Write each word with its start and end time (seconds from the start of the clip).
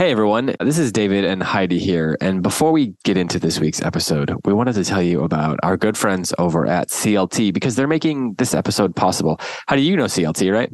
Hey 0.00 0.12
everyone, 0.12 0.56
this 0.60 0.78
is 0.78 0.92
David 0.92 1.26
and 1.26 1.42
Heidi 1.42 1.78
here. 1.78 2.16
And 2.22 2.42
before 2.42 2.72
we 2.72 2.94
get 3.04 3.18
into 3.18 3.38
this 3.38 3.60
week's 3.60 3.82
episode, 3.82 4.34
we 4.46 4.54
wanted 4.54 4.72
to 4.76 4.84
tell 4.84 5.02
you 5.02 5.22
about 5.22 5.60
our 5.62 5.76
good 5.76 5.94
friends 5.94 6.32
over 6.38 6.66
at 6.66 6.88
CLT 6.88 7.52
because 7.52 7.76
they're 7.76 7.86
making 7.86 8.32
this 8.38 8.54
episode 8.54 8.96
possible. 8.96 9.38
How 9.66 9.76
do 9.76 9.82
you 9.82 9.98
know 9.98 10.06
CLT, 10.06 10.54
right? 10.54 10.72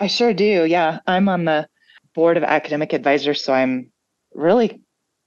I 0.00 0.08
sure 0.08 0.34
do. 0.34 0.64
Yeah. 0.64 0.98
I'm 1.06 1.28
on 1.28 1.44
the 1.44 1.68
board 2.12 2.36
of 2.36 2.42
academic 2.42 2.92
advisors, 2.92 3.40
so 3.40 3.52
I'm 3.52 3.92
really 4.34 4.80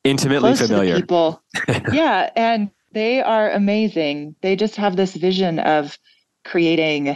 intimately 0.04 0.54
familiar. 0.56 0.98
people. 0.98 1.42
yeah. 1.94 2.30
And 2.36 2.72
they 2.92 3.22
are 3.22 3.50
amazing. 3.52 4.36
They 4.42 4.58
just 4.58 4.76
have 4.76 4.98
this 4.98 5.16
vision 5.16 5.60
of 5.60 5.98
creating 6.44 7.16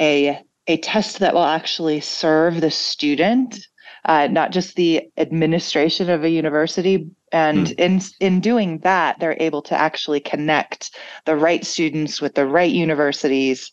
a 0.00 0.40
a 0.66 0.78
test 0.78 1.18
that 1.18 1.34
will 1.34 1.44
actually 1.44 2.00
serve 2.00 2.62
the 2.62 2.70
student 2.70 3.58
uh, 4.04 4.28
not 4.30 4.52
just 4.52 4.76
the 4.76 5.02
administration 5.16 6.10
of 6.10 6.24
a 6.24 6.30
university. 6.30 7.08
And 7.32 7.68
mm. 7.68 7.74
in 7.78 8.00
in 8.20 8.40
doing 8.40 8.78
that, 8.80 9.18
they're 9.18 9.36
able 9.40 9.62
to 9.62 9.74
actually 9.74 10.20
connect 10.20 10.94
the 11.24 11.36
right 11.36 11.64
students 11.64 12.20
with 12.20 12.34
the 12.34 12.46
right 12.46 12.70
universities, 12.70 13.70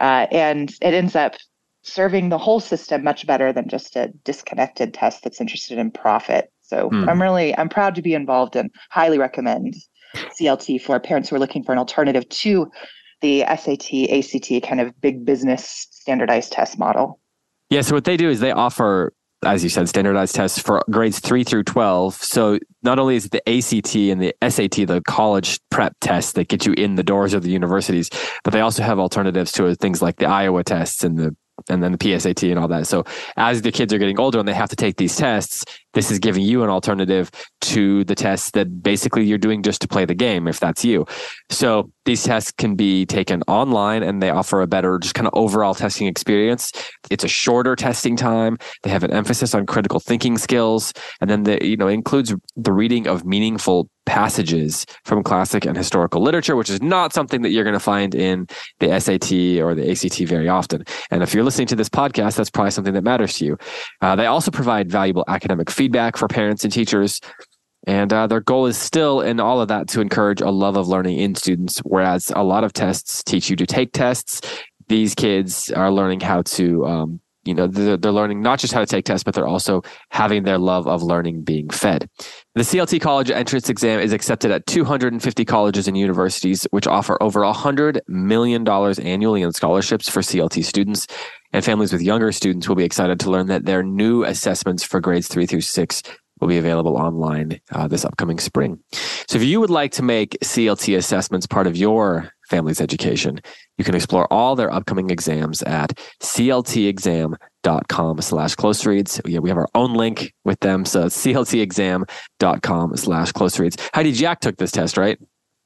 uh, 0.00 0.26
and 0.30 0.70
it 0.82 0.94
ends 0.94 1.16
up 1.16 1.34
serving 1.82 2.28
the 2.28 2.38
whole 2.38 2.60
system 2.60 3.02
much 3.02 3.26
better 3.26 3.52
than 3.52 3.68
just 3.68 3.96
a 3.96 4.08
disconnected 4.24 4.92
test 4.92 5.24
that's 5.24 5.40
interested 5.40 5.78
in 5.78 5.90
profit. 5.90 6.52
So 6.60 6.90
mm. 6.90 7.08
I'm 7.08 7.22
really 7.22 7.56
I'm 7.56 7.68
proud 7.68 7.94
to 7.94 8.02
be 8.02 8.14
involved 8.14 8.56
and 8.56 8.70
highly 8.90 9.18
recommend 9.18 9.74
CLT 10.14 10.82
for 10.82 10.98
parents 11.00 11.28
who 11.28 11.36
are 11.36 11.40
looking 11.40 11.62
for 11.62 11.72
an 11.72 11.78
alternative 11.78 12.28
to 12.28 12.70
the 13.20 13.40
SAT, 13.40 14.10
ACT 14.10 14.62
kind 14.68 14.80
of 14.80 14.98
big 15.00 15.24
business 15.24 15.88
standardized 15.90 16.52
test 16.52 16.78
model. 16.78 17.20
Yeah, 17.70 17.82
so 17.82 17.94
what 17.94 18.04
they 18.04 18.16
do 18.16 18.28
is 18.28 18.40
they 18.40 18.52
offer 18.52 19.12
as 19.44 19.62
you 19.62 19.70
said, 19.70 19.88
standardized 19.88 20.34
tests 20.34 20.58
for 20.58 20.82
grades 20.90 21.20
three 21.20 21.44
through 21.44 21.64
12. 21.64 22.14
So 22.14 22.58
not 22.82 22.98
only 22.98 23.16
is 23.16 23.26
it 23.26 23.30
the 23.30 23.48
ACT 23.48 23.94
and 23.94 24.20
the 24.20 24.34
SAT, 24.42 24.86
the 24.86 25.02
college 25.06 25.60
prep 25.70 25.94
tests 26.00 26.32
that 26.32 26.48
get 26.48 26.66
you 26.66 26.72
in 26.72 26.96
the 26.96 27.02
doors 27.04 27.34
of 27.34 27.42
the 27.42 27.50
universities, 27.50 28.10
but 28.42 28.52
they 28.52 28.60
also 28.60 28.82
have 28.82 28.98
alternatives 28.98 29.52
to 29.52 29.74
things 29.76 30.02
like 30.02 30.16
the 30.16 30.26
Iowa 30.26 30.64
tests 30.64 31.04
and 31.04 31.18
the 31.18 31.36
and 31.68 31.82
then 31.82 31.90
the 31.90 31.98
PSAT 31.98 32.50
and 32.50 32.58
all 32.58 32.68
that. 32.68 32.86
So 32.86 33.04
as 33.36 33.62
the 33.62 33.72
kids 33.72 33.92
are 33.92 33.98
getting 33.98 34.20
older 34.20 34.38
and 34.38 34.46
they 34.46 34.54
have 34.54 34.70
to 34.70 34.76
take 34.76 34.96
these 34.96 35.16
tests, 35.16 35.64
this 35.94 36.10
is 36.10 36.18
giving 36.18 36.42
you 36.42 36.62
an 36.62 36.70
alternative 36.70 37.30
to 37.60 38.04
the 38.04 38.14
tests 38.14 38.50
that 38.52 38.82
basically 38.82 39.24
you're 39.24 39.38
doing 39.38 39.62
just 39.62 39.80
to 39.82 39.88
play 39.88 40.04
the 40.04 40.14
game, 40.14 40.46
if 40.46 40.60
that's 40.60 40.84
you. 40.84 41.06
So 41.50 41.90
these 42.04 42.22
tests 42.22 42.52
can 42.52 42.74
be 42.74 43.06
taken 43.06 43.42
online 43.48 44.02
and 44.02 44.22
they 44.22 44.30
offer 44.30 44.60
a 44.60 44.66
better, 44.66 44.98
just 44.98 45.14
kind 45.14 45.26
of 45.26 45.34
overall 45.34 45.74
testing 45.74 46.06
experience. 46.06 46.72
It's 47.10 47.24
a 47.24 47.28
shorter 47.28 47.76
testing 47.76 48.16
time. 48.16 48.58
They 48.82 48.90
have 48.90 49.04
an 49.04 49.12
emphasis 49.12 49.54
on 49.54 49.66
critical 49.66 50.00
thinking 50.00 50.38
skills. 50.38 50.92
And 51.20 51.28
then 51.28 51.42
the, 51.44 51.64
you 51.66 51.76
know, 51.76 51.88
includes 51.88 52.34
the 52.56 52.72
reading 52.72 53.06
of 53.06 53.24
meaningful 53.24 53.90
passages 54.08 54.86
from 55.04 55.22
classic 55.22 55.66
and 55.66 55.76
historical 55.76 56.22
literature, 56.22 56.56
which 56.56 56.70
is 56.70 56.80
not 56.80 57.12
something 57.12 57.42
that 57.42 57.50
you're 57.50 57.62
going 57.62 57.74
to 57.74 57.80
find 57.80 58.14
in 58.14 58.46
the 58.80 58.98
SAT 58.98 59.60
or 59.62 59.74
the 59.74 59.90
ACT 59.90 60.26
very 60.26 60.48
often. 60.48 60.82
And 61.10 61.22
if 61.22 61.34
you're 61.34 61.44
listening 61.44 61.66
to 61.68 61.76
this 61.76 61.90
podcast, 61.90 62.36
that's 62.36 62.48
probably 62.48 62.70
something 62.70 62.94
that 62.94 63.04
matters 63.04 63.34
to 63.34 63.44
you. 63.44 63.58
Uh, 64.00 64.16
they 64.16 64.24
also 64.24 64.50
provide 64.50 64.90
valuable 64.90 65.24
academic 65.28 65.70
feedback 65.78 66.16
for 66.16 66.26
parents 66.26 66.64
and 66.64 66.72
teachers. 66.72 67.20
And 67.86 68.12
uh, 68.12 68.26
their 68.26 68.40
goal 68.40 68.66
is 68.66 68.76
still 68.76 69.20
in 69.20 69.40
all 69.40 69.60
of 69.60 69.68
that 69.68 69.88
to 69.88 70.00
encourage 70.00 70.40
a 70.40 70.50
love 70.50 70.76
of 70.76 70.88
learning 70.88 71.18
in 71.18 71.34
students, 71.36 71.78
whereas 71.78 72.32
a 72.34 72.42
lot 72.42 72.64
of 72.64 72.72
tests 72.72 73.22
teach 73.22 73.48
you 73.48 73.56
to 73.56 73.64
take 73.64 73.92
tests. 73.92 74.40
These 74.88 75.14
kids 75.14 75.70
are 75.70 75.90
learning 75.90 76.20
how 76.20 76.42
to, 76.42 76.84
um, 76.84 77.20
you 77.44 77.54
know, 77.54 77.68
they're, 77.68 77.96
they're 77.96 78.12
learning 78.12 78.42
not 78.42 78.58
just 78.58 78.74
how 78.74 78.80
to 78.80 78.86
take 78.86 79.04
tests, 79.04 79.22
but 79.22 79.34
they're 79.34 79.46
also 79.46 79.82
having 80.10 80.42
their 80.42 80.58
love 80.58 80.88
of 80.88 81.02
learning 81.02 81.44
being 81.44 81.70
fed. 81.70 82.10
The 82.56 82.62
CLT 82.62 83.00
college 83.00 83.30
entrance 83.30 83.70
exam 83.70 84.00
is 84.00 84.12
accepted 84.12 84.50
at 84.50 84.66
250 84.66 85.44
colleges 85.44 85.86
and 85.86 85.96
universities, 85.96 86.66
which 86.72 86.88
offer 86.88 87.16
over 87.22 87.40
$100 87.40 88.00
million 88.08 88.68
annually 88.68 89.42
in 89.42 89.52
scholarships 89.52 90.08
for 90.08 90.20
CLT 90.20 90.64
students. 90.64 91.06
And 91.52 91.64
families 91.64 91.92
with 91.92 92.02
younger 92.02 92.30
students 92.32 92.68
will 92.68 92.76
be 92.76 92.84
excited 92.84 93.18
to 93.20 93.30
learn 93.30 93.46
that 93.46 93.64
their 93.64 93.82
new 93.82 94.24
assessments 94.24 94.82
for 94.82 95.00
grades 95.00 95.28
three 95.28 95.46
through 95.46 95.62
six 95.62 96.02
will 96.40 96.48
be 96.48 96.58
available 96.58 96.96
online 96.96 97.60
uh, 97.72 97.88
this 97.88 98.04
upcoming 98.04 98.38
spring. 98.38 98.78
So 98.92 99.38
if 99.38 99.44
you 99.44 99.60
would 99.60 99.70
like 99.70 99.92
to 99.92 100.02
make 100.02 100.38
CLT 100.42 100.96
assessments 100.96 101.46
part 101.46 101.66
of 101.66 101.76
your 101.76 102.30
family's 102.48 102.80
education, 102.80 103.40
you 103.76 103.84
can 103.84 103.94
explore 103.94 104.32
all 104.32 104.56
their 104.56 104.72
upcoming 104.72 105.10
exams 105.10 105.62
at 105.62 105.98
cltexam.com 106.22 108.20
slash 108.20 108.54
close 108.54 108.86
reads. 108.86 109.20
Yeah, 109.24 109.40
we 109.40 109.48
have 109.48 109.58
our 109.58 109.68
own 109.74 109.94
link 109.94 110.32
with 110.44 110.60
them. 110.60 110.84
So 110.84 111.06
cltexam.com 111.06 112.96
slash 112.96 113.32
close 113.32 113.58
reads. 113.58 113.76
Heidi 113.94 114.12
Jack 114.12 114.40
took 114.40 114.56
this 114.56 114.70
test, 114.70 114.96
right? 114.96 115.18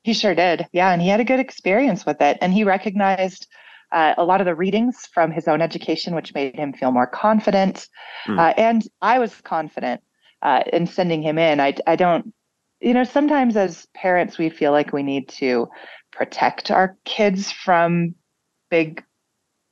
He 0.03 0.15
sure 0.15 0.35
did. 0.35 0.67
Yeah. 0.73 0.91
And 0.93 1.01
he 1.01 1.09
had 1.09 1.21
a 1.21 1.25
good 1.25 1.39
experience 1.39 2.05
with 2.05 2.21
it. 2.21 2.39
And 2.41 2.53
he 2.53 2.65
recognized 2.65 3.47
uh, 3.93 4.15
a 4.17 4.25
lot 4.25 4.41
of 4.41 4.47
the 4.47 4.55
readings 4.55 5.07
from 5.13 5.31
his 5.31 5.47
own 5.47 5.61
education, 5.61 6.15
which 6.15 6.35
made 6.35 6.57
him 6.57 6.73
feel 6.73 6.91
more 6.91 7.07
confident. 7.07 7.89
Mm. 8.27 8.39
Uh, 8.39 8.55
and 8.57 8.83
I 9.01 9.19
was 9.19 9.41
confident 9.43 10.01
uh, 10.41 10.63
in 10.73 10.87
sending 10.87 11.23
him 11.23 11.39
in. 11.39 11.61
I, 11.61 11.77
I 11.87 11.97
don't, 11.97 12.33
you 12.81 12.95
know, 12.95 13.05
sometimes 13.05 13.57
as 13.57 13.87
parents, 13.95 14.39
we 14.39 14.51
feel 14.51 14.73
like 14.73 14.93
we 14.93 15.03
need 15.03 15.29
to 15.29 15.69
protect 16.11 16.71
our 16.71 16.97
kids 17.05 17.53
from 17.53 18.15
big 18.71 19.05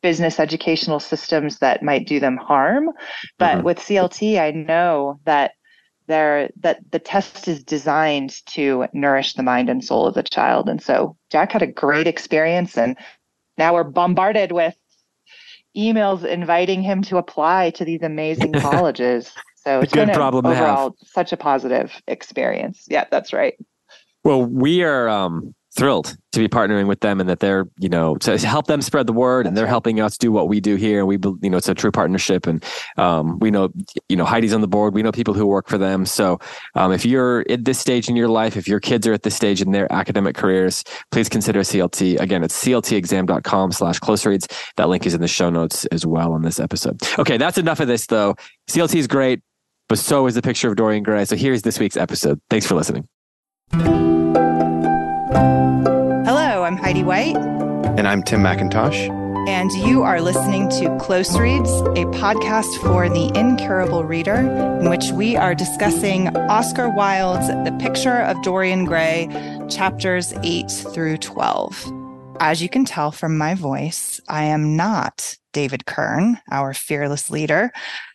business 0.02 0.40
educational 0.40 1.00
systems 1.00 1.58
that 1.58 1.82
might 1.82 2.06
do 2.06 2.20
them 2.20 2.36
harm. 2.36 2.90
But 3.38 3.56
mm-hmm. 3.56 3.66
with 3.66 3.78
CLT, 3.78 4.38
I 4.38 4.50
know 4.50 5.20
that 5.24 5.52
there 6.06 6.50
that 6.60 6.80
the 6.90 6.98
test 6.98 7.46
is 7.48 7.62
designed 7.62 8.44
to 8.46 8.86
nourish 8.92 9.34
the 9.34 9.42
mind 9.42 9.70
and 9.70 9.84
soul 9.84 10.06
of 10.06 10.14
the 10.14 10.22
child. 10.22 10.68
And 10.68 10.82
so 10.82 11.16
Jack 11.30 11.52
had 11.52 11.62
a 11.62 11.66
great 11.66 12.06
experience 12.06 12.76
and 12.76 12.96
now 13.60 13.74
we're 13.74 13.84
bombarded 13.84 14.50
with 14.50 14.74
emails 15.76 16.24
inviting 16.24 16.82
him 16.82 17.02
to 17.02 17.18
apply 17.18 17.70
to 17.70 17.84
these 17.84 18.02
amazing 18.02 18.52
colleges. 18.60 19.32
So 19.54 19.80
it's 19.80 19.92
good 19.92 20.06
been 20.06 20.16
problem 20.16 20.46
overall 20.46 20.96
such 21.04 21.32
a 21.32 21.36
positive 21.36 21.92
experience. 22.08 22.86
Yeah, 22.88 23.04
that's 23.10 23.32
right. 23.32 23.54
Well, 24.24 24.44
we 24.44 24.82
are 24.82 25.08
um, 25.08 25.54
thrilled 25.76 26.16
to 26.32 26.40
be 26.40 26.48
partnering 26.48 26.86
with 26.86 27.00
them 27.00 27.20
and 27.20 27.28
that 27.28 27.40
they're 27.40 27.66
you 27.78 27.88
know 27.88 28.16
to 28.16 28.36
help 28.38 28.66
them 28.66 28.82
spread 28.82 29.06
the 29.06 29.12
word 29.12 29.46
and 29.46 29.56
they're 29.56 29.66
helping 29.66 30.00
us 30.00 30.16
do 30.18 30.32
what 30.32 30.48
we 30.48 30.60
do 30.60 30.76
here. 30.76 30.98
And 30.98 31.08
we 31.08 31.18
you 31.42 31.50
know 31.50 31.58
it's 31.58 31.68
a 31.68 31.74
true 31.74 31.92
partnership 31.92 32.46
and 32.46 32.64
um, 32.96 33.38
we 33.38 33.50
know 33.50 33.70
you 34.08 34.16
know 34.16 34.24
heidi's 34.24 34.52
on 34.52 34.60
the 34.60 34.68
board. 34.68 34.94
We 34.94 35.02
know 35.02 35.12
people 35.12 35.34
who 35.34 35.46
work 35.46 35.68
for 35.68 35.78
them. 35.78 36.06
So 36.06 36.40
um, 36.74 36.92
if 36.92 37.04
you're 37.04 37.44
at 37.48 37.64
this 37.64 37.78
stage 37.78 38.08
in 38.08 38.16
your 38.16 38.28
life 38.28 38.56
if 38.56 38.66
your 38.66 38.80
kids 38.80 39.06
are 39.06 39.12
at 39.12 39.22
this 39.22 39.34
stage 39.34 39.62
in 39.62 39.70
their 39.70 39.90
academic 39.92 40.36
careers 40.36 40.84
please 41.10 41.28
consider 41.28 41.60
clt 41.60 42.20
again 42.20 42.42
it's 42.42 42.64
cltexam.com 42.64 43.72
slash 43.72 43.98
close 43.98 44.26
reads. 44.26 44.48
That 44.76 44.88
link 44.88 45.06
is 45.06 45.14
in 45.14 45.20
the 45.20 45.28
show 45.28 45.50
notes 45.50 45.84
as 45.86 46.04
well 46.04 46.32
on 46.32 46.42
this 46.42 46.58
episode. 46.58 47.00
Okay 47.18 47.36
that's 47.36 47.58
enough 47.58 47.80
of 47.80 47.86
this 47.86 48.06
though. 48.06 48.34
Clt 48.68 48.94
is 48.96 49.06
great 49.06 49.40
but 49.88 49.98
so 49.98 50.26
is 50.26 50.34
the 50.34 50.42
picture 50.42 50.68
of 50.68 50.76
dorian 50.76 51.02
gray. 51.02 51.24
So 51.24 51.36
here's 51.36 51.62
this 51.62 51.78
week's 51.78 51.96
episode. 51.96 52.40
Thanks 52.48 52.66
for 52.66 52.74
listening 52.74 53.08
White. 57.10 57.34
And 57.98 58.06
I'm 58.06 58.22
Tim 58.22 58.40
McIntosh. 58.40 59.08
And 59.48 59.72
you 59.72 60.04
are 60.04 60.20
listening 60.20 60.68
to 60.68 60.96
Close 61.00 61.36
Reads, 61.36 61.68
a 61.68 62.04
podcast 62.14 62.72
for 62.82 63.08
the 63.08 63.36
incurable 63.36 64.04
reader, 64.04 64.36
in 64.36 64.88
which 64.88 65.10
we 65.10 65.34
are 65.34 65.52
discussing 65.52 66.28
Oscar 66.36 66.88
Wilde's 66.88 67.48
The 67.48 67.76
Picture 67.80 68.20
of 68.20 68.40
Dorian 68.44 68.84
Gray, 68.84 69.26
chapters 69.68 70.32
8 70.44 70.70
through 70.70 71.16
12. 71.16 71.92
As 72.38 72.62
you 72.62 72.68
can 72.68 72.84
tell 72.84 73.10
from 73.10 73.36
my 73.36 73.56
voice, 73.56 74.20
I 74.28 74.44
am 74.44 74.76
not 74.76 75.36
David 75.52 75.86
Kern, 75.86 76.38
our 76.52 76.72
fearless 76.72 77.28
leader. 77.28 77.72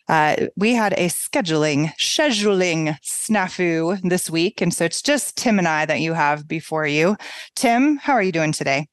Uh, 0.08 0.48
we 0.56 0.74
had 0.74 0.94
a 0.94 1.08
scheduling 1.08 1.92
scheduling 1.96 2.98
snafu 3.02 4.00
this 4.08 4.30
week, 4.30 4.62
and 4.62 4.74
so 4.74 4.86
it's 4.86 5.02
just 5.02 5.36
Tim 5.36 5.58
and 5.58 5.68
I 5.68 5.86
that 5.86 6.00
you 6.00 6.14
have 6.14 6.48
before 6.48 6.86
you. 6.86 7.18
Tim, 7.56 7.98
how 7.98 8.14
are 8.14 8.24
you 8.24 8.32
doing 8.32 8.52
today? 8.52 8.88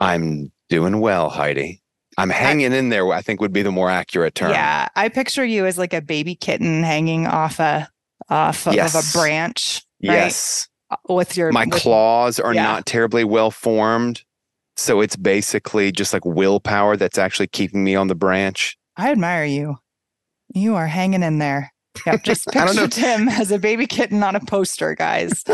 I'm 0.00 0.52
doing 0.68 1.00
well, 1.00 1.28
Heidi. 1.28 1.82
I'm 2.16 2.30
hanging 2.30 2.72
in 2.72 2.88
there. 2.88 3.12
I 3.12 3.22
think 3.22 3.40
would 3.40 3.52
be 3.52 3.62
the 3.62 3.70
more 3.70 3.90
accurate 3.90 4.34
term. 4.34 4.50
Yeah, 4.50 4.88
I 4.96 5.08
picture 5.08 5.44
you 5.44 5.66
as 5.66 5.78
like 5.78 5.94
a 5.94 6.02
baby 6.02 6.34
kitten 6.34 6.82
hanging 6.82 7.26
off 7.26 7.60
a 7.60 7.88
off 8.28 8.66
yes. 8.70 8.94
of 8.94 9.04
a 9.04 9.18
branch. 9.18 9.82
Right? 10.02 10.14
Yes, 10.14 10.68
uh, 10.90 10.96
with 11.08 11.36
your 11.36 11.52
my 11.52 11.64
with, 11.64 11.80
claws 11.80 12.40
are 12.40 12.54
yeah. 12.54 12.62
not 12.62 12.86
terribly 12.86 13.24
well 13.24 13.50
formed, 13.50 14.22
so 14.76 15.00
it's 15.00 15.16
basically 15.16 15.92
just 15.92 16.12
like 16.12 16.24
willpower 16.24 16.96
that's 16.96 17.18
actually 17.18 17.48
keeping 17.48 17.84
me 17.84 17.94
on 17.94 18.08
the 18.08 18.14
branch. 18.14 18.76
I 18.96 19.12
admire 19.12 19.44
you. 19.44 19.78
You 20.54 20.76
are 20.76 20.86
hanging 20.86 21.22
in 21.22 21.38
there. 21.38 21.72
Yeah, 22.06 22.16
just 22.22 22.46
picture 22.48 22.88
Tim 22.88 23.28
as 23.28 23.50
a 23.50 23.58
baby 23.58 23.86
kitten 23.86 24.22
on 24.22 24.36
a 24.36 24.40
poster, 24.40 24.94
guys, 24.94 25.44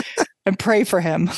and 0.47 0.59
pray 0.59 0.85
for 0.85 1.01
him. 1.01 1.31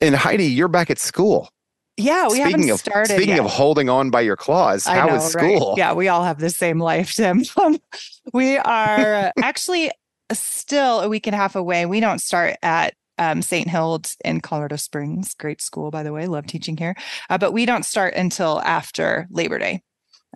and 0.00 0.14
Heidi, 0.14 0.46
you're 0.46 0.68
back 0.68 0.90
at 0.90 0.98
school. 0.98 1.48
Yeah, 1.96 2.28
we 2.28 2.36
speaking 2.36 2.50
haven't 2.52 2.70
of, 2.70 2.78
started. 2.80 3.14
Speaking 3.14 3.36
yet. 3.36 3.44
of 3.44 3.50
holding 3.50 3.88
on 3.88 4.10
by 4.10 4.22
your 4.22 4.36
claws, 4.36 4.86
how 4.86 5.06
know, 5.08 5.16
is 5.16 5.24
school? 5.24 5.70
Right? 5.70 5.78
Yeah, 5.78 5.92
we 5.92 6.08
all 6.08 6.24
have 6.24 6.38
the 6.38 6.50
same 6.50 6.78
life, 6.78 7.12
Tim. 7.12 7.42
we 8.32 8.56
are 8.56 9.32
actually 9.42 9.90
still 10.32 11.00
a 11.00 11.08
week 11.08 11.26
and 11.26 11.34
a 11.34 11.38
half 11.38 11.56
away. 11.56 11.84
We 11.86 12.00
don't 12.00 12.20
start 12.20 12.56
at 12.62 12.94
um, 13.18 13.42
St. 13.42 13.68
Hilde's 13.68 14.16
in 14.24 14.40
Colorado 14.40 14.76
Springs. 14.76 15.34
Great 15.34 15.60
school, 15.60 15.90
by 15.90 16.02
the 16.02 16.12
way. 16.12 16.26
Love 16.26 16.46
teaching 16.46 16.76
here. 16.76 16.94
Uh, 17.28 17.36
but 17.36 17.52
we 17.52 17.66
don't 17.66 17.84
start 17.84 18.14
until 18.14 18.60
after 18.62 19.26
Labor 19.30 19.58
Day. 19.58 19.82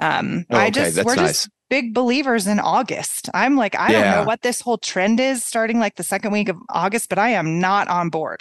Um, 0.01 0.45
Oh, 0.51 0.57
I 0.57 0.65
okay, 0.65 0.71
just 0.73 0.97
that's 0.97 1.07
we're 1.07 1.15
nice. 1.17 1.29
just 1.29 1.49
big 1.71 1.95
believers 1.95 2.47
in 2.47 2.61
August. 2.61 3.29
I'm 3.35 3.57
like, 3.57 3.75
I 3.79 3.91
don't 3.93 4.11
know 4.11 4.25
what 4.25 4.43
this 4.43 4.61
whole 4.61 4.79
trend 4.79 5.21
is 5.21 5.45
starting 5.45 5.79
like 5.79 5.97
the 5.97 6.03
second 6.03 6.33
week 6.33 6.49
of 6.49 6.57
August, 6.71 7.09
but 7.09 7.19
I 7.19 7.31
am 7.31 7.59
not 7.61 7.89
on 7.89 8.11
board. 8.11 8.41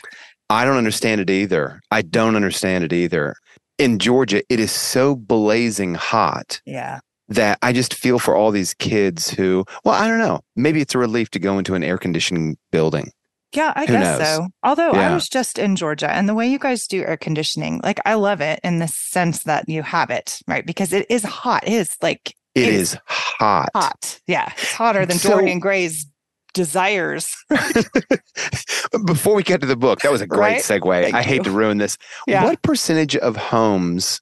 I 0.49 0.65
don't 0.65 0.77
understand 0.77 1.21
it 1.21 1.29
either. 1.29 1.79
I 1.89 2.01
don't 2.01 2.35
understand 2.35 2.83
it 2.83 2.93
either. 2.93 3.35
In 3.79 3.97
Georgia, 3.97 4.43
it 4.49 4.59
is 4.59 4.71
so 4.71 5.15
blazing 5.15 5.95
hot 5.95 6.61
Yeah. 6.65 6.99
that 7.29 7.57
I 7.61 7.73
just 7.73 7.93
feel 7.95 8.19
for 8.19 8.35
all 8.35 8.51
these 8.51 8.73
kids 8.75 9.29
who, 9.31 9.65
well, 9.83 9.95
I 9.95 10.07
don't 10.07 10.19
know. 10.19 10.41
Maybe 10.55 10.81
it's 10.81 10.93
a 10.93 10.99
relief 10.99 11.29
to 11.31 11.39
go 11.39 11.57
into 11.57 11.73
an 11.73 11.83
air 11.83 11.97
conditioning 11.97 12.57
building. 12.71 13.09
Yeah, 13.55 13.71
I 13.75 13.85
Who 13.85 13.93
guess 13.93 14.19
knows? 14.19 14.27
so. 14.27 14.47
Although 14.63 14.91
I 14.91 15.13
was 15.13 15.27
just 15.29 15.59
in 15.59 15.75
Georgia 15.75 16.09
and 16.11 16.27
the 16.27 16.33
way 16.33 16.47
you 16.49 16.57
guys 16.59 16.87
do 16.87 17.03
air 17.03 17.17
conditioning, 17.17 17.81
like 17.83 17.99
I 18.05 18.15
love 18.15 18.41
it 18.41 18.59
in 18.63 18.79
the 18.79 18.87
sense 18.87 19.43
that 19.43 19.69
you 19.69 19.83
have 19.83 20.09
it, 20.09 20.39
right? 20.47 20.65
Because 20.65 20.91
it 20.91 21.05
is 21.09 21.23
hot. 21.23 21.63
It 21.67 21.73
is 21.73 21.95
like 22.01 22.33
It 22.55 22.69
is 22.69 22.97
hot. 23.07 23.69
hot. 23.75 24.19
Yeah. 24.27 24.51
It's 24.57 24.73
hotter 24.73 25.05
than 25.05 25.17
So- 25.17 25.29
Dorian 25.31 25.59
Gray's 25.59 26.05
desires. 26.53 27.35
Before 29.05 29.33
we 29.35 29.43
get 29.43 29.61
to 29.61 29.67
the 29.67 29.75
book, 29.75 30.01
that 30.01 30.11
was 30.11 30.21
a 30.21 30.27
great 30.27 30.39
Right? 30.39 30.61
segue. 30.61 31.01
Thank 31.03 31.15
I 31.15 31.23
hate 31.23 31.43
to 31.45 31.51
ruin 31.51 31.77
this. 31.79 31.97
Yeah. 32.27 32.43
What 32.45 32.61
percentage 32.61 33.15
of 33.15 33.35
homes 33.35 34.21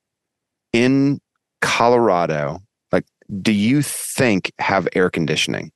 in 0.72 1.20
Colorado, 1.62 2.60
like, 2.92 3.04
do 3.42 3.52
you 3.52 3.82
think 3.82 4.52
have 4.60 4.88
air 4.94 5.10
conditioning? 5.10 5.72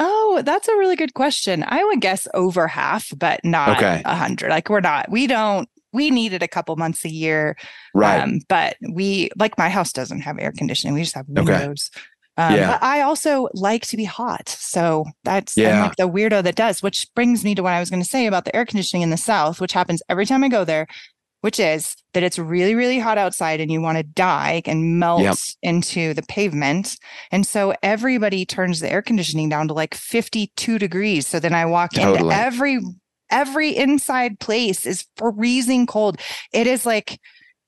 Oh, 0.00 0.42
that's 0.44 0.66
a 0.66 0.72
really 0.76 0.96
good 0.96 1.14
question. 1.14 1.64
I 1.68 1.84
would 1.84 2.00
guess 2.00 2.26
over 2.34 2.66
half, 2.66 3.12
but 3.16 3.38
not 3.44 3.76
Okay. 3.76 4.02
a 4.04 4.16
hundred. 4.16 4.50
Like 4.50 4.68
we're 4.68 4.80
not, 4.80 5.08
we 5.10 5.28
don't, 5.28 5.68
we 5.94 6.10
need 6.10 6.32
it 6.34 6.42
a 6.42 6.48
couple 6.48 6.76
months 6.76 7.04
a 7.04 7.08
year. 7.10 7.56
Right. 7.94 8.20
Um, 8.20 8.40
but 8.48 8.76
we 8.92 9.30
like 9.38 9.56
my 9.56 9.68
house 9.70 9.92
doesn't 9.92 10.20
have 10.22 10.38
air 10.38 10.52
conditioning. 10.52 10.92
We 10.94 11.02
just 11.02 11.14
have 11.14 11.26
Okay. 11.30 11.42
windows. 11.50 11.90
Um, 12.36 12.54
Yeah. 12.56 12.72
But 12.72 12.82
I 12.82 13.00
also 13.02 13.48
like 13.54 13.86
to 13.86 13.96
be 13.96 14.04
hot. 14.04 14.48
So 14.48 15.04
that's 15.22 15.56
Yeah. 15.56 15.82
like 15.84 15.96
the 15.96 16.08
weirdo 16.08 16.42
that 16.42 16.56
does, 16.56 16.82
which 16.82 17.06
brings 17.14 17.44
me 17.44 17.54
to 17.54 17.62
what 17.62 17.72
I 17.72 17.80
was 17.80 17.90
going 17.90 18.02
to 18.02 18.08
say 18.08 18.26
about 18.26 18.44
the 18.44 18.54
air 18.56 18.66
conditioning 18.66 19.02
in 19.02 19.10
the 19.10 19.16
South, 19.16 19.60
which 19.60 19.72
happens 19.72 20.02
every 20.08 20.26
time 20.26 20.42
I 20.42 20.48
go 20.48 20.64
there, 20.64 20.88
which 21.42 21.60
is 21.60 21.94
that 22.12 22.22
it's 22.24 22.38
really, 22.38 22.74
really 22.74 22.98
hot 22.98 23.18
outside 23.18 23.60
and 23.60 23.70
you 23.70 23.80
want 23.80 23.98
to 23.98 24.02
die 24.02 24.62
and 24.64 24.98
melt 24.98 25.22
Yep. 25.22 25.36
into 25.62 26.12
the 26.14 26.22
pavement. 26.22 26.96
And 27.30 27.46
so 27.46 27.72
everybody 27.84 28.44
turns 28.44 28.80
the 28.80 28.90
air 28.90 29.02
conditioning 29.02 29.48
down 29.48 29.68
to 29.68 29.74
like 29.74 29.94
52 29.94 30.78
degrees. 30.78 31.28
So 31.28 31.38
then 31.38 31.54
I 31.54 31.66
walk 31.66 31.96
into 31.96 32.32
every 32.32 32.80
every 33.30 33.76
inside 33.76 34.40
place 34.40 34.86
is 34.86 35.06
freezing 35.16 35.86
cold. 35.86 36.20
It 36.52 36.66
is 36.66 36.86
like 36.86 37.20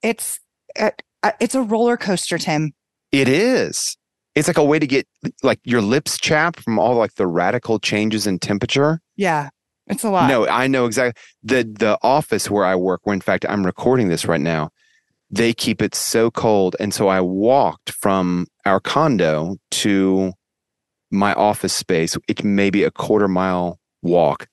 it's 0.02 0.38
uh, 0.78 0.90
uh, 1.22 1.32
it's 1.40 1.54
a 1.54 1.62
roller 1.62 1.96
coaster, 1.96 2.38
Tim. 2.38 2.72
It 3.12 3.28
is. 3.28 3.96
It's 4.34 4.48
like 4.48 4.58
a 4.58 4.64
way 4.64 4.78
to 4.78 4.86
get 4.86 5.06
like 5.42 5.60
your 5.64 5.80
lips 5.80 6.18
chapped 6.18 6.60
from 6.60 6.78
all 6.78 6.94
like 6.94 7.14
the 7.14 7.26
radical 7.26 7.78
changes 7.78 8.26
in 8.26 8.38
temperature. 8.38 9.00
Yeah. 9.16 9.48
It's 9.86 10.04
a 10.04 10.10
lot. 10.10 10.28
No, 10.28 10.46
I 10.48 10.66
know 10.66 10.84
exactly. 10.84 11.20
The 11.42 11.62
the 11.62 11.98
office 12.02 12.50
where 12.50 12.64
I 12.64 12.74
work, 12.74 13.00
where 13.04 13.14
in 13.14 13.20
fact 13.20 13.46
I'm 13.48 13.64
recording 13.64 14.08
this 14.08 14.26
right 14.26 14.40
now, 14.40 14.70
they 15.30 15.52
keep 15.52 15.80
it 15.80 15.94
so 15.94 16.30
cold. 16.30 16.76
And 16.80 16.92
so 16.92 17.08
I 17.08 17.20
walked 17.20 17.90
from 17.92 18.46
our 18.64 18.80
condo 18.80 19.56
to 19.72 20.32
my 21.10 21.34
office 21.34 21.72
space. 21.72 22.16
It 22.28 22.44
may 22.44 22.70
be 22.70 22.82
a 22.82 22.90
quarter 22.90 23.28
mile 23.28 23.78
walk. 24.02 24.48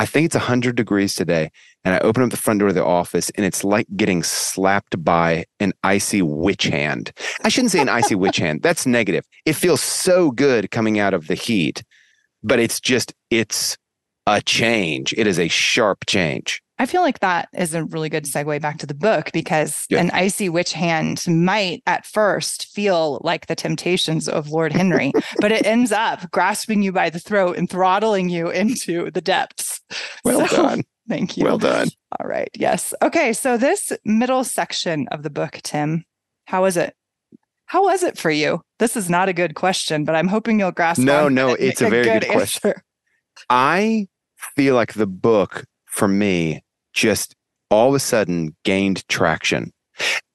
I 0.00 0.06
think 0.06 0.24
it's 0.24 0.34
100 0.34 0.76
degrees 0.76 1.14
today. 1.14 1.50
And 1.84 1.94
I 1.94 1.98
open 1.98 2.22
up 2.22 2.30
the 2.30 2.38
front 2.38 2.60
door 2.60 2.70
of 2.70 2.74
the 2.74 2.82
office, 2.82 3.28
and 3.36 3.44
it's 3.44 3.62
like 3.64 3.86
getting 3.96 4.22
slapped 4.22 5.04
by 5.04 5.44
an 5.60 5.74
icy 5.84 6.22
witch 6.22 6.64
hand. 6.64 7.12
I 7.44 7.50
shouldn't 7.50 7.72
say 7.72 7.82
an 7.82 7.90
icy 7.90 8.14
witch 8.14 8.36
hand. 8.44 8.62
That's 8.62 8.86
negative. 8.86 9.26
It 9.44 9.56
feels 9.56 9.82
so 9.82 10.30
good 10.30 10.70
coming 10.70 10.98
out 10.98 11.12
of 11.12 11.26
the 11.26 11.34
heat, 11.34 11.84
but 12.42 12.58
it's 12.58 12.80
just, 12.80 13.12
it's 13.28 13.76
a 14.26 14.40
change. 14.40 15.12
It 15.18 15.26
is 15.26 15.38
a 15.38 15.48
sharp 15.48 16.06
change. 16.06 16.62
I 16.80 16.86
feel 16.86 17.02
like 17.02 17.20
that 17.20 17.50
is 17.54 17.74
a 17.74 17.84
really 17.84 18.08
good 18.08 18.24
segue 18.24 18.58
back 18.62 18.78
to 18.78 18.86
the 18.86 18.94
book 18.94 19.30
because 19.34 19.84
Yeah. 19.90 20.00
an 20.00 20.10
icy 20.12 20.48
witch 20.48 20.72
hand 20.72 21.22
might 21.28 21.82
at 21.86 22.06
first 22.06 22.68
feel 22.72 23.20
like 23.22 23.46
the 23.48 23.54
temptations 23.54 24.26
of 24.30 24.48
Lord 24.48 24.72
Henry, 24.72 25.12
but 25.40 25.52
it 25.52 25.66
ends 25.66 25.92
up 25.92 26.30
grasping 26.30 26.82
you 26.82 26.90
by 26.90 27.10
the 27.10 27.18
throat 27.18 27.58
and 27.58 27.68
throttling 27.68 28.30
you 28.30 28.48
into 28.48 29.10
the 29.10 29.20
depths. 29.20 29.82
Well 30.24 30.48
So, 30.48 30.56
done. 30.56 30.82
Thank 31.08 31.36
you. 31.36 31.44
Well 31.44 31.58
done. 31.58 31.88
All 32.18 32.26
right. 32.26 32.48
Yes. 32.54 32.94
Okay. 33.02 33.34
So 33.34 33.58
this 33.58 33.92
middle 34.06 34.42
section 34.44 35.06
of 35.08 35.22
the 35.22 35.30
book, 35.30 35.60
Tim, 35.62 36.04
how 36.46 36.64
is 36.64 36.78
it? 36.78 36.94
How 37.66 37.84
was 37.84 38.02
it 38.02 38.16
for 38.16 38.30
you? 38.30 38.62
This 38.78 38.96
is 38.96 39.10
not 39.10 39.28
a 39.28 39.34
good 39.34 39.54
question, 39.54 40.04
but 40.04 40.16
I'm 40.16 40.28
hoping 40.28 40.58
you'll 40.58 40.72
grasp. 40.72 41.02
No, 41.02 41.28
no, 41.28 41.50
it's 41.50 41.82
a 41.82 41.90
make 41.90 42.04
very 42.04 42.20
good 42.20 42.28
question. 42.30 42.72
I 43.50 44.08
feel 44.56 44.74
like 44.74 44.94
the 44.94 45.06
book 45.06 45.66
for 45.84 46.08
me 46.08 46.62
just 46.92 47.34
all 47.70 47.90
of 47.90 47.94
a 47.94 48.00
sudden 48.00 48.56
gained 48.64 49.06
traction. 49.08 49.72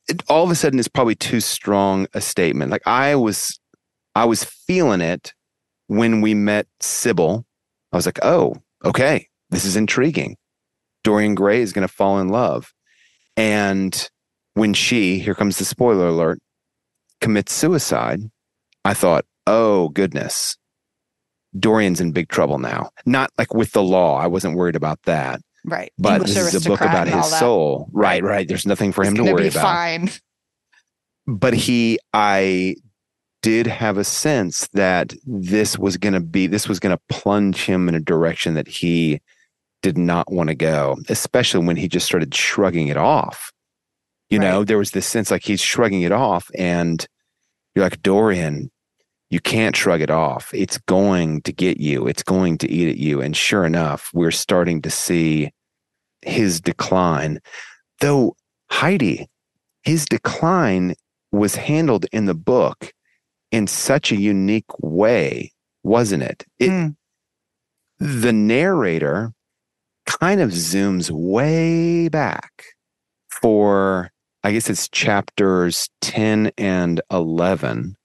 It, 0.07 0.23
all 0.29 0.43
of 0.43 0.51
a 0.51 0.55
sudden 0.55 0.79
is 0.79 0.87
probably 0.87 1.15
too 1.15 1.39
strong 1.39 2.07
a 2.13 2.21
statement. 2.21 2.71
Like 2.71 2.85
I 2.85 3.15
was, 3.15 3.59
I 4.15 4.25
was 4.25 4.43
feeling 4.43 5.01
it 5.01 5.33
when 5.87 6.21
we 6.21 6.33
met 6.33 6.67
Sybil. 6.79 7.45
I 7.91 7.95
was 7.95 8.05
like, 8.05 8.19
oh, 8.23 8.55
okay, 8.83 9.27
this 9.49 9.65
is 9.65 9.75
intriguing. 9.75 10.37
Dorian 11.03 11.35
Gray 11.35 11.61
is 11.61 11.73
going 11.73 11.87
to 11.87 11.93
fall 11.93 12.19
in 12.19 12.29
love. 12.29 12.73
And 13.37 14.09
when 14.53 14.73
she, 14.73 15.19
here 15.19 15.35
comes 15.35 15.57
the 15.57 15.65
spoiler 15.65 16.07
alert, 16.07 16.39
commits 17.21 17.53
suicide, 17.53 18.21
I 18.83 18.93
thought, 18.93 19.25
oh, 19.45 19.89
goodness. 19.89 20.57
Dorian's 21.57 22.01
in 22.01 22.11
big 22.11 22.29
trouble 22.29 22.59
now. 22.59 22.89
Not 23.05 23.31
like 23.37 23.53
with 23.53 23.71
the 23.71 23.83
law. 23.83 24.17
I 24.17 24.27
wasn't 24.27 24.57
worried 24.57 24.75
about 24.75 25.01
that. 25.03 25.41
Right. 25.65 25.91
But 25.97 26.13
English 26.21 26.33
this 26.33 26.53
is 26.53 26.65
a 26.65 26.69
book 26.69 26.81
about 26.81 27.07
his 27.07 27.25
soul. 27.37 27.89
Right, 27.91 28.21
Right. 28.23 28.29
right. 28.29 28.47
There's 28.47 28.65
nothing 28.65 28.91
for 28.91 29.01
It's 29.01 29.09
him 29.09 29.15
to 29.15 29.23
worry 29.23 29.43
be 29.43 29.47
about. 29.49 29.63
Fine. 29.63 30.09
But 31.27 31.53
he, 31.53 31.99
I 32.13 32.75
did 33.41 33.67
have 33.67 33.97
a 33.97 34.03
sense 34.03 34.67
that 34.73 35.13
this 35.25 35.77
was 35.77 35.97
going 35.97 36.13
to 36.13 36.19
be, 36.19 36.47
this 36.47 36.69
was 36.69 36.79
going 36.79 36.95
to 36.95 37.01
plunge 37.09 37.65
him 37.65 37.89
in 37.89 37.95
a 37.95 37.99
direction 37.99 38.53
that 38.53 38.67
he 38.67 39.19
did 39.81 39.97
not 39.97 40.31
want 40.31 40.49
to 40.49 40.55
go, 40.55 40.97
especially 41.09 41.65
when 41.65 41.75
he 41.77 41.87
just 41.87 42.05
started 42.05 42.33
shrugging 42.33 42.87
it 42.87 42.97
off. 42.97 43.51
You 44.29 44.39
know, 44.39 44.63
there 44.63 44.79
was 44.79 44.91
this 44.91 45.05
sense 45.05 45.29
like 45.29 45.43
he's 45.43 45.61
shrugging 45.61 46.01
it 46.01 46.11
off, 46.11 46.49
and 46.57 47.05
you're 47.75 47.85
like, 47.85 48.01
Dorian, 48.01 48.71
you 49.29 49.39
can't 49.39 49.75
shrug 49.75 50.01
it 50.01 50.11
off. 50.11 50.53
It's 50.53 50.77
going 50.79 51.41
to 51.41 51.51
get 51.51 51.77
you, 51.77 52.07
it's 52.07 52.23
going 52.23 52.57
to 52.59 52.69
eat 52.69 52.89
at 52.89 52.97
you. 52.97 53.21
And 53.21 53.35
sure 53.35 53.65
enough, 53.65 54.11
we're 54.13 54.31
starting 54.31 54.81
to 54.83 54.89
see 54.89 55.51
his 56.21 56.61
decline. 56.61 57.39
Though, 58.01 58.35
Heidi, 58.69 59.27
his 59.83 60.05
decline 60.05 60.95
was 61.31 61.55
handled 61.55 62.05
in 62.11 62.25
the 62.25 62.35
book 62.35 62.91
in 63.51 63.67
such 63.67 64.11
a 64.11 64.15
unique 64.19 64.79
way, 64.79 65.51
wasn't 65.83 66.23
it? 66.23 66.45
It 66.59 66.69
Hmm. 66.69 66.87
the 67.99 68.33
narrator 68.33 69.33
kind 70.05 70.41
of 70.41 70.49
zooms 70.51 71.09
way 71.09 72.09
back 72.09 72.63
for 73.29 74.11
I 74.43 74.51
guess 74.51 74.69
it's 74.69 74.87
chapters 74.89 75.89
10 76.01 76.51
and 76.57 77.01
11. 77.09 77.95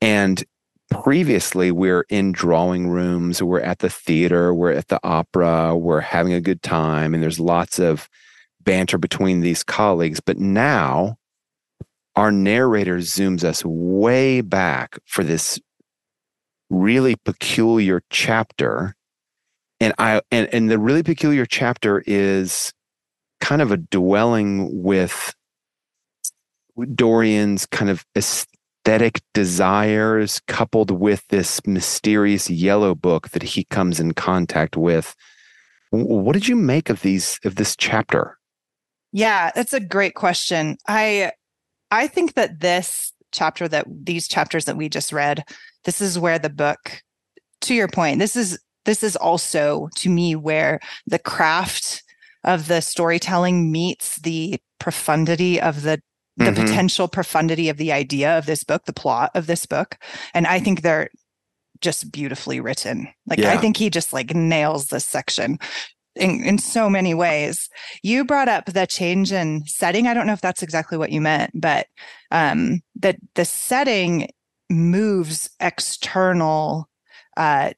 And 0.00 0.42
previously 0.90 1.70
we're 1.70 2.04
in 2.08 2.32
drawing 2.32 2.88
rooms, 2.88 3.42
we're 3.42 3.60
at 3.60 3.78
the 3.78 3.90
theater, 3.90 4.52
we're 4.52 4.72
at 4.72 4.88
the 4.88 5.00
opera, 5.02 5.76
we're 5.76 6.00
having 6.00 6.32
a 6.32 6.40
good 6.40 6.62
time 6.62 7.14
and 7.14 7.22
there's 7.22 7.40
lots 7.40 7.78
of 7.78 8.08
banter 8.60 8.98
between 8.98 9.40
these 9.40 9.62
colleagues, 9.62 10.20
but 10.20 10.38
now 10.38 11.16
our 12.16 12.32
narrator 12.32 12.98
zooms 12.98 13.44
us 13.44 13.64
way 13.64 14.40
back 14.40 14.98
for 15.06 15.22
this 15.22 15.60
really 16.68 17.16
peculiar 17.16 18.02
chapter. 18.10 18.94
And 19.80 19.94
i 19.98 20.20
and, 20.30 20.48
and 20.52 20.70
the 20.70 20.78
really 20.78 21.02
peculiar 21.02 21.46
chapter 21.46 22.02
is 22.06 22.72
kind 23.40 23.62
of 23.62 23.70
a 23.70 23.76
dwelling 23.76 24.82
with 24.82 25.34
dorian's 26.94 27.66
kind 27.66 27.90
of 27.90 28.04
aesthetic 28.90 29.22
desires 29.34 30.40
coupled 30.48 30.90
with 30.90 31.24
this 31.28 31.64
mysterious 31.64 32.50
yellow 32.50 32.92
book 32.92 33.28
that 33.30 33.42
he 33.42 33.62
comes 33.64 34.00
in 34.00 34.12
contact 34.12 34.76
with 34.76 35.14
what 35.90 36.32
did 36.32 36.48
you 36.48 36.56
make 36.56 36.90
of 36.90 37.02
these 37.02 37.38
of 37.44 37.54
this 37.54 37.76
chapter 37.76 38.36
Yeah, 39.12 39.52
that's 39.54 39.72
a 39.72 39.80
great 39.80 40.14
question. 40.14 40.76
I 40.88 41.32
I 41.92 42.08
think 42.08 42.34
that 42.34 42.60
this 42.60 43.12
chapter 43.30 43.68
that 43.68 43.86
these 43.88 44.26
chapters 44.26 44.64
that 44.64 44.76
we 44.76 44.88
just 44.88 45.12
read, 45.12 45.44
this 45.84 46.00
is 46.00 46.18
where 46.18 46.40
the 46.40 46.50
book 46.50 47.02
to 47.62 47.74
your 47.74 47.88
point, 47.88 48.18
this 48.18 48.34
is 48.34 48.58
this 48.86 49.04
is 49.04 49.14
also 49.14 49.88
to 49.98 50.08
me 50.08 50.34
where 50.34 50.80
the 51.06 51.18
craft 51.20 52.02
of 52.42 52.66
the 52.66 52.80
storytelling 52.80 53.70
meets 53.70 54.16
the 54.20 54.58
profundity 54.80 55.60
of 55.60 55.82
the 55.82 56.00
the 56.36 56.44
mm-hmm. 56.44 56.64
potential 56.64 57.08
profundity 57.08 57.68
of 57.68 57.76
the 57.76 57.92
idea 57.92 58.36
of 58.38 58.46
this 58.46 58.64
book, 58.64 58.84
the 58.84 58.92
plot 58.92 59.30
of 59.34 59.46
this 59.46 59.66
book. 59.66 59.96
And 60.32 60.46
I 60.46 60.58
think 60.60 60.82
they're 60.82 61.10
just 61.80 62.12
beautifully 62.12 62.60
written. 62.60 63.08
Like 63.26 63.38
yeah. 63.38 63.52
I 63.52 63.56
think 63.56 63.76
he 63.76 63.90
just 63.90 64.12
like 64.12 64.34
nails 64.34 64.86
this 64.86 65.06
section 65.06 65.58
in, 66.14 66.44
in 66.44 66.58
so 66.58 66.90
many 66.90 67.14
ways. 67.14 67.68
You 68.02 68.24
brought 68.24 68.48
up 68.48 68.66
the 68.66 68.86
change 68.86 69.32
in 69.32 69.64
setting. 69.66 70.06
I 70.06 70.14
don't 70.14 70.26
know 70.26 70.32
if 70.32 70.40
that's 70.40 70.62
exactly 70.62 70.98
what 70.98 71.12
you 71.12 71.20
meant, 71.20 71.52
but 71.54 71.86
um 72.30 72.80
that 72.96 73.16
the 73.34 73.44
setting 73.44 74.28
moves 74.68 75.50
external 75.58 76.88
uh 77.36 77.70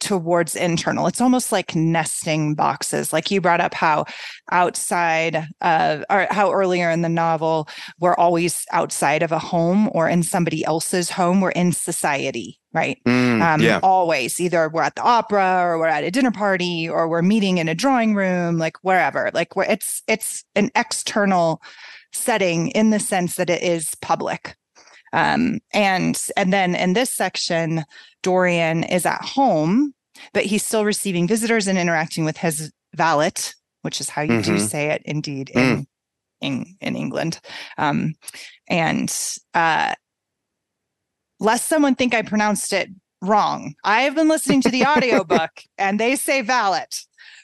towards 0.00 0.54
internal. 0.54 1.06
It's 1.06 1.20
almost 1.20 1.52
like 1.52 1.74
nesting 1.74 2.54
boxes. 2.54 3.12
Like 3.12 3.30
you 3.30 3.40
brought 3.40 3.60
up 3.60 3.74
how 3.74 4.04
outside 4.50 5.48
of, 5.60 6.04
or 6.10 6.26
how 6.30 6.52
earlier 6.52 6.90
in 6.90 7.02
the 7.02 7.08
novel, 7.08 7.68
we're 8.00 8.14
always 8.14 8.64
outside 8.72 9.22
of 9.22 9.32
a 9.32 9.38
home 9.38 9.90
or 9.92 10.08
in 10.08 10.22
somebody 10.22 10.64
else's 10.64 11.10
home. 11.10 11.40
We're 11.40 11.50
in 11.50 11.72
society, 11.72 12.58
right? 12.72 12.98
Mm, 13.06 13.42
um, 13.42 13.60
yeah. 13.60 13.80
Always. 13.82 14.40
Either 14.40 14.68
we're 14.68 14.82
at 14.82 14.94
the 14.94 15.02
opera 15.02 15.60
or 15.62 15.78
we're 15.78 15.86
at 15.86 16.04
a 16.04 16.10
dinner 16.10 16.30
party 16.30 16.88
or 16.88 17.08
we're 17.08 17.22
meeting 17.22 17.58
in 17.58 17.68
a 17.68 17.74
drawing 17.74 18.14
room, 18.14 18.58
like 18.58 18.76
wherever. 18.82 19.30
Like 19.34 19.56
where 19.56 19.70
it's 19.70 20.02
it's 20.06 20.44
an 20.54 20.70
external 20.74 21.60
setting 22.12 22.68
in 22.68 22.90
the 22.90 23.00
sense 23.00 23.36
that 23.36 23.50
it 23.50 23.62
is 23.62 23.94
public. 24.00 24.56
Um, 25.12 25.60
and 25.72 26.20
and 26.36 26.52
then 26.52 26.74
in 26.74 26.92
this 26.92 27.12
section, 27.12 27.84
Dorian 28.22 28.84
is 28.84 29.06
at 29.06 29.22
home, 29.22 29.94
but 30.32 30.44
he's 30.44 30.64
still 30.64 30.84
receiving 30.84 31.26
visitors 31.26 31.66
and 31.66 31.78
interacting 31.78 32.24
with 32.24 32.36
his 32.36 32.72
valet, 32.94 33.32
which 33.82 34.00
is 34.00 34.08
how 34.08 34.22
you 34.22 34.32
mm-hmm. 34.32 34.56
do 34.56 34.58
say 34.58 34.90
it 34.90 35.02
indeed 35.04 35.50
in 35.50 35.60
mm. 35.60 35.86
in, 36.40 36.76
in 36.80 36.96
England. 36.96 37.40
Um, 37.76 38.14
and 38.68 39.14
uh, 39.54 39.94
lest 41.40 41.68
someone 41.68 41.94
think 41.94 42.14
I 42.14 42.22
pronounced 42.22 42.72
it 42.72 42.90
wrong, 43.22 43.74
I 43.84 44.02
have 44.02 44.14
been 44.14 44.28
listening 44.28 44.62
to 44.62 44.70
the 44.70 44.84
audiobook 44.86 45.50
and 45.76 45.98
they 45.98 46.16
say 46.16 46.42
valet. 46.42 46.86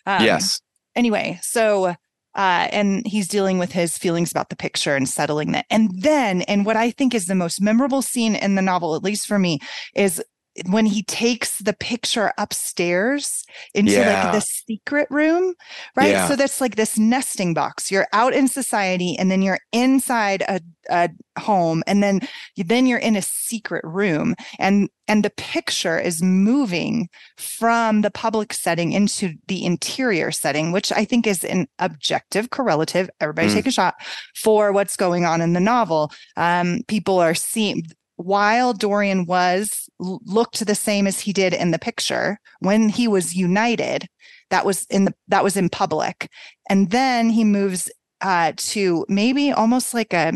Um, 0.07 0.25
yes. 0.25 0.61
Anyway, 0.95 1.41
so 1.43 1.95
uh, 2.35 2.69
and 2.71 3.07
he's 3.07 3.29
dealing 3.29 3.59
with 3.59 3.73
his 3.73 3.97
feelings 3.97 4.31
about 4.31 4.49
the 4.49 4.57
picture 4.57 4.97
and 4.97 5.09
settling 5.09 5.53
that. 5.53 5.67
And 5.71 5.91
then, 6.03 6.43
and 6.43 6.67
what 6.67 6.77
I 6.77 6.91
think 6.91 7.15
is 7.15 7.27
the 7.27 7.35
most 7.35 7.61
memorable 7.61 8.03
scene 8.03 8.35
in 8.35 8.55
the 8.55 8.63
novel, 8.63 8.95
at 8.95 9.03
least 9.03 9.27
for 9.27 9.39
me, 9.39 9.61
is 9.95 10.23
when 10.67 10.87
he 10.87 11.03
takes 11.03 11.59
the 11.59 11.73
picture 11.73 12.33
upstairs 12.39 13.45
into 13.75 13.93
yeah. 13.93 14.25
like 14.25 14.35
the 14.35 14.41
secret 14.41 15.09
room, 15.11 15.55
right? 15.97 16.11
Yeah. 16.11 16.29
So 16.29 16.37
that's 16.37 16.61
like 16.61 16.77
this 16.77 16.99
nesting 16.99 17.55
box. 17.55 17.91
You're 17.91 18.07
out 18.13 18.35
in 18.35 18.47
society 18.47 19.17
and 19.19 19.31
then 19.31 19.43
you're 19.43 19.59
inside 19.73 20.43
a, 20.43 20.61
a 20.91 21.11
home 21.39 21.83
and 21.87 22.03
then 22.03 22.21
then 22.57 22.87
you're 22.87 22.99
in 22.99 23.17
a 23.17 23.23
secret 23.23 23.85
room 23.85 24.35
and 24.59 24.89
and 25.09 25.25
the 25.25 25.31
picture 25.31 25.99
is 25.99 26.23
moving 26.23 27.09
from 27.37 28.03
the 28.03 28.11
public 28.11 28.53
setting 28.53 28.93
into 28.93 29.35
the 29.49 29.65
interior 29.65 30.31
setting 30.31 30.71
which 30.71 30.93
i 30.93 31.05
think 31.05 31.27
is 31.27 31.43
an 31.45 31.67
objective 31.81 32.51
correlative 32.51 33.11
everybody 33.21 33.49
mm. 33.49 33.55
take 33.55 33.67
a 33.67 33.73
shot 33.73 33.95
for 34.37 34.71
what's 34.71 34.97
going 34.97 35.25
on 35.25 35.41
in 35.41 35.55
the 35.55 35.61
novel 35.61 36.13
um, 36.37 36.81
people 36.87 37.19
are 37.19 37.35
seeing 37.35 37.83
while 38.17 38.73
Dorian 38.73 39.27
was 39.27 39.89
looked 39.99 40.65
the 40.65 40.75
same 40.75 41.07
as 41.07 41.21
he 41.21 41.33
did 41.33 41.53
in 41.53 41.71
the 41.71 41.79
picture 41.79 42.39
when 42.61 42.89
he 42.89 43.09
was 43.09 43.35
united, 43.35 44.07
that 44.51 44.65
was 44.65 44.85
in 44.87 45.05
the 45.05 45.15
that 45.29 45.45
was 45.45 45.57
in 45.57 45.69
public, 45.69 46.29
and 46.69 46.91
then 46.91 47.31
he 47.31 47.45
moves 47.45 47.91
uh, 48.21 48.53
to 48.57 49.05
maybe 49.09 49.53
almost 49.53 49.95
like 49.95 50.13
a 50.13 50.33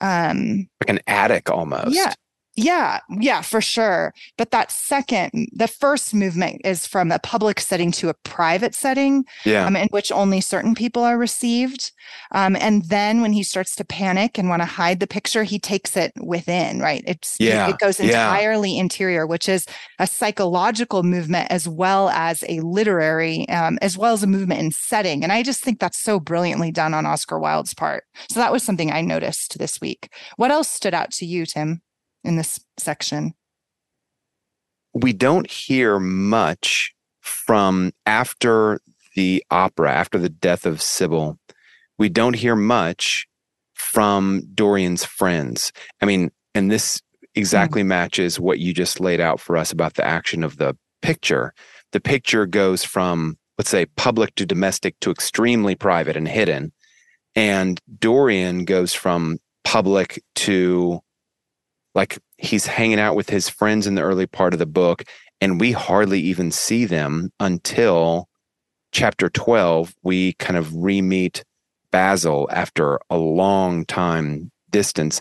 um 0.00 0.68
like 0.80 0.90
an 0.90 1.00
attic 1.06 1.50
almost. 1.50 1.94
Yeah, 1.94 2.14
yeah, 2.56 3.00
yeah, 3.10 3.40
for 3.40 3.60
sure. 3.60 4.14
But 4.38 4.52
that 4.52 4.70
second, 4.70 5.48
the 5.52 5.66
first 5.66 6.14
movement 6.14 6.60
is 6.64 6.86
from 6.86 7.10
a 7.10 7.18
public 7.18 7.58
setting 7.58 7.90
to 7.92 8.08
a 8.08 8.14
private 8.14 8.74
setting, 8.74 9.24
yeah. 9.44 9.66
um, 9.66 9.74
in 9.74 9.88
which 9.88 10.12
only 10.12 10.40
certain 10.40 10.74
people 10.74 11.02
are 11.02 11.18
received. 11.18 11.90
Um, 12.30 12.56
and 12.56 12.84
then 12.84 13.22
when 13.22 13.32
he 13.32 13.42
starts 13.42 13.74
to 13.76 13.84
panic 13.84 14.38
and 14.38 14.48
want 14.48 14.62
to 14.62 14.66
hide 14.66 15.00
the 15.00 15.06
picture, 15.08 15.42
he 15.42 15.58
takes 15.58 15.96
it 15.96 16.12
within, 16.20 16.78
right? 16.78 17.02
It's 17.06 17.36
yeah. 17.40 17.68
it, 17.68 17.78
goes 17.78 17.98
entirely 17.98 18.74
yeah. 18.74 18.80
interior, 18.82 19.26
which 19.26 19.48
is 19.48 19.66
a 19.98 20.06
psychological 20.06 21.02
movement 21.02 21.48
as 21.50 21.68
well 21.68 22.08
as 22.10 22.44
a 22.48 22.60
literary, 22.60 23.48
um, 23.48 23.78
as 23.82 23.98
well 23.98 24.12
as 24.12 24.22
a 24.22 24.28
movement 24.28 24.60
in 24.60 24.70
setting. 24.70 25.24
And 25.24 25.32
I 25.32 25.42
just 25.42 25.60
think 25.60 25.80
that's 25.80 26.00
so 26.00 26.20
brilliantly 26.20 26.70
done 26.70 26.94
on 26.94 27.04
Oscar 27.04 27.40
Wilde's 27.40 27.74
part. 27.74 28.04
So 28.30 28.38
that 28.38 28.52
was 28.52 28.62
something 28.62 28.92
I 28.92 29.00
noticed 29.00 29.58
this 29.58 29.80
week. 29.80 30.12
What 30.36 30.52
else 30.52 30.68
stood 30.68 30.94
out 30.94 31.10
to 31.12 31.26
you, 31.26 31.46
Tim? 31.46 31.82
In 32.24 32.36
this 32.36 32.60
section? 32.78 33.34
We 34.92 35.12
don't 35.12 35.50
hear 35.50 35.98
much 35.98 36.94
from 37.20 37.92
after 38.06 38.80
the 39.14 39.44
opera, 39.50 39.92
after 39.92 40.18
the 40.18 40.28
death 40.28 40.66
of 40.66 40.82
Sybil. 40.82 41.38
We 41.98 42.08
don't 42.08 42.34
hear 42.34 42.56
much 42.56 43.26
from 43.74 44.42
Dorian's 44.54 45.04
friends. 45.04 45.72
I 46.00 46.06
mean, 46.06 46.30
and 46.54 46.70
this 46.70 47.00
exactly 47.34 47.82
mm. 47.82 47.86
matches 47.86 48.38
what 48.38 48.58
you 48.58 48.72
just 48.72 49.00
laid 49.00 49.20
out 49.20 49.40
for 49.40 49.56
us 49.56 49.72
about 49.72 49.94
the 49.94 50.04
action 50.04 50.42
of 50.42 50.56
the 50.56 50.76
picture. 51.02 51.52
The 51.92 52.00
picture 52.00 52.46
goes 52.46 52.84
from, 52.84 53.36
let's 53.58 53.70
say, 53.70 53.86
public 53.86 54.34
to 54.36 54.46
domestic 54.46 54.98
to 55.00 55.10
extremely 55.10 55.74
private 55.74 56.16
and 56.16 56.28
hidden. 56.28 56.72
And 57.36 57.80
Dorian 57.98 58.64
goes 58.64 58.94
from 58.94 59.38
public 59.64 60.22
to 60.36 61.00
like 61.94 62.18
he's 62.38 62.66
hanging 62.66 62.98
out 62.98 63.16
with 63.16 63.30
his 63.30 63.48
friends 63.48 63.86
in 63.86 63.94
the 63.94 64.02
early 64.02 64.26
part 64.26 64.52
of 64.52 64.58
the 64.58 64.66
book 64.66 65.04
and 65.40 65.60
we 65.60 65.72
hardly 65.72 66.20
even 66.20 66.50
see 66.50 66.84
them 66.84 67.30
until 67.40 68.28
chapter 68.92 69.28
12 69.28 69.94
we 70.02 70.32
kind 70.34 70.56
of 70.56 70.74
re-meet 70.74 71.44
basil 71.90 72.48
after 72.52 72.98
a 73.10 73.16
long 73.16 73.84
time 73.86 74.50
distance. 74.70 75.20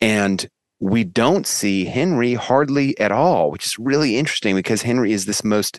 And 0.00 0.48
we 0.80 1.04
don't 1.04 1.46
see 1.46 1.84
henry 1.84 2.34
hardly 2.34 2.98
at 2.98 3.12
all 3.12 3.50
which 3.50 3.66
is 3.66 3.78
really 3.78 4.16
interesting 4.16 4.56
because 4.56 4.82
henry 4.82 5.12
is 5.12 5.26
this 5.26 5.44
most 5.44 5.78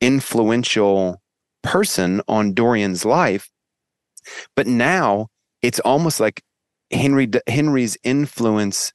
influential 0.00 1.20
person 1.62 2.22
on 2.28 2.54
dorian's 2.54 3.04
life. 3.04 3.50
But 4.54 4.66
now 4.66 5.28
it's 5.60 5.80
almost 5.80 6.20
like 6.20 6.42
henry 6.90 7.28
henry's 7.46 7.98
influence 8.04 8.92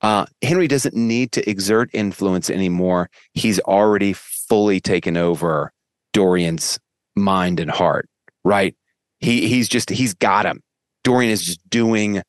uh, 0.00 0.26
Henry 0.42 0.68
doesn't 0.68 0.94
need 0.94 1.32
to 1.32 1.48
exert 1.48 1.90
influence 1.92 2.50
anymore. 2.50 3.10
He's 3.32 3.58
already 3.60 4.12
fully 4.12 4.80
taken 4.80 5.16
over 5.16 5.72
Dorian's 6.12 6.78
mind 7.16 7.60
and 7.60 7.70
heart, 7.70 8.08
right? 8.44 8.74
He 9.18 9.48
he's 9.48 9.68
just 9.68 9.90
he's 9.90 10.14
got 10.14 10.46
him. 10.46 10.62
Dorian 11.04 11.32
is 11.32 11.44
just 11.44 11.68
doing 11.68 12.22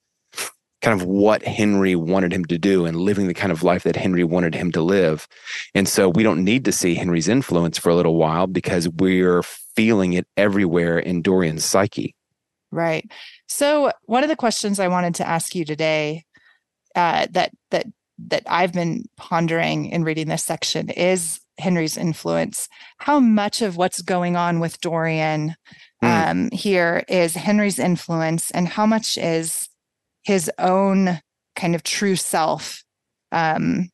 kind 0.82 1.00
of 1.00 1.06
what 1.06 1.44
Henry 1.44 1.96
wanted 1.96 2.32
him 2.32 2.46
to 2.46 2.58
do 2.58 2.86
and 2.86 2.96
living 2.96 3.28
the 3.28 3.34
kind 3.34 3.52
of 3.52 3.64
life 3.64 3.84
that 3.84 3.96
Henry 3.96 4.24
wanted 4.24 4.56
him 4.56 4.72
to 4.72 4.82
live. 4.82 5.28
And 5.76 5.88
so 5.88 6.08
we 6.08 6.24
don't 6.24 6.44
need 6.44 6.66
to 6.66 6.72
see 6.72 6.96
Henry's 6.96 7.28
influence 7.28 7.78
for 7.78 7.90
a 7.90 7.96
little 7.96 8.16
while 8.16 8.48
because 8.48 8.88
we're 8.88 9.44
feeling 9.44 10.14
it 10.14 10.26
everywhere 10.38 10.98
in 10.98 11.22
Dorian's 11.22 11.66
psyche. 11.66 12.16
Right. 12.72 13.10
So, 13.48 13.92
one 14.06 14.24
of 14.24 14.30
the 14.30 14.36
questions 14.36 14.80
I 14.80 14.88
wanted 14.90 15.16
to 15.16 15.28
ask 15.28 15.56
you 15.56 15.66
today 15.66 16.24
uh, 17.00 17.28
that 17.32 17.52
that 17.72 17.86
that 18.28 18.44
I've 18.46 18.74
been 18.74 19.06
pondering 19.16 19.86
in 19.86 20.04
reading 20.04 20.28
this 20.28 20.44
section 20.44 20.90
is 20.90 21.40
Henry's 21.58 21.96
influence. 21.96 22.68
How 22.98 23.22
much 23.22 23.62
of 23.62 23.78
what's 23.78 24.02
going 24.02 24.36
on 24.36 24.60
with 24.60 24.82
Dorian 24.82 25.56
mm. 26.04 26.30
um, 26.30 26.50
here 26.52 27.04
is 27.08 27.36
Henry's 27.36 27.80
influence, 27.80 28.52
and 28.52 28.68
how 28.68 28.86
much 28.86 29.18
is 29.18 29.70
his 30.24 30.52
own 30.60 31.22
kind 31.56 31.74
of 31.74 31.84
true 31.84 32.18
self 32.18 32.84
um, 33.32 33.90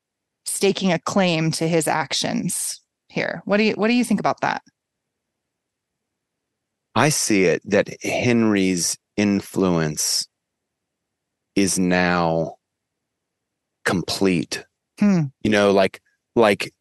staking 0.46 0.92
a 0.92 0.98
claim 0.98 1.52
to 1.52 1.68
his 1.68 1.88
actions 1.88 2.82
here? 3.08 3.44
What 3.46 3.58
do 3.58 3.64
you 3.64 3.74
what 3.74 3.88
do 3.88 3.94
you 3.94 4.04
think 4.04 4.20
about 4.20 4.42
that? 4.42 4.64
I 6.96 7.10
see 7.10 7.44
it 7.44 7.62
that 7.66 7.88
Henry's 8.02 8.98
influence 9.16 10.28
is 11.56 11.78
now 11.78 12.56
complete. 13.86 14.66
Hmm. 15.00 15.26
You 15.44 15.52
know, 15.52 15.72
like 15.72 16.02
like 16.36 16.74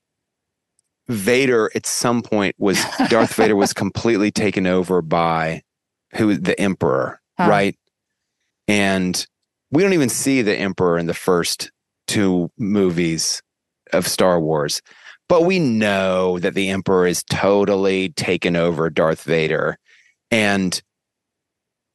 Vader 1.09 1.71
at 1.75 1.87
some 1.87 2.23
point 2.23 2.57
was 2.59 2.83
Darth 3.09 3.35
Vader 3.35 3.57
was 3.57 3.73
completely 3.73 4.31
taken 4.31 4.67
over 4.67 5.03
by 5.03 5.63
who 6.15 6.37
the 6.37 6.59
Emperor, 6.61 7.21
huh. 7.39 7.49
right? 7.49 7.77
And 8.67 9.27
we 9.71 9.83
don't 9.83 9.93
even 9.93 10.09
see 10.09 10.43
the 10.43 10.57
Emperor 10.57 10.99
in 10.99 11.07
the 11.07 11.15
first 11.15 11.71
two 12.07 12.51
movies 12.59 13.43
of 13.93 14.07
Star 14.07 14.41
Wars. 14.41 14.81
but 15.29 15.43
we 15.43 15.59
know 15.59 16.39
that 16.39 16.55
the 16.55 16.69
Emperor 16.69 17.07
is 17.07 17.23
totally 17.25 18.11
taken 18.11 18.57
over 18.57 18.91
Darth 18.91 19.23
Vader. 19.23 19.79
And, 20.31 20.81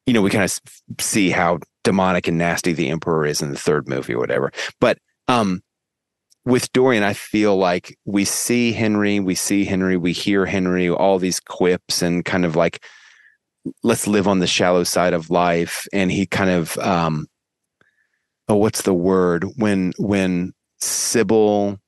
you 0.06 0.14
know, 0.14 0.22
we 0.22 0.32
kind 0.32 0.44
of 0.44 0.60
see 1.00 1.30
how 1.30 1.60
demonic 1.90 2.28
and 2.28 2.38
nasty 2.38 2.72
the 2.72 2.88
Emperor 2.90 3.26
is 3.26 3.42
in 3.42 3.50
the 3.50 3.58
third 3.58 3.90
movie 3.90 4.14
or 4.14 4.20
whatever. 4.20 4.52
But 4.80 5.00
um, 5.28 5.64
with 6.46 6.72
Dorian, 6.72 7.02
I 7.02 7.14
feel 7.14 7.58
like 7.58 7.98
we 8.06 8.26
see 8.26 8.74
Henry, 8.74 9.20
we 9.20 9.34
see 9.34 9.66
Henry, 9.66 9.98
we 9.98 10.14
hear 10.14 10.46
Henry, 10.46 10.88
all 10.88 11.18
these 11.18 11.40
quips 11.40 12.04
and 12.04 12.24
kind 12.24 12.46
of 12.46 12.56
like, 12.56 12.86
let's 13.82 14.06
live 14.06 14.28
on 14.28 14.38
the 14.38 14.46
shallow 14.46 14.84
side 14.84 15.14
of 15.14 15.32
life. 15.32 15.88
And 15.92 16.12
he 16.12 16.28
kind 16.28 16.52
of, 16.52 16.78
um, 16.78 17.26
oh, 18.48 18.58
what's 18.58 18.84
the 18.84 18.94
word? 18.94 19.46
When, 19.56 19.94
when 19.98 20.54
Sybil 20.80 21.80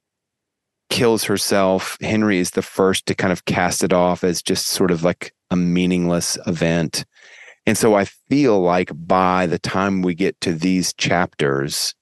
kills 0.90 1.26
herself, 1.26 1.96
Henry 2.02 2.40
is 2.40 2.52
the 2.52 2.64
first 2.64 3.06
to 3.06 3.14
kind 3.14 3.32
of 3.32 3.46
cast 3.46 3.84
it 3.84 3.94
off 3.94 4.24
as 4.24 4.42
just 4.42 4.66
sort 4.66 4.90
of 4.90 5.04
like 5.04 5.32
a 5.52 5.56
meaningless 5.56 6.40
event. 6.48 7.06
And 7.66 7.78
so 7.78 7.96
I 7.96 8.06
feel 8.06 8.60
like 8.60 8.92
by 8.94 9.46
the 9.46 9.60
time 9.60 10.02
we 10.02 10.16
get 10.16 10.40
to 10.42 10.54
these 10.54 10.94
chapters, 10.94 11.94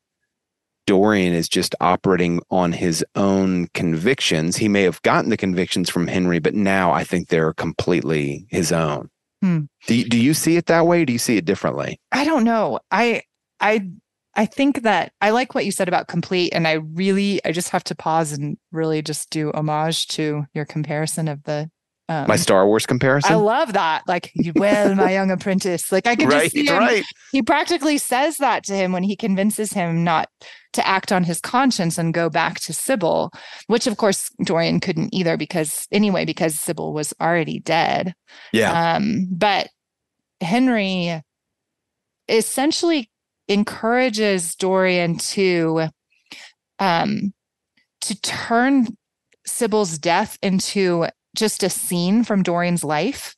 Dorian 0.87 1.33
is 1.33 1.49
just 1.49 1.75
operating 1.81 2.41
on 2.49 2.71
his 2.71 3.05
own 3.15 3.67
convictions. 3.73 4.57
He 4.57 4.67
may 4.67 4.83
have 4.83 5.01
gotten 5.03 5.29
the 5.29 5.37
convictions 5.37 5.89
from 5.89 6.07
Henry, 6.07 6.39
but 6.39 6.55
now 6.55 6.91
I 6.91 7.03
think 7.03 7.27
they're 7.27 7.53
completely 7.53 8.47
his 8.49 8.71
own. 8.71 9.09
Hmm. 9.41 9.65
Do, 9.85 9.95
you, 9.95 10.05
do 10.05 10.19
you 10.19 10.33
see 10.33 10.57
it 10.57 10.65
that 10.65 10.87
way? 10.87 11.05
do 11.05 11.13
you 11.13 11.19
see 11.19 11.37
it 11.37 11.45
differently? 11.45 11.99
I 12.11 12.25
don't 12.25 12.43
know. 12.43 12.79
I 12.91 13.21
I 13.59 13.89
I 14.35 14.45
think 14.45 14.83
that 14.83 15.11
I 15.21 15.31
like 15.31 15.53
what 15.53 15.65
you 15.65 15.71
said 15.71 15.87
about 15.87 16.07
complete, 16.07 16.53
and 16.53 16.67
I 16.67 16.73
really 16.73 17.39
I 17.45 17.51
just 17.51 17.69
have 17.69 17.83
to 17.85 17.95
pause 17.95 18.31
and 18.31 18.57
really 18.71 19.01
just 19.01 19.29
do 19.29 19.51
homage 19.53 20.07
to 20.09 20.45
your 20.53 20.65
comparison 20.65 21.27
of 21.27 21.43
the 21.43 21.69
um, 22.09 22.25
my 22.27 22.35
Star 22.35 22.65
Wars 22.65 22.87
comparison. 22.87 23.31
I 23.31 23.35
love 23.35 23.73
that. 23.73 24.01
Like, 24.07 24.31
well, 24.55 24.95
my 24.95 25.13
young 25.13 25.29
apprentice. 25.29 25.91
Like, 25.91 26.07
I 26.07 26.15
can 26.15 26.27
right, 26.27 26.43
just 26.43 26.55
see 26.55 26.65
him. 26.65 26.79
Right. 26.79 27.05
He 27.31 27.43
practically 27.43 27.99
says 27.99 28.37
that 28.37 28.63
to 28.65 28.73
him 28.73 28.91
when 28.91 29.03
he 29.03 29.15
convinces 29.15 29.73
him 29.73 30.03
not 30.03 30.27
to 30.73 30.85
act 30.87 31.11
on 31.11 31.23
his 31.23 31.39
conscience 31.39 31.99
and 31.99 32.11
go 32.11 32.27
back 32.27 32.59
to 32.61 32.73
Sybil, 32.73 33.31
which 33.67 33.85
of 33.85 33.97
course 33.97 34.29
Dorian 34.43 34.79
couldn't 34.79 35.13
either 35.13 35.37
because 35.37 35.87
anyway, 35.91 36.25
because 36.25 36.59
Sybil 36.59 36.93
was 36.93 37.13
already 37.21 37.59
dead. 37.59 38.15
Yeah. 38.51 38.95
Um, 38.95 39.27
but 39.31 39.69
Henry 40.41 41.21
essentially 42.27 43.11
encourages 43.47 44.55
Dorian 44.55 45.17
to 45.17 45.89
um 46.77 47.33
to 48.01 48.21
turn 48.21 48.87
Sybil's 49.45 49.97
death 49.97 50.37
into 50.41 51.07
just 51.39 51.63
a 51.63 51.69
scene 51.69 52.23
from 52.23 52.43
Dorian's 52.43 52.83
life. 52.83 53.35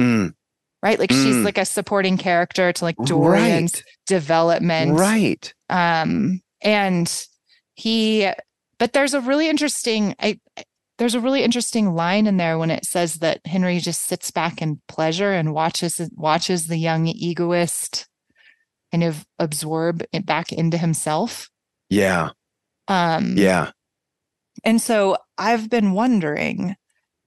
Mm. 0.00 0.34
Right? 0.82 0.98
Like 0.98 1.10
mm. 1.10 1.22
she's 1.22 1.36
like 1.44 1.58
a 1.58 1.64
supporting 1.64 2.18
character 2.18 2.72
to 2.72 2.84
like 2.84 2.96
Dorian's 3.04 3.74
right. 3.74 3.84
development. 4.06 4.98
Right. 4.98 5.54
Um 5.70 6.42
and 6.60 7.26
he 7.74 8.28
but 8.78 8.92
there's 8.92 9.14
a 9.14 9.20
really 9.20 9.48
interesting 9.48 10.14
I 10.20 10.40
there's 10.98 11.14
a 11.14 11.20
really 11.20 11.42
interesting 11.42 11.94
line 11.94 12.26
in 12.26 12.36
there 12.36 12.58
when 12.58 12.70
it 12.70 12.84
says 12.84 13.14
that 13.16 13.40
Henry 13.46 13.78
just 13.78 14.02
sits 14.02 14.30
back 14.30 14.62
in 14.62 14.80
pleasure 14.86 15.32
and 15.32 15.54
watches 15.54 16.00
watches 16.14 16.66
the 16.66 16.76
young 16.76 17.06
egoist 17.06 18.06
kind 18.92 19.04
of 19.04 19.24
absorb 19.38 20.04
it 20.12 20.24
back 20.26 20.52
into 20.52 20.76
himself. 20.76 21.48
Yeah. 21.88 22.30
Um 22.88 23.36
yeah. 23.38 23.70
And 24.62 24.80
so 24.80 25.16
I've 25.38 25.68
been 25.68 25.92
wondering 25.92 26.76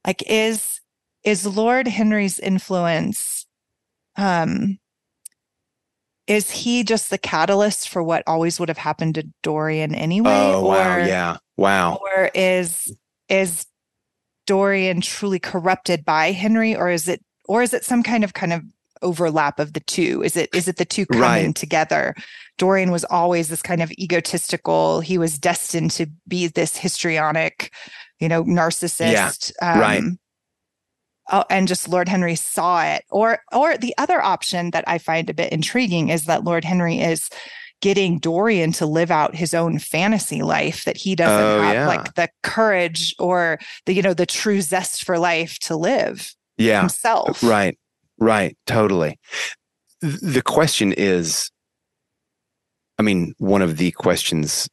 like 0.08 0.24
is 0.26 0.80
is 1.24 1.46
Lord 1.46 1.88
Henry's 1.88 2.40
influence 2.40 3.46
um 4.15 4.80
is 6.26 6.52
he 6.52 6.84
just 6.84 7.10
the 7.10 7.17
catalyst 7.17 7.89
for 7.89 8.04
what 8.04 8.24
always 8.28 8.60
would 8.60 8.70
have 8.70 8.78
happened 8.78 9.15
to 9.15 9.28
Dorian 9.43 9.96
anyway? 9.96 10.30
Oh 10.30 10.65
or, 10.65 10.76
wow, 10.76 10.98
yeah. 10.98 11.38
Wow. 11.56 12.00
Or 12.02 12.30
is 12.34 12.96
is 13.30 13.65
Dorian 14.46 15.02
truly 15.02 15.39
corrupted 15.39 16.04
by 16.04 16.32
Henry 16.32 16.76
or 16.76 16.89
is 16.89 17.08
it 17.08 17.24
or 17.48 17.62
is 17.62 17.74
it 17.74 17.86
some 17.86 18.04
kind 18.04 18.24
of 18.24 18.34
kind 18.34 18.54
of 18.54 18.63
overlap 19.02 19.60
of 19.60 19.74
the 19.74 19.80
two? 19.82 20.22
Is 20.24 20.36
it 20.36 20.50
is 20.54 20.67
it 20.67 20.78
the 20.78 20.86
two 20.86 21.06
coming 21.06 21.22
right. 21.22 21.56
together? 21.56 22.13
Dorian 22.58 22.91
was 22.91 23.06
always 23.06 23.50
this 23.50 23.62
kind 23.62 23.82
of 23.82 23.91
egotistical, 23.93 25.00
he 25.00 25.17
was 25.17 25.38
destined 25.38 25.91
to 25.91 26.08
be 26.28 26.48
this 26.48 26.76
histrionic 26.76 27.72
you 28.19 28.27
know, 28.27 28.43
narcissist. 28.43 29.51
Yeah, 29.62 29.73
um, 29.73 29.80
right. 29.80 30.03
Oh, 31.30 31.43
and 31.49 31.67
just 31.67 31.89
Lord 31.89 32.08
Henry 32.08 32.36
saw 32.36 32.84
it. 32.84 33.03
Or, 33.10 33.39
or 33.51 33.77
the 33.77 33.93
other 33.97 34.21
option 34.21 34.71
that 34.71 34.86
I 34.88 34.97
find 34.97 35.30
a 35.30 35.34
bit 35.34 35.51
intriguing 35.51 36.08
is 36.10 36.23
that 36.25 36.45
Lord 36.45 36.63
Henry 36.63 36.99
is 36.99 37.30
getting 37.82 38.19
Dorian 38.19 38.71
to 38.73 38.86
live 38.86 39.12
out 39.12 39.36
his 39.36 39.53
own 39.53 39.80
fantasy 39.80 40.41
life 40.41 40.86
that 40.86 40.97
he 40.97 41.15
doesn't 41.15 41.60
oh, 41.60 41.62
have 41.62 41.73
yeah. 41.73 41.88
like 41.88 42.13
the 42.15 42.30
courage 42.43 43.15
or 43.19 43.60
the 43.86 43.93
you 43.93 44.01
know 44.01 44.13
the 44.13 44.25
true 44.25 44.62
zest 44.62 45.03
for 45.03 45.19
life 45.19 45.60
to 45.60 45.75
live 45.75 46.34
yeah 46.58 46.80
himself 46.80 47.43
right 47.43 47.77
right 48.17 48.58
totally 48.65 49.19
the 50.01 50.41
question 50.43 50.91
is 50.93 51.51
i 52.97 53.03
mean 53.03 53.34
one 53.38 53.62
of 53.62 53.77
the 53.77 53.91
questions 53.91 54.67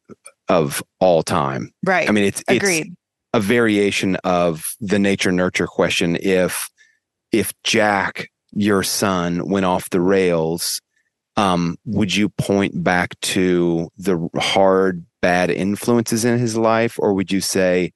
of 0.49 0.83
all 1.01 1.23
time 1.23 1.71
right 1.85 2.09
i 2.09 2.13
mean 2.13 2.25
it's 2.25 2.43
agreed 2.49 2.87
it's, 2.87 2.97
a 3.35 3.41
variation 3.41 4.15
of 4.25 4.75
the 4.81 4.99
nature 4.99 5.33
nurture 5.33 5.67
question. 5.67 6.17
If 6.23 6.71
if 7.33 7.53
jack 7.65 8.31
your 8.53 8.85
son 8.85 9.49
went 9.49 9.67
off 9.67 9.91
the 9.91 10.01
rails 10.01 10.81
um, 11.37 11.77
would 11.85 12.15
you 12.15 12.29
point 12.29 12.85
back 12.85 13.19
to 13.21 13.91
the 13.99 14.29
hard 14.39 15.05
bad 15.21 15.51
influences 15.51 16.25
in 16.25 16.39
his 16.39 16.57
life? 16.57 16.97
Or 16.99 17.13
would 17.13 17.33
you 17.33 17.41
say 17.41 17.93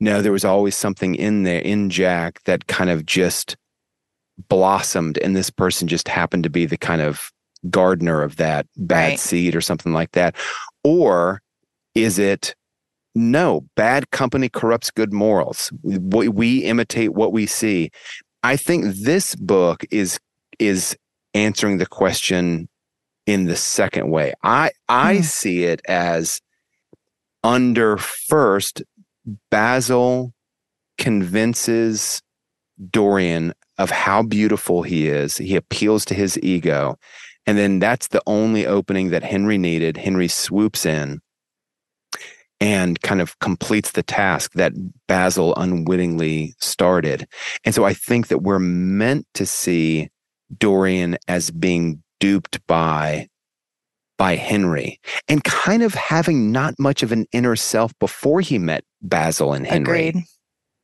no 0.00 0.22
there 0.22 0.32
was 0.32 0.46
always 0.46 0.76
something 0.76 1.14
in 1.14 1.42
there 1.42 1.60
in 1.60 1.90
jack 1.90 2.42
that 2.44 2.66
kind 2.66 2.88
of 2.88 3.04
just 3.04 3.56
blossomed 4.48 5.18
and 5.18 5.36
this 5.36 5.50
person 5.50 5.86
just 5.88 6.08
happened 6.08 6.44
to 6.44 6.50
be 6.50 6.64
the 6.64 6.78
kind 6.78 7.02
of 7.02 7.30
gardener 7.68 8.22
of 8.22 8.36
that 8.36 8.66
bad 8.78 9.10
right. 9.10 9.20
seed 9.20 9.54
or 9.54 9.60
something 9.60 9.92
like 9.92 10.12
that? 10.12 10.34
Or 10.82 11.42
is 11.94 12.18
it 12.18 12.54
no, 13.14 13.66
bad 13.76 14.10
company 14.10 14.48
corrupts 14.48 14.90
good 14.90 15.12
morals. 15.12 15.72
We, 15.82 16.28
we 16.28 16.58
imitate 16.64 17.14
what 17.14 17.32
we 17.32 17.46
see. 17.46 17.90
I 18.42 18.56
think 18.56 18.84
this 18.86 19.34
book 19.34 19.84
is 19.90 20.18
is 20.58 20.96
answering 21.34 21.78
the 21.78 21.86
question 21.86 22.68
in 23.26 23.46
the 23.46 23.56
second 23.56 24.10
way. 24.10 24.32
I 24.42 24.70
I 24.88 25.16
mm. 25.16 25.24
see 25.24 25.64
it 25.64 25.80
as 25.88 26.40
under 27.42 27.96
first 27.96 28.82
Basil 29.50 30.32
convinces 30.98 32.22
Dorian 32.90 33.52
of 33.78 33.90
how 33.90 34.22
beautiful 34.22 34.82
he 34.82 35.08
is. 35.08 35.36
He 35.36 35.56
appeals 35.56 36.04
to 36.06 36.14
his 36.14 36.38
ego. 36.42 36.98
And 37.46 37.56
then 37.56 37.78
that's 37.78 38.08
the 38.08 38.22
only 38.26 38.66
opening 38.66 39.10
that 39.10 39.24
Henry 39.24 39.58
needed. 39.58 39.96
Henry 39.96 40.28
swoops 40.28 40.84
in 40.84 41.20
and 42.60 43.00
kind 43.00 43.20
of 43.20 43.38
completes 43.38 43.92
the 43.92 44.02
task 44.02 44.52
that 44.52 44.72
Basil 45.06 45.54
unwittingly 45.56 46.54
started. 46.58 47.26
And 47.64 47.74
so 47.74 47.84
I 47.84 47.94
think 47.94 48.28
that 48.28 48.42
we're 48.42 48.58
meant 48.58 49.26
to 49.34 49.46
see 49.46 50.10
Dorian 50.58 51.16
as 51.26 51.50
being 51.50 52.02
duped 52.18 52.64
by 52.66 53.28
by 54.18 54.36
Henry 54.36 55.00
and 55.28 55.42
kind 55.44 55.82
of 55.82 55.94
having 55.94 56.52
not 56.52 56.74
much 56.78 57.02
of 57.02 57.10
an 57.10 57.24
inner 57.32 57.56
self 57.56 57.98
before 57.98 58.42
he 58.42 58.58
met 58.58 58.84
Basil 59.00 59.54
and 59.54 59.66
Henry. 59.66 60.08
Agreed. 60.08 60.24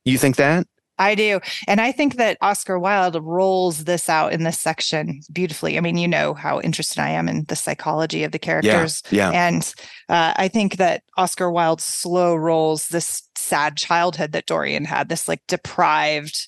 You 0.05 0.17
think 0.17 0.37
that? 0.37 0.65
I 0.99 1.15
do. 1.15 1.39
And 1.67 1.79
I 1.79 1.91
think 1.91 2.15
that 2.15 2.37
Oscar 2.41 2.79
Wilde 2.79 3.21
rolls 3.21 3.83
this 3.83 4.09
out 4.09 4.33
in 4.33 4.43
this 4.43 4.59
section 4.59 5.21
beautifully. 5.31 5.77
I 5.77 5.81
mean, 5.81 5.97
you 5.97 6.07
know 6.07 6.33
how 6.33 6.59
interested 6.61 6.99
I 6.99 7.09
am 7.09 7.29
in 7.29 7.45
the 7.45 7.55
psychology 7.55 8.23
of 8.23 8.31
the 8.31 8.39
characters. 8.39 9.03
Yeah. 9.09 9.31
yeah. 9.31 9.47
And 9.47 9.73
uh, 10.09 10.33
I 10.35 10.47
think 10.47 10.77
that 10.77 11.03
Oscar 11.17 11.51
Wilde 11.51 11.81
slow 11.81 12.35
rolls 12.35 12.87
this 12.87 13.23
sad 13.35 13.77
childhood 13.77 14.31
that 14.31 14.45
Dorian 14.45 14.85
had, 14.85 15.09
this 15.09 15.27
like 15.27 15.41
deprived 15.47 16.47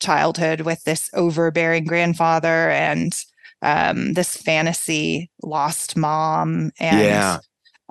childhood 0.00 0.62
with 0.62 0.82
this 0.84 1.08
overbearing 1.14 1.84
grandfather 1.84 2.70
and 2.70 3.16
um, 3.62 4.12
this 4.14 4.36
fantasy 4.36 5.30
lost 5.42 5.96
mom 5.96 6.70
and 6.78 7.00
yeah 7.00 7.38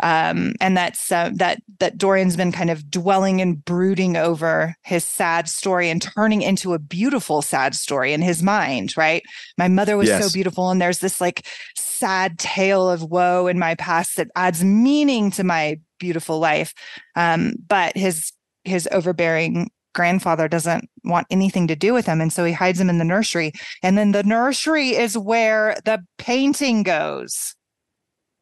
um, 0.04 0.54
and 0.60 0.76
that's 0.76 1.12
uh, 1.14 1.32
that 1.36 1.64
that 1.80 1.98
Dorian's 1.98 2.36
been 2.36 2.52
kind 2.52 2.70
of 2.70 2.92
dwelling 2.92 3.42
and 3.42 3.64
brooding 3.64 4.18
over 4.18 4.76
his 4.84 5.06
sad 5.06 5.48
story 5.48 5.90
and 5.90 6.02
turning 6.02 6.42
into 6.42 6.74
a 6.74 6.80
beautiful 6.80 7.42
sad 7.42 7.74
story 7.74 8.12
in 8.12 8.22
his 8.22 8.44
mind. 8.44 8.98
Right, 8.98 9.24
my 9.58 9.70
mother 9.70 9.96
was 9.96 10.10
yes. 10.10 10.22
so 10.22 10.32
beautiful, 10.32 10.70
and 10.70 10.82
there's 10.82 11.00
this 11.00 11.22
like 11.22 11.48
sad 11.78 12.38
tale 12.38 12.90
of 12.90 13.04
woe 13.04 13.48
in 13.48 13.58
my 13.58 13.76
past 13.76 14.18
that 14.18 14.28
adds 14.36 14.62
meaning 14.62 15.32
to 15.32 15.44
my 15.46 15.80
beautiful 16.00 16.38
life. 16.38 16.74
Um, 17.16 17.54
but 17.66 17.96
his 17.96 18.34
his 18.66 18.90
overbearing 18.92 19.72
grandfather 19.94 20.50
doesn't 20.50 20.90
want 21.06 21.28
anything 21.30 21.68
to 21.68 21.76
do 21.78 21.94
with 21.94 22.08
him. 22.08 22.20
And 22.20 22.34
so 22.34 22.44
he 22.44 22.52
hides 22.52 22.80
him 22.80 22.90
in 22.90 22.98
the 22.98 23.06
nursery. 23.06 23.54
And 23.82 23.98
then 23.98 24.12
the 24.12 24.24
nursery 24.24 24.96
is 24.96 25.18
where 25.18 25.78
the 25.86 26.04
painting 26.18 26.84
goes. 26.84 27.56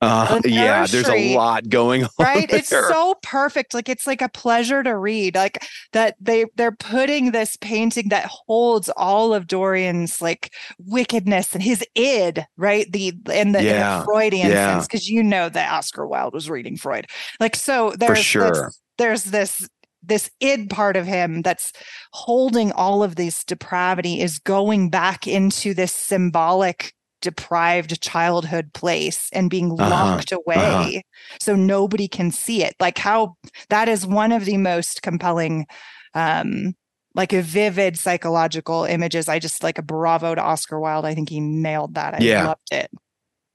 Uh, 0.01 0.39
The 0.39 0.49
yeah, 0.49 0.85
there's 0.87 1.07
a 1.07 1.35
lot 1.35 1.69
going 1.69 2.03
on. 2.03 2.09
Right? 2.19 2.51
It's 2.53 2.69
there. 2.69 2.89
so 2.89 3.15
perfect. 3.21 3.73
Like 3.73 3.87
it's 3.87 4.07
like 4.07 4.21
a 4.21 4.29
pleasure 4.29 4.81
to 4.83 4.97
read. 4.97 5.35
Like 5.35 5.63
that 5.93 6.15
they 6.19 6.45
they're 6.55 6.71
putting 6.71 7.31
this 7.31 7.55
painting 7.57 8.09
that 8.09 8.25
holds 8.25 8.89
all 8.97 9.33
of 9.33 9.47
Dorian's 9.47 10.21
like 10.21 10.53
wickedness 10.79 11.53
and 11.53 11.63
his 11.63 11.85
id, 11.95 12.45
right? 12.57 12.91
The 12.91 13.13
and 13.31 13.53
the, 13.53 13.59
in 13.59 13.65
Yeah, 13.65 13.99
the 13.99 14.05
Freudian 14.05 14.49
yeah. 14.49 14.73
sense, 14.73 14.87
because 14.87 15.09
you 15.09 15.21
know 15.23 15.49
that 15.49 15.71
Oscar 15.71 16.07
Wilde 16.07 16.33
was 16.33 16.49
reading 16.49 16.77
Freud. 16.77 17.07
Like 17.39 17.55
so 17.55 17.91
there's 17.97 18.17
this- 18.17 18.25
sure. 18.25 18.71
there's 18.97 19.25
this 19.25 19.67
this 20.03 20.31
id 20.39 20.67
part 20.71 20.97
of 20.97 21.05
him 21.05 21.43
that's 21.43 21.71
holding 22.11 22.71
all 22.71 23.03
of 23.03 23.17
this 23.17 23.43
depravity 23.43 24.19
is 24.19 24.39
going 24.39 24.89
back 24.89 25.27
into 25.27 25.75
this 25.75 25.95
symbolic 25.95 26.93
deprived 27.21 28.01
childhood 28.01 28.73
place 28.73 29.29
and 29.33 29.49
being 29.49 29.71
Uh-huh, 29.79 29.89
locked 29.89 30.31
away 30.31 30.55
uh-huh. 30.55 31.01
so 31.39 31.55
nobody 31.55 32.07
can 32.07 32.31
see 32.31 32.63
it 32.63 32.75
like 32.79 32.97
how 32.97 33.35
that 33.69 33.87
is 33.87 34.05
one 34.05 34.31
of 34.31 34.45
the 34.45 34.57
most 34.57 35.01
compelling 35.01 35.65
um 36.13 36.73
like 37.15 37.33
a 37.33 37.41
vivid 37.41 37.97
psychological 37.97 38.83
images 38.85 39.29
i 39.29 39.39
just 39.39 39.63
like 39.63 39.77
a 39.77 39.81
bravo 39.83 40.33
to 40.35 40.41
oscar 40.41 40.79
wilde 40.79 41.05
i 41.05 41.13
think 41.13 41.29
he 41.29 41.39
nailed 41.39 41.93
that 41.95 42.13
i 42.15 42.17
Yeah. 42.19 42.47
loved 42.47 42.71
it 42.71 42.89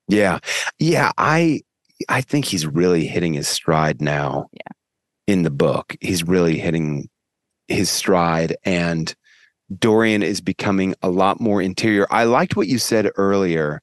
Yeah. 0.09 0.39
Yeah. 0.79 1.11
I 1.19 1.63
I 2.09 2.21
think 2.21 2.45
he's 2.45 2.67
really 2.67 3.07
hitting 3.07 3.33
his 3.35 3.49
stride 3.49 4.01
now. 4.01 4.47
Yeah. 4.53 4.73
In 5.27 5.43
the 5.43 5.51
book. 5.51 5.97
He's 6.01 6.23
really 6.23 6.59
hitting 6.59 7.09
his 7.69 7.91
stride 7.91 8.55
and 8.65 9.13
Dorian 9.77 10.23
is 10.23 10.41
becoming 10.41 10.95
a 11.03 11.11
lot 11.11 11.41
more 11.41 11.61
interior. 11.61 12.07
I 12.11 12.25
liked 12.25 12.57
what 12.57 12.69
you 12.69 12.79
said 12.79 13.11
earlier 13.17 13.81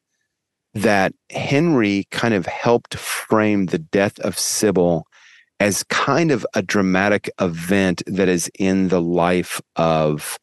that 0.74 1.14
Henry 1.30 2.08
kind 2.12 2.34
of 2.34 2.46
helped 2.46 2.96
frame 2.96 3.68
the 3.68 3.80
death 3.80 4.20
of 4.20 4.40
Sybil 4.40 5.06
as 5.60 5.84
kind 5.84 6.32
of 6.32 6.46
a 6.54 6.62
dramatic 6.62 7.30
event 7.40 8.02
that 8.08 8.28
is 8.28 8.50
in 8.58 8.88
the 8.88 9.02
life 9.02 9.62
of 9.76 10.40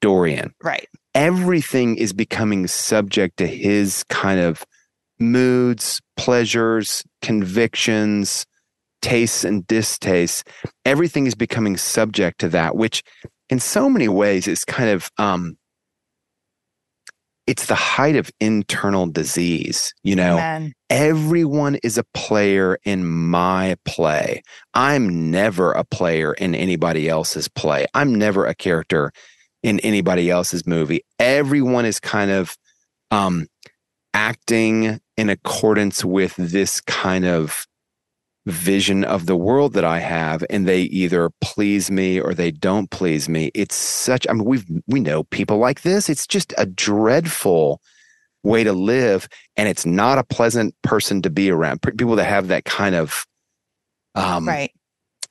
Dorian 0.00 0.54
right 0.62 0.88
everything 1.16 1.96
is 1.96 2.12
becoming 2.12 2.66
subject 2.66 3.38
to 3.38 3.46
his 3.46 4.04
kind 4.04 4.38
of 4.38 4.66
moods, 5.18 6.02
pleasures, 6.18 7.02
convictions, 7.22 8.44
tastes, 9.00 9.42
and 9.42 9.66
distastes. 9.66 10.44
Everything 10.84 11.26
is 11.26 11.34
becoming 11.34 11.78
subject 11.78 12.38
to 12.40 12.50
that, 12.50 12.76
which 12.76 13.02
in 13.50 13.60
so 13.60 13.88
many 13.88 14.08
ways 14.08 14.46
is 14.46 14.64
kind 14.64 14.90
of 14.90 15.10
um 15.18 15.56
it's 17.46 17.66
the 17.66 17.74
height 17.74 18.16
of 18.16 18.30
internal 18.40 19.06
disease 19.06 19.94
you 20.02 20.16
know 20.16 20.36
man 20.36 20.72
everyone 20.90 21.76
is 21.82 21.98
a 21.98 22.04
player 22.14 22.78
in 22.84 23.04
my 23.06 23.76
play. 23.84 24.42
I'm 24.74 25.30
never 25.30 25.72
a 25.72 25.84
player 25.84 26.32
in 26.34 26.54
anybody 26.54 27.08
else's 27.08 27.48
play. 27.48 27.86
I'm 27.94 28.14
never 28.14 28.46
a 28.46 28.54
character 28.54 29.12
in 29.62 29.80
anybody 29.80 30.30
else's 30.30 30.66
movie. 30.66 31.02
Everyone 31.18 31.84
is 31.84 31.98
kind 31.98 32.30
of 32.30 32.56
um, 33.10 33.46
acting 34.14 35.00
in 35.16 35.28
accordance 35.28 36.04
with 36.04 36.36
this 36.36 36.80
kind 36.80 37.24
of 37.24 37.66
vision 38.46 39.04
of 39.04 39.26
the 39.26 39.36
world 39.36 39.72
that 39.74 39.84
I 39.84 39.98
have, 39.98 40.44
and 40.48 40.66
they 40.66 40.82
either 40.82 41.30
please 41.40 41.90
me 41.90 42.20
or 42.20 42.32
they 42.32 42.50
don't 42.50 42.90
please 42.90 43.28
me. 43.28 43.50
It's 43.54 43.74
such. 43.74 44.26
I 44.28 44.32
mean, 44.32 44.44
we've 44.44 44.64
we 44.86 45.00
know 45.00 45.24
people 45.24 45.58
like 45.58 45.82
this. 45.82 46.08
It's 46.08 46.26
just 46.26 46.54
a 46.56 46.66
dreadful 46.66 47.80
way 48.46 48.64
to 48.64 48.72
live 48.72 49.28
and 49.56 49.68
it's 49.68 49.84
not 49.84 50.18
a 50.18 50.24
pleasant 50.24 50.74
person 50.82 51.20
to 51.20 51.28
be 51.28 51.50
around 51.50 51.82
people 51.82 52.16
that 52.16 52.24
have 52.24 52.48
that 52.48 52.64
kind 52.64 52.94
of 52.94 53.26
um 54.14 54.46
right 54.46 54.70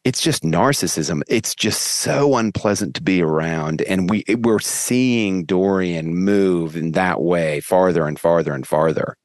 it's 0.04 0.21
just 0.21 0.43
narcissism 0.43 1.21
it's 1.28 1.56
just 1.56 1.82
so 1.82 2.36
unpleasant 2.36 2.93
to 2.93 3.01
be 3.01 3.21
around 3.21 3.82
and 3.84 4.10
we 4.10 4.23
we're 4.39 4.60
seeing 4.60 5.45
dorian 5.45 6.13
move 6.13 6.75
in 6.75 6.91
that 6.91 7.21
way 7.21 7.62
farther 7.62 8.06
and 8.06 8.19
farther 8.19 8.54
and 8.54 8.67
farther 8.67 9.15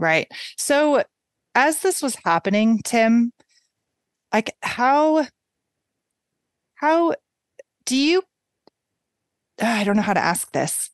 Right. 0.00 0.26
So 0.56 1.04
as 1.54 1.80
this 1.80 2.02
was 2.02 2.16
happening, 2.24 2.80
Tim, 2.84 3.32
like 4.32 4.56
how 4.62 5.26
how 6.74 7.14
do 7.84 7.96
you 7.96 8.22
I 9.60 9.84
don't 9.84 9.96
know 9.96 10.02
how 10.02 10.14
to 10.14 10.20
ask 10.20 10.50
this. 10.52 10.90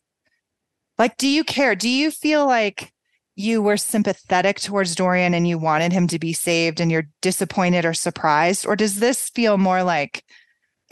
Like 0.98 1.16
do 1.18 1.28
you 1.28 1.44
care? 1.44 1.76
Do 1.76 1.88
you 1.88 2.10
feel 2.10 2.46
like 2.46 2.92
you 3.36 3.62
were 3.62 3.76
sympathetic 3.76 4.58
towards 4.58 4.96
Dorian 4.96 5.34
and 5.34 5.46
you 5.46 5.56
wanted 5.56 5.92
him 5.92 6.08
to 6.08 6.18
be 6.18 6.32
saved 6.32 6.80
and 6.80 6.90
you're 6.90 7.08
disappointed 7.22 7.84
or 7.84 7.94
surprised 7.94 8.66
or 8.66 8.74
does 8.74 8.96
this 8.96 9.28
feel 9.30 9.56
more 9.56 9.84
like 9.84 10.24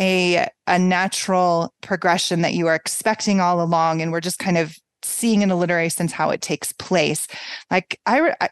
a 0.01 0.47
a 0.69 0.79
natural 0.79 1.75
progression 1.81 2.43
that 2.43 2.55
you 2.55 2.69
are 2.69 2.75
expecting 2.77 3.41
all 3.41 3.61
along 3.61 4.03
and 4.03 4.13
we're 4.13 4.21
just 4.21 4.39
kind 4.39 4.59
of 4.59 4.77
seeing 5.05 5.43
in 5.43 5.51
a 5.51 5.57
literary 5.57 5.89
sense 5.89 6.13
how 6.13 6.31
it 6.31 6.41
takes 6.41 6.73
place. 6.73 7.27
Like 7.71 8.01
I, 8.07 8.35
I 8.41 8.49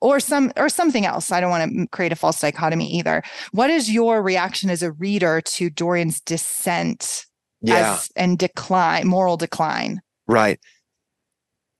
or 0.00 0.20
some 0.20 0.52
or 0.56 0.68
something 0.68 1.06
else. 1.06 1.30
I 1.30 1.40
don't 1.40 1.50
want 1.50 1.72
to 1.72 1.86
create 1.88 2.12
a 2.12 2.16
false 2.16 2.40
dichotomy 2.40 2.90
either. 2.98 3.22
What 3.52 3.70
is 3.70 3.90
your 3.90 4.22
reaction 4.22 4.70
as 4.70 4.82
a 4.82 4.92
reader 4.92 5.40
to 5.40 5.70
dorian's 5.70 6.20
descent 6.20 7.26
as, 7.68 8.10
and 8.16 8.38
decline 8.38 9.06
moral 9.06 9.36
decline? 9.36 10.00
Right. 10.26 10.58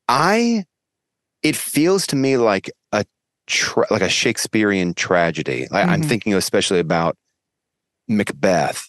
I 0.09 0.65
it 1.43 1.57
feels 1.57 2.07
to 2.09 2.17
me 2.17 2.37
like 2.37 2.71
a 2.93 3.05
tra- 3.47 3.87
like 3.91 4.03
a 4.03 4.09
shakespearean 4.09 4.95
tragedy. 4.95 5.67
Like 5.71 5.87
i'm 5.87 6.01
mm-hmm. 6.01 6.09
thinking 6.09 6.35
especially 6.35 6.81
about 6.81 7.17
macbeth 8.09 8.89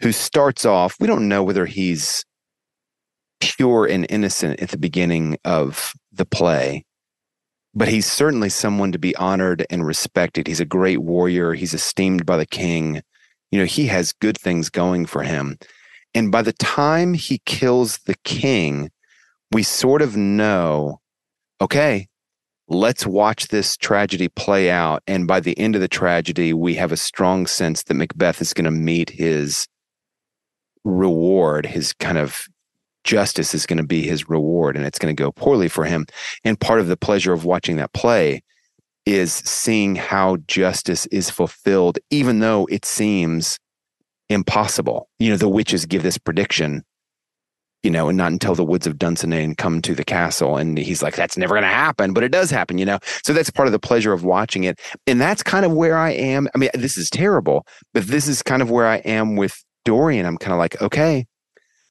who 0.00 0.12
starts 0.12 0.64
off 0.64 0.96
we 0.98 1.06
don't 1.06 1.28
know 1.28 1.42
whether 1.42 1.66
he's 1.66 2.24
pure 3.40 3.86
and 3.86 4.06
innocent 4.08 4.60
at 4.60 4.70
the 4.70 4.78
beginning 4.78 5.36
of 5.44 5.92
the 6.12 6.24
play. 6.24 6.84
But 7.74 7.88
he's 7.88 8.06
certainly 8.10 8.48
someone 8.48 8.92
to 8.92 8.98
be 8.98 9.14
honored 9.16 9.66
and 9.68 9.86
respected. 9.86 10.46
He's 10.46 10.60
a 10.60 10.64
great 10.64 10.98
warrior. 11.02 11.52
He's 11.52 11.74
esteemed 11.74 12.24
by 12.24 12.38
the 12.38 12.46
king. 12.46 13.02
You 13.50 13.60
know 13.60 13.66
he 13.66 13.86
has 13.86 14.12
good 14.12 14.38
things 14.38 14.70
going 14.70 15.06
for 15.06 15.22
him. 15.22 15.58
And 16.14 16.32
by 16.32 16.42
the 16.42 16.54
time 16.54 17.14
he 17.14 17.42
kills 17.44 17.98
the 18.06 18.16
king 18.24 18.90
we 19.52 19.62
sort 19.62 20.02
of 20.02 20.16
know 20.16 21.00
okay 21.60 22.08
let's 22.68 23.06
watch 23.06 23.46
this 23.48 23.76
tragedy 23.76 24.26
play 24.26 24.70
out. 24.70 25.00
And 25.06 25.28
by 25.28 25.38
the 25.38 25.56
end 25.56 25.76
of 25.76 25.80
the 25.80 25.88
tragedy 25.88 26.52
we 26.52 26.74
have 26.74 26.90
a 26.90 26.96
strong 26.96 27.46
sense 27.46 27.84
that 27.84 27.94
macbeth 27.94 28.40
is 28.40 28.52
going 28.52 28.64
to 28.64 28.70
meet 28.70 29.10
his 29.10 29.68
reward 30.84 31.66
his 31.66 31.92
kind 31.92 32.18
of 32.18 32.46
justice 33.06 33.54
is 33.54 33.64
going 33.64 33.78
to 33.78 33.86
be 33.86 34.02
his 34.02 34.28
reward 34.28 34.76
and 34.76 34.84
it's 34.84 34.98
going 34.98 35.14
to 35.14 35.22
go 35.22 35.32
poorly 35.32 35.68
for 35.68 35.84
him. 35.84 36.04
And 36.44 36.60
part 36.60 36.80
of 36.80 36.88
the 36.88 36.96
pleasure 36.96 37.32
of 37.32 37.44
watching 37.44 37.76
that 37.76 37.92
play 37.94 38.42
is 39.06 39.32
seeing 39.32 39.94
how 39.94 40.36
justice 40.48 41.06
is 41.06 41.30
fulfilled 41.30 41.98
even 42.10 42.40
though 42.40 42.66
it 42.66 42.84
seems 42.84 43.58
impossible. 44.28 45.08
You 45.18 45.30
know 45.30 45.36
the 45.36 45.48
witches 45.48 45.86
give 45.86 46.02
this 46.02 46.18
prediction 46.18 46.82
you 47.84 47.90
know 47.90 48.08
and 48.08 48.18
not 48.18 48.32
until 48.32 48.56
the 48.56 48.64
woods 48.64 48.86
of 48.86 48.96
dunsinane 48.96 49.56
come 49.56 49.80
to 49.80 49.94
the 49.94 50.04
castle 50.04 50.56
and 50.56 50.76
he's 50.76 51.02
like 51.02 51.14
that's 51.14 51.36
never 51.36 51.54
going 51.54 51.62
to 51.62 51.68
happen 51.68 52.12
but 52.12 52.24
it 52.24 52.32
does 52.32 52.50
happen 52.50 52.78
you 52.78 52.84
know? 52.84 52.98
So 53.22 53.32
that's 53.32 53.50
part 53.50 53.68
of 53.68 53.72
the 53.72 53.78
pleasure 53.78 54.12
of 54.12 54.24
watching 54.24 54.64
it. 54.64 54.80
And 55.06 55.20
that's 55.20 55.42
kind 55.44 55.64
of 55.64 55.72
where 55.72 55.96
i 55.96 56.10
am. 56.10 56.48
I 56.54 56.58
mean 56.58 56.70
this 56.74 56.98
is 56.98 57.08
terrible 57.08 57.64
but 57.94 58.08
this 58.08 58.26
is 58.26 58.42
kind 58.42 58.60
of 58.60 58.70
where 58.70 58.88
i 58.88 58.96
am 58.96 59.36
with 59.36 59.62
dorian. 59.84 60.26
I'm 60.26 60.38
kind 60.38 60.52
of 60.52 60.58
like 60.58 60.82
okay 60.82 61.26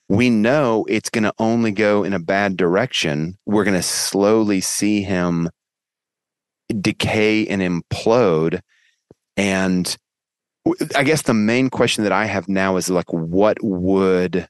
we 0.07 0.29
know 0.29 0.85
it's 0.87 1.09
going 1.09 1.23
to 1.23 1.33
only 1.39 1.71
go 1.71 2.03
in 2.03 2.13
a 2.13 2.19
bad 2.19 2.57
direction. 2.57 3.37
We're 3.45 3.63
going 3.63 3.75
to 3.75 3.83
slowly 3.83 4.61
see 4.61 5.01
him 5.01 5.49
decay 6.79 7.47
and 7.47 7.61
implode. 7.61 8.61
And 9.35 9.95
I 10.95 11.03
guess 11.03 11.23
the 11.23 11.33
main 11.33 11.69
question 11.69 12.03
that 12.03 12.13
I 12.13 12.25
have 12.25 12.47
now 12.47 12.77
is 12.77 12.89
like, 12.89 13.11
what 13.11 13.57
would 13.61 14.47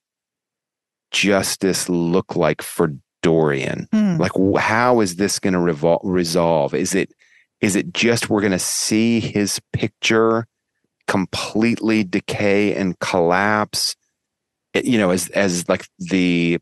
justice 1.12 1.88
look 1.90 2.36
like 2.36 2.62
for 2.62 2.92
Dorian? 3.22 3.88
Hmm. 3.92 4.18
Like, 4.18 4.34
how 4.58 5.00
is 5.00 5.16
this 5.16 5.40
going 5.40 5.54
to 5.54 5.60
revol- 5.60 6.02
resolve? 6.04 6.74
Is 6.74 6.94
it 6.94 7.12
is 7.62 7.76
it 7.76 7.94
just 7.94 8.30
we're 8.30 8.42
going 8.42 8.52
to 8.52 8.60
see 8.60 9.20
his 9.20 9.60
picture 9.72 10.46
completely 11.08 12.04
decay 12.04 12.76
and 12.76 13.00
collapse? 13.00 13.96
You 14.84 14.98
know 14.98 15.12
as 15.12 15.30
as 15.30 15.68
like 15.70 15.88
the 16.00 16.60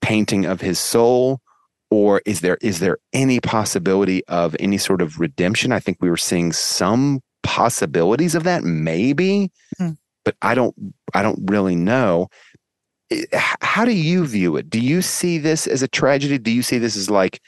painting 0.00 0.44
of 0.44 0.60
his 0.60 0.78
soul 0.78 1.40
or 1.90 2.20
is 2.26 2.40
there 2.40 2.58
is 2.60 2.80
there 2.80 2.98
any 3.12 3.40
possibility 3.40 4.24
of 4.26 4.56
any 4.58 4.78
sort 4.78 5.00
of 5.00 5.20
redemption 5.20 5.72
i 5.72 5.78
think 5.78 5.96
we 6.00 6.10
were 6.10 6.16
seeing 6.16 6.52
some 6.52 7.20
possibilities 7.44 8.34
of 8.34 8.42
that? 8.44 8.64
Maybe, 8.64 9.52
Hmm. 9.78 9.90
but 10.24 10.34
I 10.42 10.54
don't. 10.56 10.74
I 11.12 11.22
don't 11.22 11.38
really 11.48 11.76
know. 11.76 12.28
How 13.32 13.84
do 13.84 13.92
you 13.92 14.26
view 14.26 14.56
it? 14.56 14.68
Do 14.68 14.80
you 14.80 15.02
see 15.02 15.38
this 15.38 15.66
as 15.68 15.82
a 15.82 15.88
tragedy? 15.88 16.38
Do 16.38 16.50
you 16.50 16.62
see 16.62 16.78
this 16.78 16.96
as 16.96 17.10
like, 17.10 17.40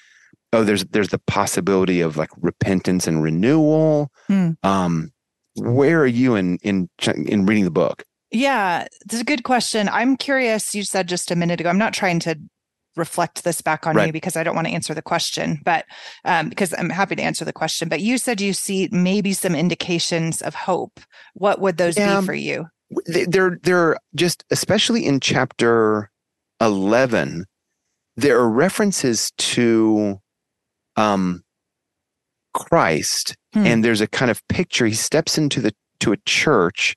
oh, 0.53 0.63
there's 0.63 0.85
there's 0.85 1.09
the 1.09 1.19
possibility 1.27 2.01
of 2.01 2.17
like 2.17 2.31
repentance 2.41 3.09
and 3.09 3.23
renewal? 3.23 4.11
Hmm. 4.29 4.51
Um, 4.63 5.13
where 5.57 6.01
are 6.03 6.07
you 6.07 6.37
in 6.37 6.59
in 6.63 6.89
in 7.05 7.47
reading 7.47 7.65
the 7.65 7.71
book? 7.71 8.05
Yeah, 8.31 8.87
it's 9.05 9.21
a 9.21 9.25
good 9.25 9.45
question. 9.45 9.89
I'm 9.89 10.17
curious. 10.17 10.75
You 10.75 10.83
said 10.83 11.09
just 11.09 11.31
a 11.31 11.37
minute 11.37 11.61
ago, 11.61 11.69
I'm 11.69 11.79
not 11.79 11.95
trying 11.95 12.19
to 12.21 12.39
reflect 12.97 13.45
this 13.45 13.61
back 13.61 13.87
on 13.87 13.95
you 14.07 14.13
because 14.13 14.37
I 14.37 14.43
don't 14.43 14.55
want 14.55 14.67
to 14.67 14.73
answer 14.73 14.95
the 14.95 15.03
question, 15.03 15.61
but 15.65 15.85
um, 16.25 16.49
because 16.49 16.73
I'm 16.79 16.89
happy 16.91 17.15
to 17.17 17.23
answer 17.23 17.45
the 17.45 17.53
question. 17.53 17.89
But 17.89 18.01
you 18.01 18.17
said 18.19 18.41
you 18.41 18.53
see 18.55 18.89
maybe 18.91 19.33
some 19.35 19.55
indications 19.55 20.41
of 20.43 20.55
hope. 20.55 20.99
What 21.35 21.61
would 21.61 21.77
those 21.77 21.97
Yeah. 21.99 22.21
be 22.21 22.27
for 22.27 22.35
you? 22.35 22.67
They- 23.07 23.25
they're 23.27 23.59
they're 23.63 23.97
just 24.15 24.45
especially 24.51 25.05
in 25.07 25.19
chapter 25.21 26.11
11 26.61 27.45
there 28.17 28.39
are 28.39 28.49
references 28.49 29.31
to 29.37 30.21
um 30.97 31.43
Christ 32.55 33.37
Hmm. 33.53 33.67
and 33.67 33.85
there's 33.85 34.01
a 34.01 34.07
kind 34.07 34.31
of 34.31 34.41
picture 34.49 34.87
he 34.87 34.95
steps 34.95 35.37
into 35.37 35.61
the 35.61 35.73
to 36.01 36.13
a 36.13 36.17
church 36.27 36.95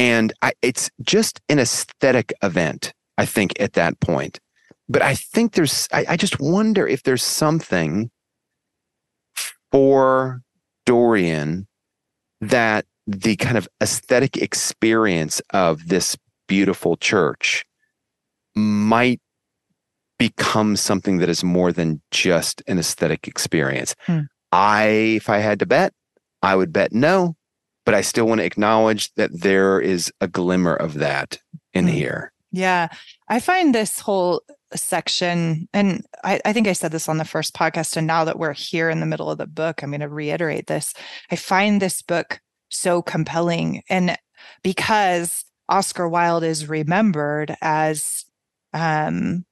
and 0.00 0.32
I, 0.42 0.52
it's 0.62 0.90
just 1.02 1.40
an 1.48 1.58
aesthetic 1.58 2.32
event 2.42 2.92
I 3.18 3.26
think 3.26 3.60
at 3.60 3.74
that 3.74 4.00
point 4.00 4.40
but 4.88 5.02
I 5.02 5.14
think 5.14 5.52
there's 5.52 5.88
I, 5.92 6.04
I 6.10 6.16
just 6.16 6.40
wonder 6.40 6.86
if 6.86 7.04
there's 7.04 7.22
something 7.22 8.10
for 9.70 10.42
Dorian 10.84 11.68
that 12.40 12.86
the 13.06 13.36
kind 13.36 13.56
of 13.56 13.68
aesthetic 13.80 14.36
experience 14.36 15.40
of 15.52 15.88
this 15.88 16.16
beautiful 16.48 16.96
church 16.96 17.64
might 18.56 19.20
become 20.18 20.76
something 20.76 21.18
that 21.18 21.28
is 21.28 21.44
more 21.44 21.72
than 21.72 22.02
just 22.10 22.62
an 22.66 22.78
aesthetic 22.78 23.26
experience. 23.26 23.94
Hmm. 24.06 24.20
I, 24.52 24.84
if 25.16 25.28
I 25.28 25.38
had 25.38 25.60
to 25.60 25.66
bet, 25.66 25.92
I 26.42 26.56
would 26.56 26.72
bet 26.72 26.92
no, 26.92 27.36
but 27.90 27.96
I 27.96 28.02
still 28.02 28.26
want 28.26 28.38
to 28.38 28.44
acknowledge 28.44 29.12
that 29.14 29.32
there 29.32 29.80
is 29.80 30.12
a 30.20 30.28
glimmer 30.28 30.76
of 30.76 30.94
that 30.94 31.40
in 31.74 31.88
Hmm. 31.88 31.92
here. 31.92 32.32
Yeah, 32.52 32.86
I 33.28 33.40
find 33.40 33.74
this 33.74 33.98
whole 33.98 34.42
section, 34.76 35.68
and 35.72 36.06
I, 36.22 36.40
I 36.44 36.52
think 36.52 36.68
I 36.68 36.72
said 36.72 36.92
this 36.92 37.08
on 37.08 37.18
the 37.18 37.24
first 37.24 37.52
podcast, 37.52 37.96
and 37.96 38.06
now 38.06 38.22
that 38.26 38.38
we're 38.38 38.52
here 38.52 38.90
in 38.90 39.00
the 39.00 39.06
middle 39.06 39.28
of 39.28 39.38
the 39.38 39.46
book, 39.48 39.82
I'm 39.82 39.90
going 39.90 40.02
to 40.02 40.08
reiterate 40.08 40.68
this. 40.68 40.94
I 41.32 41.34
find 41.34 41.82
this 41.82 42.00
book 42.00 42.40
so 42.68 43.02
compelling, 43.02 43.82
and 43.90 44.16
because 44.62 45.44
Oscar 45.68 46.08
Wilde 46.08 46.44
is 46.44 46.68
remembered 46.68 47.56
as 47.60 48.24
um 48.72 49.44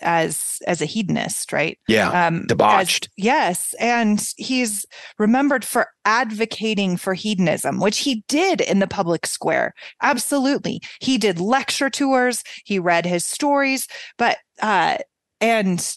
as 0.00 0.58
as 0.66 0.80
a 0.82 0.86
hedonist 0.86 1.52
right? 1.52 1.78
Yeah. 1.88 2.26
um 2.26 2.40
as- 2.40 2.46
Debauched. 2.48 3.08
yes 3.16 3.74
and 3.78 4.32
he's 4.36 4.84
remembered 5.18 5.64
for 5.64 5.88
advocating 6.04 6.96
for 6.96 7.14
hedonism 7.14 7.80
which 7.80 7.98
he 7.98 8.24
did 8.28 8.60
in 8.60 8.78
the 8.80 8.86
public 8.86 9.26
square. 9.26 9.74
Absolutely. 10.02 10.80
He 11.00 11.18
did 11.18 11.38
lecture 11.40 11.90
tours 11.90 12.42
he 12.64 12.78
read 12.78 13.06
his 13.06 13.24
stories 13.24 13.86
but 14.18 14.38
uh 14.62 14.98
and 15.40 15.96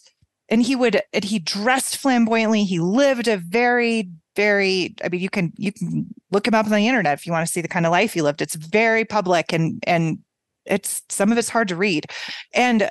and 0.50 0.62
he 0.64 0.76
would 0.76 1.02
and 1.14 1.24
he 1.24 1.40
dressed 1.40 1.98
flamboyantly. 1.98 2.64
He 2.64 2.80
lived 2.80 3.28
a 3.28 3.38
very 3.38 4.10
very 4.36 4.96
i 5.04 5.10
mean 5.10 5.20
you 5.20 5.30
can 5.30 5.52
you 5.58 5.72
can 5.72 6.08
look 6.32 6.48
him 6.48 6.54
up 6.54 6.66
on 6.68 6.72
the 6.72 6.88
internet 6.88 7.14
if 7.18 7.26
you 7.26 7.32
want 7.32 7.46
to 7.48 7.52
see 7.52 7.62
the 7.62 7.68
kind 7.68 7.86
of 7.86 7.92
life 7.92 8.14
he 8.14 8.22
lived. 8.22 8.42
It's 8.42 8.56
very 8.56 9.04
public 9.06 9.52
and 9.52 9.84
and 9.88 10.20
it's 10.66 11.02
some 11.10 11.32
of 11.32 11.38
it's 11.38 11.50
hard 11.50 11.68
to 11.70 11.76
read. 11.76 12.06
And 12.54 12.90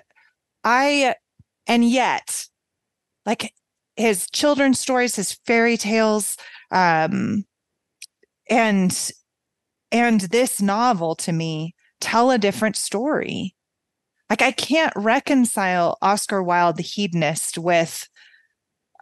i 0.66 1.14
and 1.66 1.88
yet 1.88 2.46
like 3.24 3.54
his 3.96 4.28
children's 4.30 4.78
stories 4.78 5.16
his 5.16 5.32
fairy 5.46 5.78
tales 5.78 6.36
um 6.70 7.44
and 8.50 9.10
and 9.92 10.20
this 10.22 10.60
novel 10.60 11.14
to 11.14 11.32
me 11.32 11.74
tell 12.00 12.30
a 12.30 12.38
different 12.38 12.76
story. 12.76 13.54
Like 14.28 14.42
i 14.42 14.52
can't 14.52 14.92
reconcile 14.96 15.98
oscar 16.02 16.42
wilde 16.42 16.76
the 16.76 16.82
hedonist 16.82 17.58
with 17.58 18.08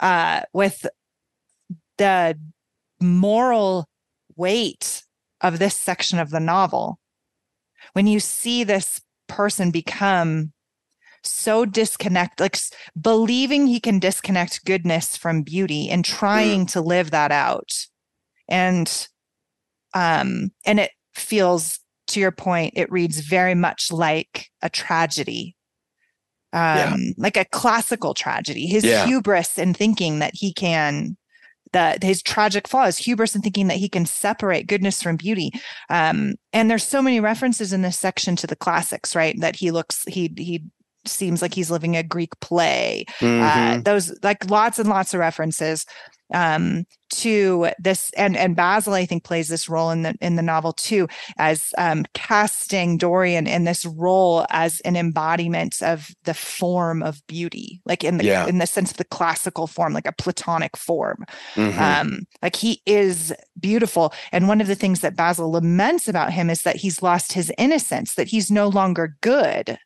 uh 0.01 0.43
with 0.53 0.87
the 1.99 2.39
moral 3.01 3.89
weight 4.37 5.03
of 5.41 5.59
this 5.59 5.77
section 5.77 6.19
of 6.19 6.31
the 6.31 6.41
novel. 6.41 6.99
When 7.93 8.07
you 8.07 8.21
see 8.21 8.65
this 8.65 9.01
person 9.29 9.71
become 9.71 10.53
so 11.27 11.65
disconnect 11.65 12.41
like 12.41 12.57
believing 13.01 13.67
he 13.67 13.81
can 13.81 13.99
disconnect 13.99 14.65
goodness 14.65 15.17
from 15.17 15.43
beauty 15.43 15.89
and 15.89 16.05
trying 16.05 16.67
to 16.67 16.81
live 16.81 17.11
that 17.11 17.33
out. 17.33 17.87
And 18.49 19.09
um 19.95 20.51
and 20.67 20.81
it 20.81 20.91
feels 21.15 21.81
to 22.09 22.21
your 22.21 22.33
point 22.33 22.75
it 22.77 22.91
reads 22.93 23.21
very 23.21 23.55
much 23.55 23.91
like 23.91 24.49
a 24.63 24.69
tragedy. 24.69 25.57
Um 26.53 26.79
Yeah. 26.79 26.97
like 27.17 27.37
a 27.37 27.45
classical 27.47 28.15
tragedy. 28.15 28.67
His 28.67 28.85
Yeah. 28.85 29.05
hubris 29.07 29.59
in 29.59 29.75
thinking 29.75 30.19
that 30.19 30.35
he 30.35 30.53
can 30.53 31.17
that 31.73 32.05
his 32.05 32.23
tragic 32.23 32.69
flaw 32.69 32.85
is 32.85 32.99
hubris 32.99 33.35
in 33.35 33.43
thinking 33.43 33.67
that 33.67 33.79
he 33.79 33.89
can 33.89 34.07
separate 34.07 34.69
goodness 34.69 35.03
from 35.03 35.17
beauty. 35.17 35.51
Um 35.89 36.35
and 36.53 36.71
there's 36.71 36.85
so 36.85 37.03
many 37.03 37.19
references 37.21 37.73
in 37.73 37.83
this 37.83 37.99
section 37.99 38.37
to 38.37 38.47
the 38.47 38.57
classics 38.57 39.17
right? 39.17 39.35
That 39.41 39.57
he 39.57 39.71
looks 39.71 40.05
he 40.07 40.33
he 40.37 40.63
seems 41.07 41.43
like 41.43 41.55
he's 41.55 41.71
living 41.71 41.97
a 41.97 42.03
greek 42.03 42.39
play 42.41 43.05
uh, 43.21 43.25
Mhm. 43.25 43.85
those 43.85 44.13
like 44.23 44.49
lots 44.51 44.79
and 44.79 44.89
lots 44.89 45.15
of 45.15 45.21
references 45.21 45.87
um, 46.33 46.87
to 47.11 47.69
this 47.79 48.11
and 48.17 48.35
and 48.37 48.57
Basil 48.57 48.95
I 48.95 49.05
think 49.05 49.25
plays 49.25 49.49
this 49.49 49.69
role 49.69 49.91
in 49.91 50.03
the 50.03 50.15
in 50.23 50.37
the 50.37 50.43
novel 50.43 50.73
too 50.73 51.07
as 51.39 51.63
um, 51.77 52.07
casting 52.15 52.97
Dorian 52.97 53.47
in 53.47 53.65
this 53.65 53.85
role 53.85 54.47
as 54.51 54.81
an 54.81 54.97
embodiment 54.97 55.83
of 55.83 56.09
the 56.25 56.33
form 56.35 57.03
of 57.03 57.21
beauty 57.29 57.83
like 57.85 58.03
in 58.03 58.17
the 58.17 58.25
Yeah. 58.25 58.47
in 58.47 58.57
the 58.59 58.67
sense 58.67 58.91
of 58.91 58.97
the 58.97 59.05
classical 59.05 59.67
form 59.67 59.93
like 59.93 60.07
a 60.09 60.13
platonic 60.13 60.77
form 60.79 61.25
Mhm. 61.57 61.79
um 61.79 62.27
like 62.43 62.57
he 62.57 62.81
is 62.87 63.33
beautiful 63.61 64.13
and 64.33 64.49
one 64.49 64.63
of 64.63 64.67
the 64.67 64.75
things 64.75 65.01
that 65.01 65.15
basil 65.15 65.51
laments 65.53 66.09
about 66.09 66.33
him 66.33 66.49
is 66.51 66.63
that 66.63 66.77
he's 66.77 67.03
lost 67.03 67.35
his 67.35 67.53
innocence 67.59 68.15
that 68.15 68.29
he's 68.29 68.51
no 68.51 68.67
longer 68.67 69.17
good 69.21 69.79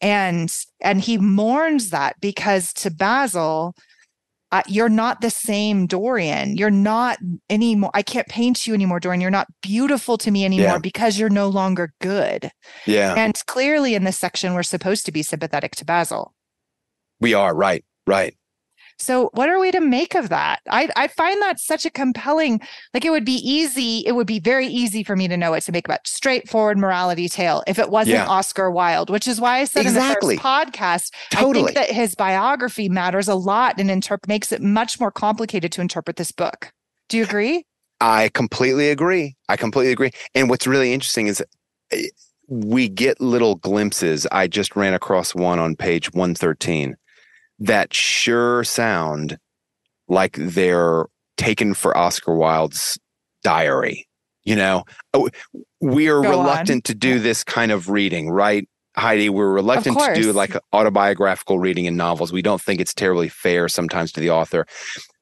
and 0.00 0.54
and 0.80 1.00
he 1.00 1.18
mourns 1.18 1.90
that 1.90 2.16
because 2.20 2.72
to 2.72 2.90
basil 2.90 3.74
uh, 4.52 4.62
you're 4.68 4.88
not 4.88 5.20
the 5.20 5.30
same 5.30 5.86
dorian 5.86 6.56
you're 6.56 6.70
not 6.70 7.18
anymore 7.50 7.90
i 7.94 8.02
can't 8.02 8.28
paint 8.28 8.66
you 8.66 8.74
anymore 8.74 9.00
dorian 9.00 9.20
you're 9.20 9.30
not 9.30 9.48
beautiful 9.62 10.16
to 10.18 10.30
me 10.30 10.44
anymore 10.44 10.74
Yeah. 10.74 10.78
because 10.78 11.18
you're 11.18 11.30
no 11.30 11.48
longer 11.48 11.92
good 12.00 12.50
yeah. 12.86 13.14
and 13.16 13.34
clearly 13.46 13.94
in 13.94 14.04
this 14.04 14.18
section 14.18 14.54
we're 14.54 14.62
supposed 14.62 15.04
to 15.06 15.12
be 15.12 15.22
sympathetic 15.22 15.74
to 15.76 15.84
basil 15.84 16.32
we 17.20 17.34
are. 17.34 17.54
Right. 17.54 17.84
Right. 18.06 18.36
So 18.98 19.30
what 19.34 19.48
are 19.48 19.58
we 19.58 19.70
to 19.72 19.80
make 19.80 20.14
of 20.14 20.30
that? 20.30 20.60
I 20.70 20.88
I 20.96 21.08
find 21.08 21.40
that 21.42 21.60
such 21.60 21.84
a 21.84 21.90
compelling, 21.90 22.60
like 22.94 23.04
it 23.04 23.10
would 23.10 23.24
be 23.26 23.34
easy, 23.48 24.02
it 24.06 24.12
would 24.12 24.26
be 24.26 24.38
very 24.40 24.66
easy 24.66 25.04
for 25.04 25.14
me 25.16 25.28
to 25.28 25.36
know 25.36 25.52
it 25.54 25.60
to 25.64 25.72
make 25.72 25.86
about 25.86 26.06
straightforward 26.06 26.78
morality 26.78 27.28
tale 27.28 27.62
if 27.66 27.78
it 27.78 27.90
wasn't 27.90 28.14
Yeah. 28.16 28.26
Oscar 28.26 28.70
Wilde, 28.70 29.10
which 29.10 29.28
is 29.28 29.40
why 29.40 29.58
I 29.58 29.64
said 29.64 29.82
Exactly. 29.82 30.34
in 30.34 30.36
the 30.38 30.42
first 30.42 30.72
podcast, 30.72 31.10
I 31.32 31.42
Totally. 31.42 31.72
think 31.72 31.74
that 31.76 31.90
his 31.94 32.14
biography 32.14 32.88
matters 32.88 33.28
a 33.28 33.34
lot 33.34 33.78
and 33.78 33.90
interp- 33.90 34.26
makes 34.28 34.50
it 34.50 34.62
much 34.62 34.98
more 34.98 35.10
complicated 35.10 35.72
to 35.72 35.80
interpret 35.82 36.16
this 36.16 36.32
book. 36.32 36.72
Do 37.08 37.18
you 37.18 37.24
agree? 37.24 37.64
I 38.00 38.30
completely 38.30 38.88
agree. 38.90 39.36
I 39.48 39.56
completely 39.56 39.92
agree. 39.92 40.10
And 40.34 40.48
what's 40.48 40.66
really 40.66 40.92
interesting 40.92 41.26
is 41.26 41.42
uh, 41.92 41.96
we 42.48 42.88
get 42.88 43.20
little 43.20 43.56
glimpses. 43.56 44.26
I 44.32 44.46
just 44.48 44.74
ran 44.76 44.94
across 44.94 45.34
one 45.34 45.58
on 45.58 45.76
page 45.76 46.12
113 46.14 46.96
that 47.58 47.94
sure 47.94 48.64
sound 48.64 49.38
like 50.08 50.36
they're 50.38 51.06
taken 51.36 51.74
for 51.74 51.96
Oscar 51.96 52.34
Wilde's 52.34 52.98
diary. 53.42 54.06
You 54.44 54.56
know, 54.56 54.84
Oh, 55.12 55.28
we 55.80 56.08
are 56.08 56.22
Go 56.22 56.28
on. 56.28 56.46
reluctant 56.46 56.84
to 56.84 56.94
do 56.94 57.18
this 57.18 57.42
kind 57.42 57.72
of 57.72 57.90
reading, 57.90 58.30
right? 58.30 58.68
Heidi, 58.96 59.28
we're 59.28 59.52
reluctant 59.52 59.98
to 59.98 60.14
do 60.14 60.32
like 60.32 60.56
autobiographical 60.72 61.58
reading 61.58 61.84
in 61.84 61.96
novels. 61.96 62.32
We 62.32 62.42
don't 62.42 62.60
think 62.62 62.80
it's 62.80 62.94
terribly 62.94 63.28
fair 63.28 63.68
sometimes 63.68 64.12
to 64.12 64.20
the 64.20 64.30
author. 64.30 64.66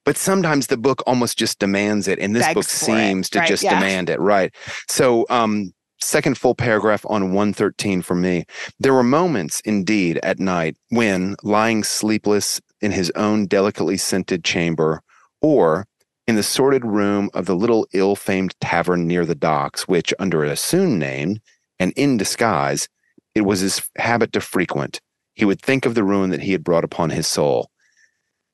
But 0.05 0.17
sometimes 0.17 0.67
the 0.67 0.77
book 0.77 1.03
almost 1.07 1.39
just 1.39 1.59
demands 1.59 2.07
it. 2.07 2.19
And 2.19 2.37
this 2.37 2.45
Begs 2.45 2.55
book 2.55 2.65
for 2.67 2.93
it, 2.93 3.09
seems 3.09 3.31
to 3.31 3.41
right, 3.41 3.49
just 3.49 3.63
yeah. 3.63 3.75
demand 3.75 4.11
it. 4.11 4.21
Right. 4.21 4.55
So, 4.89 5.27
um, 5.31 5.73
second 6.05 6.39
full 6.39 6.55
paragraph 6.55 7.05
on 7.09 7.33
113 7.33 8.03
for 8.03 8.15
me. 8.15 8.45
There 8.79 8.95
were 8.95 9.03
moments 9.03 9.61
indeed 9.61 10.19
at 10.23 10.39
night 10.39 10.77
when, 10.91 11.37
lying 11.43 11.85
sleepless 11.85 12.61
in 12.81 12.93
his 12.93 13.11
own 13.17 13.47
delicately 13.47 13.97
scented 13.97 14.45
chamber, 14.45 15.01
or 15.41 15.87
in 16.27 16.37
the 16.37 16.43
sordid 16.43 16.85
room 16.85 17.31
of 17.35 17.47
the 17.47 17.57
little 17.57 17.87
ill 17.93 18.17
famed 18.17 18.59
tavern 18.61 19.07
near 19.07 19.27
the 19.27 19.35
docks, 19.35 19.89
which, 19.89 20.15
under 20.19 20.45
an 20.45 20.51
assumed 20.51 20.99
name 20.99 21.39
and 21.79 21.93
in 21.97 22.17
disguise, 22.17 22.89
it 23.35 23.43
was 23.43 23.61
his 23.61 23.83
habit 23.99 24.33
to 24.33 24.41
frequent. 24.41 25.01
He 25.35 25.45
would 25.45 25.61
think 25.61 25.85
of 25.85 25.95
the 25.95 26.05
ruin 26.05 26.31
that 26.31 26.43
he 26.43 26.53
had 26.53 26.65
brought 26.65 26.85
upon 26.85 27.11
his 27.11 27.27
soul. 27.27 27.71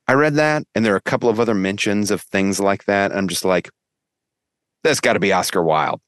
I 0.09 0.15
read 0.15 0.35
that, 0.35 0.65
and 0.75 0.85
there 0.85 0.95
are 0.95 0.97
a 0.97 1.03
couple 1.03 1.29
of 1.29 1.39
other 1.39 1.55
mentions 1.55 2.11
of 2.11 2.23
things 2.23 2.59
like 2.59 2.87
that. 2.87 3.15
I'm 3.15 3.29
just 3.29 3.45
like, 3.45 3.71
that's 4.83 5.01
got 5.01 5.13
to 5.13 5.21
be 5.21 5.33
Oscar 5.33 5.63
Wilde. 5.63 6.01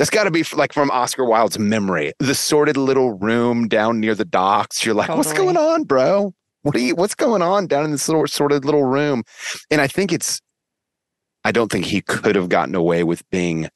That's 0.00 0.08
got 0.08 0.24
to 0.24 0.30
be 0.30 0.42
like 0.54 0.72
from 0.72 0.90
Oscar 0.90 1.26
Wilde's 1.26 1.58
memory. 1.58 2.14
The 2.20 2.34
sordid 2.34 2.78
little 2.78 3.18
room 3.18 3.68
down 3.68 4.00
near 4.00 4.14
the 4.14 4.24
docks. 4.24 4.82
You're 4.82 4.94
like, 4.94 5.08
totally. 5.08 5.18
what's 5.18 5.32
going 5.34 5.58
on, 5.58 5.84
bro? 5.84 6.32
What 6.62 6.74
are 6.74 6.78
you? 6.78 6.94
What's 6.94 7.14
going 7.14 7.42
on 7.42 7.66
down 7.66 7.84
in 7.84 7.90
this 7.90 8.08
little 8.08 8.26
sordid 8.26 8.64
little 8.64 8.84
room? 8.84 9.24
And 9.70 9.78
I 9.78 9.88
think 9.88 10.10
it's. 10.10 10.40
I 11.44 11.52
don't 11.52 11.70
think 11.70 11.84
he 11.84 12.00
could 12.00 12.34
have 12.34 12.48
gotten 12.48 12.74
away 12.74 13.04
with 13.04 13.28
being 13.28 13.68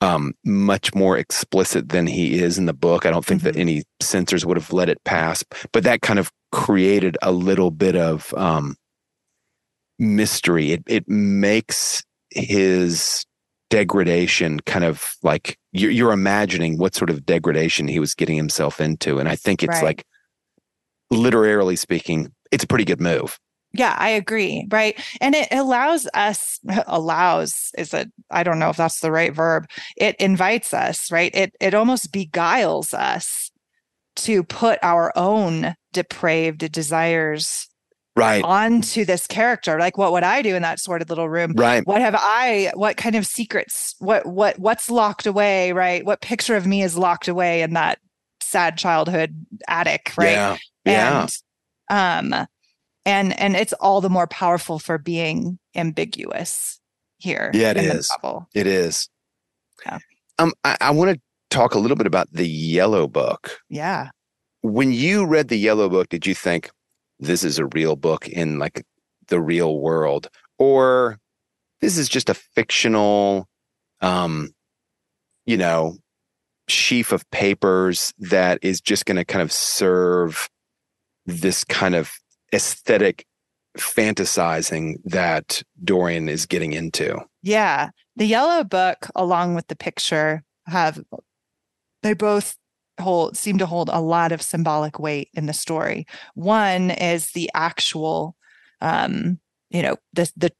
um, 0.00 0.32
much 0.46 0.94
more 0.94 1.18
explicit 1.18 1.90
than 1.90 2.06
he 2.06 2.38
is 2.38 2.56
in 2.56 2.64
the 2.64 2.72
book. 2.72 3.04
I 3.04 3.10
don't 3.10 3.26
think 3.26 3.42
mm-hmm. 3.42 3.52
that 3.52 3.60
any 3.60 3.82
censors 4.00 4.46
would 4.46 4.56
have 4.56 4.72
let 4.72 4.88
it 4.88 5.04
pass, 5.04 5.44
but 5.74 5.84
that 5.84 6.00
kind 6.00 6.18
of 6.18 6.32
created 6.52 7.18
a 7.20 7.32
little 7.32 7.70
bit 7.70 7.96
of 7.96 8.32
um, 8.32 8.76
mystery. 9.98 10.72
It 10.72 10.84
it 10.86 11.06
makes 11.06 12.02
his 12.30 13.26
degradation 13.70 14.60
kind 14.60 14.84
of 14.84 15.16
like 15.22 15.58
you're, 15.72 15.90
you're 15.90 16.12
imagining 16.12 16.76
what 16.76 16.94
sort 16.94 17.08
of 17.10 17.24
degradation 17.24 17.88
he 17.88 17.98
was 17.98 18.14
getting 18.14 18.36
himself 18.36 18.80
into, 18.80 19.18
and 19.18 19.28
I 19.28 19.36
think 19.36 19.62
it's 19.62 19.76
right. 19.76 19.84
like 19.84 20.04
literally 21.10 21.76
speaking, 21.76 22.32
it's 22.50 22.64
a 22.64 22.66
pretty 22.66 22.84
good 22.84 23.00
move. 23.00 23.38
Yeah, 23.72 23.94
I 23.98 24.08
agree. 24.10 24.66
Right. 24.68 25.00
And 25.20 25.34
it 25.34 25.48
allows 25.52 26.08
us, 26.12 26.58
allows 26.86 27.70
is 27.78 27.94
it 27.94 28.10
i 28.30 28.42
don't 28.42 28.58
know 28.58 28.70
if 28.70 28.76
that's 28.76 29.00
the 29.00 29.12
right 29.12 29.34
verb. 29.34 29.66
It 29.96 30.16
invites 30.16 30.74
us, 30.74 31.10
right? 31.10 31.34
It, 31.34 31.54
it 31.60 31.74
almost 31.74 32.12
beguiles 32.12 32.92
us 32.92 33.50
to 34.16 34.42
put 34.42 34.78
our 34.82 35.12
own 35.16 35.74
depraved 35.92 36.70
desires 36.72 37.69
right. 38.20 38.44
onto 38.44 39.04
this 39.04 39.26
character 39.26 39.78
like 39.78 39.98
what 39.98 40.12
would 40.12 40.22
i 40.22 40.42
do 40.42 40.54
in 40.54 40.62
that 40.62 40.78
sordid 40.78 41.08
little 41.08 41.28
room? 41.28 41.52
Right. 41.54 41.86
What 41.86 42.00
have 42.00 42.14
i 42.16 42.72
what 42.74 42.96
kind 42.96 43.16
of 43.16 43.26
secrets 43.26 43.94
what 43.98 44.26
what 44.26 44.58
what's 44.58 44.90
locked 44.90 45.26
away 45.26 45.72
right? 45.72 46.04
What 46.04 46.20
picture 46.20 46.56
of 46.56 46.66
me 46.66 46.82
is 46.82 46.96
locked 46.96 47.28
away 47.28 47.62
in 47.62 47.74
that 47.74 47.98
sad 48.40 48.76
childhood 48.76 49.46
attic 49.68 50.12
right? 50.16 50.32
Yeah. 50.32 50.56
Yeah. 50.84 51.28
and, 51.88 52.32
um 52.32 52.46
and 53.04 53.38
and 53.40 53.56
it's 53.56 53.72
all 53.74 54.00
the 54.00 54.10
more 54.10 54.26
powerful 54.26 54.78
for 54.78 54.98
being 54.98 55.58
ambiguous 55.74 56.80
here 57.18 57.50
yeah 57.54 57.70
it 57.70 57.76
is. 57.76 58.10
it 58.54 58.66
is. 58.66 59.08
Yeah. 59.86 59.98
Um 60.38 60.52
i, 60.64 60.76
I 60.80 60.90
want 60.90 61.14
to 61.14 61.20
talk 61.50 61.74
a 61.74 61.78
little 61.78 61.96
bit 61.96 62.06
about 62.06 62.28
the 62.32 62.48
yellow 62.48 63.08
book. 63.08 63.58
Yeah. 63.68 64.10
When 64.62 64.92
you 64.92 65.26
read 65.26 65.48
the 65.48 65.56
yellow 65.56 65.88
book 65.88 66.08
did 66.08 66.26
you 66.26 66.34
think 66.34 66.70
this 67.20 67.44
is 67.44 67.58
a 67.58 67.66
real 67.66 67.96
book 67.96 68.28
in 68.28 68.58
like 68.58 68.84
the 69.28 69.40
real 69.40 69.78
world 69.78 70.28
or 70.58 71.18
this 71.80 71.96
is 71.96 72.08
just 72.08 72.28
a 72.28 72.34
fictional 72.34 73.46
um 74.00 74.50
you 75.46 75.56
know 75.56 75.96
sheaf 76.68 77.12
of 77.12 77.28
papers 77.30 78.12
that 78.18 78.58
is 78.62 78.80
just 78.80 79.04
going 79.04 79.16
to 79.16 79.24
kind 79.24 79.42
of 79.42 79.52
serve 79.52 80.48
this 81.26 81.64
kind 81.64 81.94
of 81.94 82.12
aesthetic 82.54 83.26
fantasizing 83.78 84.96
that 85.04 85.62
Dorian 85.82 86.28
is 86.28 86.46
getting 86.46 86.72
into. 86.72 87.18
Yeah. 87.42 87.90
The 88.16 88.26
yellow 88.26 88.64
book 88.64 89.08
along 89.14 89.54
with 89.54 89.68
the 89.68 89.76
picture 89.76 90.42
have 90.66 91.00
they 92.02 92.14
both 92.14 92.56
hold 93.00 93.36
seem 93.36 93.58
to 93.58 93.66
hold 93.66 93.90
a 93.92 94.00
lot 94.00 94.32
of 94.32 94.42
symbolic 94.42 94.98
weight 94.98 95.28
in 95.34 95.46
the 95.46 95.52
story. 95.52 96.06
One 96.34 96.90
is 96.90 97.32
the 97.32 97.50
actual, 97.54 98.36
um, 98.80 99.38
you 99.70 99.82
know, 99.82 99.96
the 100.12 100.30
the 100.36 100.52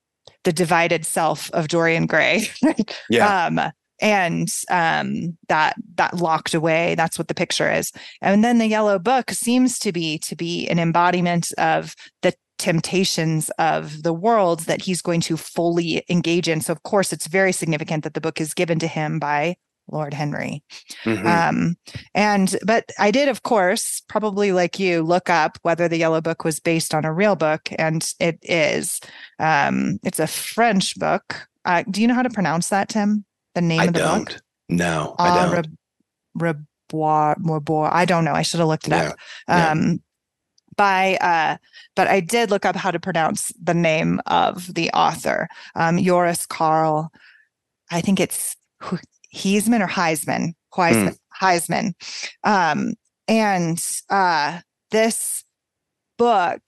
the 0.45 0.53
divided 0.53 1.05
self 1.05 1.51
of 1.53 1.69
Dorian 1.69 2.07
Gray. 2.07 2.47
yeah. 3.11 3.47
Um, 3.47 3.73
and 4.01 4.49
um, 4.71 5.37
that 5.49 5.77
that 5.97 6.17
locked 6.17 6.55
away. 6.55 6.95
That's 6.95 7.19
what 7.19 7.29
the 7.29 7.35
picture 7.35 7.71
is. 7.71 7.93
And 8.23 8.43
then 8.43 8.59
the 8.59 8.67
yellow 8.67 8.99
book 8.99 9.31
seems 9.31 9.79
to 9.81 9.93
be 9.93 10.19
to 10.21 10.35
be 10.35 10.67
an 10.69 10.79
embodiment 10.79 11.53
of 11.59 11.95
the 12.23 12.35
temptations 12.59 13.51
of 13.59 14.03
the 14.03 14.13
world 14.13 14.61
that 14.61 14.83
he's 14.83 15.01
going 15.01 15.21
to 15.23 15.37
fully 15.37 16.05
engage 16.09 16.49
in. 16.49 16.61
So, 16.61 16.73
of 16.73 16.83
course, 16.83 17.13
it's 17.13 17.27
very 17.27 17.53
significant 17.53 18.05
that 18.05 18.15
the 18.15 18.21
book 18.21 18.41
is 18.41 18.55
given 18.55 18.79
to 18.81 18.87
him 18.87 19.19
by 19.19 19.57
Lord 19.91 20.15
Henry. 20.15 20.63
Mm-hmm. 21.05 21.27
Um, 21.27 21.77
and, 22.15 22.57
but 22.65 22.91
I 22.99 23.11
did, 23.11 23.29
of 23.29 23.43
course, 23.43 24.03
probably 24.09 24.53
like 24.53 24.79
you, 24.79 25.03
look 25.03 25.31
up 25.31 25.59
whether 25.63 25.89
the 25.89 25.99
Yellow 25.99 26.21
Book 26.21 26.45
was 26.45 26.61
based 26.61 26.95
on 26.95 27.05
a 27.05 27.13
real 27.13 27.37
book, 27.37 27.69
and 27.79 28.09
it 28.19 28.39
is. 28.43 29.01
Um, 29.39 29.99
it's 30.03 30.21
a 30.21 30.27
French 30.27 30.99
book. 30.99 31.49
Uh, 31.65 31.85
do 31.91 32.01
you 32.01 32.09
know 32.09 32.15
how 32.15 32.23
to 32.23 32.31
pronounce 32.31 32.69
that, 32.69 32.89
Tim? 32.89 33.25
The 33.55 33.61
name 33.61 33.81
I 33.81 33.85
of 33.87 33.93
the 33.93 33.99
don't. 33.99 34.29
book? 34.29 34.43
No, 34.69 35.15
I 35.19 35.51
don't. 35.51 35.67
Re- 36.35 36.55
Rebois, 36.93 37.91
I 37.93 38.05
don't 38.05 38.25
know. 38.25 38.33
I 38.33 38.43
should 38.43 38.61
have 38.61 38.69
looked 38.69 38.87
it 38.87 38.91
yeah. 38.91 39.09
up. 39.09 39.17
Um, 39.49 39.83
yeah. 39.83 39.95
By, 40.77 41.17
uh, 41.17 41.57
but 41.95 42.09
I 42.09 42.21
did 42.21 42.51
look 42.51 42.65
up 42.65 42.77
how 42.77 42.91
to 42.91 42.99
pronounce 42.99 43.53
the 43.63 43.75
name 43.75 44.21
of 44.27 44.73
the 44.73 44.91
author, 44.93 45.49
um, 45.75 45.99
Joris 45.99 46.47
Karl. 46.47 47.13
I 47.91 48.01
think 48.01 48.21
it's 48.21 48.57
Heisman 49.35 49.81
or 49.81 49.89
Heisman, 49.89 50.55
Heisman, 50.75 51.15
mm. 51.15 51.17
Heisman. 51.41 51.93
Um, 52.45 52.95
and 53.29 53.83
uh, 54.09 54.61
this 54.91 55.45
book 56.19 56.61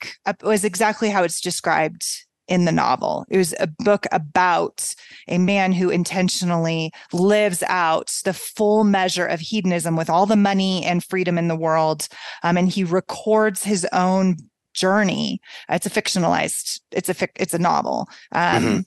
was 0.43 0.65
exactly 0.65 1.11
how 1.11 1.23
it's 1.23 1.41
described 1.41 2.07
in 2.49 2.65
the 2.65 2.73
novel. 2.73 3.25
It 3.29 3.39
was 3.39 3.55
a 3.61 3.67
book 3.67 4.07
about 4.13 4.95
a 5.29 5.39
man 5.39 5.73
who 5.73 5.91
intentionally 5.91 6.93
lives 7.13 7.63
out 7.69 8.09
the 8.25 8.35
full 8.35 8.85
measure 8.85 9.27
of 9.27 9.41
hedonism 9.41 9.97
with 9.97 10.11
all 10.11 10.27
the 10.27 10.37
money 10.37 10.85
and 10.85 11.05
freedom 11.05 11.39
in 11.39 11.49
the 11.49 11.57
world. 11.57 12.09
Um, 12.43 12.57
and 12.57 12.69
he 12.69 12.85
records 12.85 13.65
his 13.65 13.87
own 13.93 14.37
journey. 14.75 15.41
It's 15.69 15.87
a 15.87 15.91
fictionalized, 15.91 16.81
it's 16.91 17.09
a, 17.09 17.29
it's 17.37 17.55
a 17.55 17.59
novel. 17.59 18.09
Um, 18.33 18.63
mm-hmm 18.63 18.81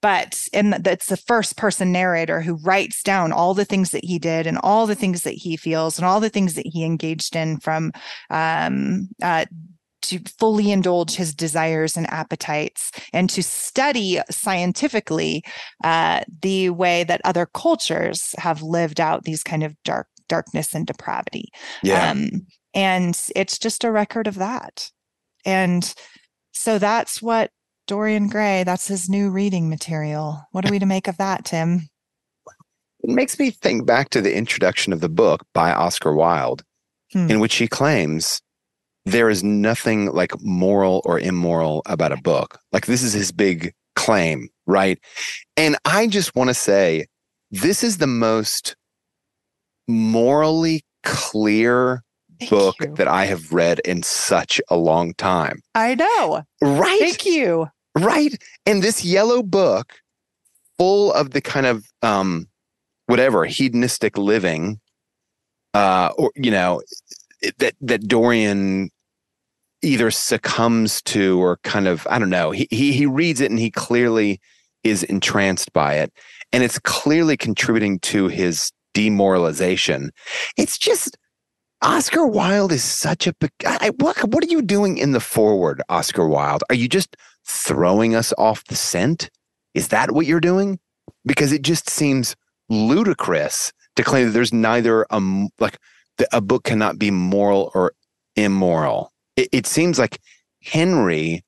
but 0.00 0.48
and 0.52 0.74
that's 0.74 1.06
the 1.06 1.16
first 1.16 1.56
person 1.56 1.92
narrator 1.92 2.40
who 2.40 2.54
writes 2.56 3.02
down 3.02 3.32
all 3.32 3.54
the 3.54 3.64
things 3.64 3.90
that 3.90 4.04
he 4.04 4.18
did 4.18 4.46
and 4.46 4.58
all 4.62 4.86
the 4.86 4.94
things 4.94 5.22
that 5.22 5.34
he 5.34 5.56
feels 5.56 5.98
and 5.98 6.06
all 6.06 6.20
the 6.20 6.28
things 6.28 6.54
that 6.54 6.66
he 6.66 6.84
engaged 6.84 7.34
in 7.34 7.58
from 7.58 7.92
um, 8.30 9.08
uh, 9.22 9.44
to 10.02 10.20
fully 10.38 10.70
indulge 10.70 11.14
his 11.14 11.34
desires 11.34 11.96
and 11.96 12.06
appetites 12.10 12.92
and 13.12 13.28
to 13.28 13.42
study 13.42 14.20
scientifically 14.30 15.42
uh, 15.84 16.20
the 16.42 16.70
way 16.70 17.04
that 17.04 17.20
other 17.24 17.46
cultures 17.46 18.34
have 18.38 18.62
lived 18.62 19.00
out 19.00 19.24
these 19.24 19.42
kind 19.42 19.62
of 19.62 19.74
dark 19.84 20.06
darkness 20.28 20.74
and 20.74 20.86
depravity 20.86 21.48
yeah. 21.82 22.10
Um, 22.10 22.46
and 22.74 23.18
it's 23.34 23.58
just 23.58 23.82
a 23.82 23.90
record 23.90 24.26
of 24.26 24.34
that 24.36 24.90
and 25.44 25.94
so 26.52 26.78
that's 26.78 27.22
what 27.22 27.50
Dorian 27.88 28.28
Gray, 28.28 28.64
that's 28.64 28.86
his 28.86 29.08
new 29.08 29.30
reading 29.30 29.70
material. 29.70 30.46
What 30.52 30.66
are 30.66 30.70
we 30.70 30.78
to 30.78 30.86
make 30.86 31.08
of 31.08 31.16
that, 31.16 31.46
Tim? 31.46 31.88
It 33.02 33.10
makes 33.10 33.38
me 33.38 33.50
think 33.50 33.86
back 33.86 34.10
to 34.10 34.20
the 34.20 34.36
introduction 34.36 34.92
of 34.92 35.00
the 35.00 35.08
book 35.08 35.44
by 35.54 35.72
Oscar 35.72 36.12
Wilde, 36.12 36.62
hmm. 37.12 37.30
in 37.30 37.40
which 37.40 37.56
he 37.56 37.66
claims 37.66 38.42
there 39.06 39.30
is 39.30 39.42
nothing 39.42 40.12
like 40.12 40.38
moral 40.42 41.00
or 41.06 41.18
immoral 41.18 41.82
about 41.86 42.12
a 42.12 42.18
book. 42.18 42.58
Like 42.72 42.84
this 42.84 43.02
is 43.02 43.14
his 43.14 43.32
big 43.32 43.72
claim, 43.96 44.50
right? 44.66 44.98
And 45.56 45.78
I 45.86 46.08
just 46.08 46.36
want 46.36 46.48
to 46.48 46.54
say 46.54 47.06
this 47.50 47.82
is 47.82 47.96
the 47.96 48.06
most 48.06 48.76
morally 49.86 50.84
clear 51.04 52.02
Thank 52.38 52.50
book 52.50 52.76
you. 52.80 52.94
that 52.96 53.08
I 53.08 53.24
have 53.24 53.50
read 53.50 53.80
in 53.80 54.02
such 54.02 54.60
a 54.68 54.76
long 54.76 55.14
time. 55.14 55.62
I 55.74 55.94
know. 55.94 56.42
Right. 56.60 57.00
Thank 57.00 57.24
you. 57.24 57.68
Right. 57.98 58.40
And 58.66 58.82
this 58.82 59.04
yellow 59.04 59.42
book, 59.42 59.94
full 60.78 61.12
of 61.12 61.30
the 61.30 61.40
kind 61.40 61.66
of 61.66 61.86
um, 62.02 62.48
whatever 63.06 63.44
hedonistic 63.44 64.16
living, 64.16 64.80
uh, 65.74 66.10
or 66.16 66.30
you 66.36 66.50
know, 66.50 66.82
that 67.58 67.74
that 67.80 68.06
Dorian 68.06 68.90
either 69.82 70.10
succumbs 70.10 71.00
to 71.02 71.40
or 71.40 71.58
kind 71.58 71.86
of 71.86 72.06
I 72.10 72.18
don't 72.18 72.30
know. 72.30 72.50
He 72.50 72.68
he 72.70 72.92
he 72.92 73.06
reads 73.06 73.40
it 73.40 73.50
and 73.50 73.60
he 73.60 73.70
clearly 73.70 74.40
is 74.84 75.02
entranced 75.04 75.72
by 75.72 75.94
it, 75.94 76.12
and 76.52 76.62
it's 76.62 76.78
clearly 76.78 77.36
contributing 77.36 77.98
to 78.00 78.28
his 78.28 78.72
demoralization. 78.94 80.10
It's 80.56 80.78
just 80.78 81.16
Oscar 81.80 82.26
Wilde 82.26 82.72
is 82.72 82.82
such 82.82 83.26
a 83.28 83.34
I, 83.64 83.90
what 83.98 84.18
what 84.28 84.42
are 84.42 84.48
you 84.48 84.62
doing 84.62 84.98
in 84.98 85.12
the 85.12 85.20
forward, 85.20 85.80
Oscar 85.88 86.26
Wilde? 86.26 86.64
Are 86.70 86.74
you 86.74 86.88
just 86.88 87.16
throwing 87.46 88.16
us 88.16 88.32
off 88.36 88.64
the 88.64 88.74
scent? 88.74 89.30
Is 89.74 89.88
that 89.88 90.10
what 90.10 90.26
you're 90.26 90.40
doing? 90.40 90.80
Because 91.24 91.52
it 91.52 91.62
just 91.62 91.88
seems 91.88 92.34
ludicrous 92.68 93.72
to 93.94 94.02
claim 94.02 94.26
that 94.26 94.32
there's 94.32 94.52
neither 94.52 95.06
a 95.10 95.20
like 95.60 95.78
a 96.32 96.40
book 96.40 96.64
cannot 96.64 96.98
be 96.98 97.12
moral 97.12 97.70
or 97.74 97.92
immoral. 98.34 99.12
It, 99.36 99.48
it 99.52 99.66
seems 99.66 100.00
like 100.00 100.18
Henry 100.64 101.44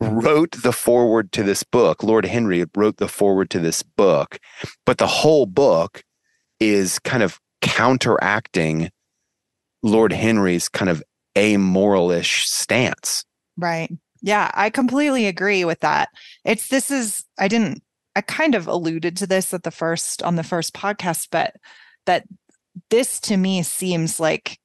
wrote 0.00 0.52
the 0.62 0.72
forward 0.72 1.30
to 1.32 1.42
this 1.42 1.62
book. 1.62 2.02
Lord 2.02 2.24
Henry 2.24 2.64
wrote 2.74 2.96
the 2.96 3.08
forward 3.08 3.50
to 3.50 3.60
this 3.60 3.82
book, 3.82 4.38
but 4.86 4.96
the 4.96 5.06
whole 5.06 5.44
book 5.44 6.02
is 6.58 6.98
kind 7.00 7.22
of 7.22 7.38
counteracting 7.60 8.90
Lord 9.84 10.12
Henry's 10.12 10.68
kind 10.68 10.88
of 10.88 11.02
amoralish 11.36 12.44
stance. 12.44 13.24
Right. 13.56 13.92
Yeah, 14.22 14.50
I 14.54 14.70
completely 14.70 15.26
agree 15.26 15.64
with 15.64 15.80
that. 15.80 16.08
It's 16.44 16.68
this 16.68 16.90
is 16.90 17.24
I 17.38 17.46
didn't 17.46 17.82
I 18.16 18.22
kind 18.22 18.54
of 18.54 18.66
alluded 18.66 19.16
to 19.18 19.26
this 19.26 19.52
at 19.52 19.62
the 19.62 19.70
first 19.70 20.22
on 20.22 20.36
the 20.36 20.42
first 20.42 20.72
podcast, 20.72 21.28
but 21.30 21.54
that 22.06 22.24
this 22.90 23.20
to 23.20 23.36
me 23.36 23.62
seems 23.62 24.18
like 24.18 24.58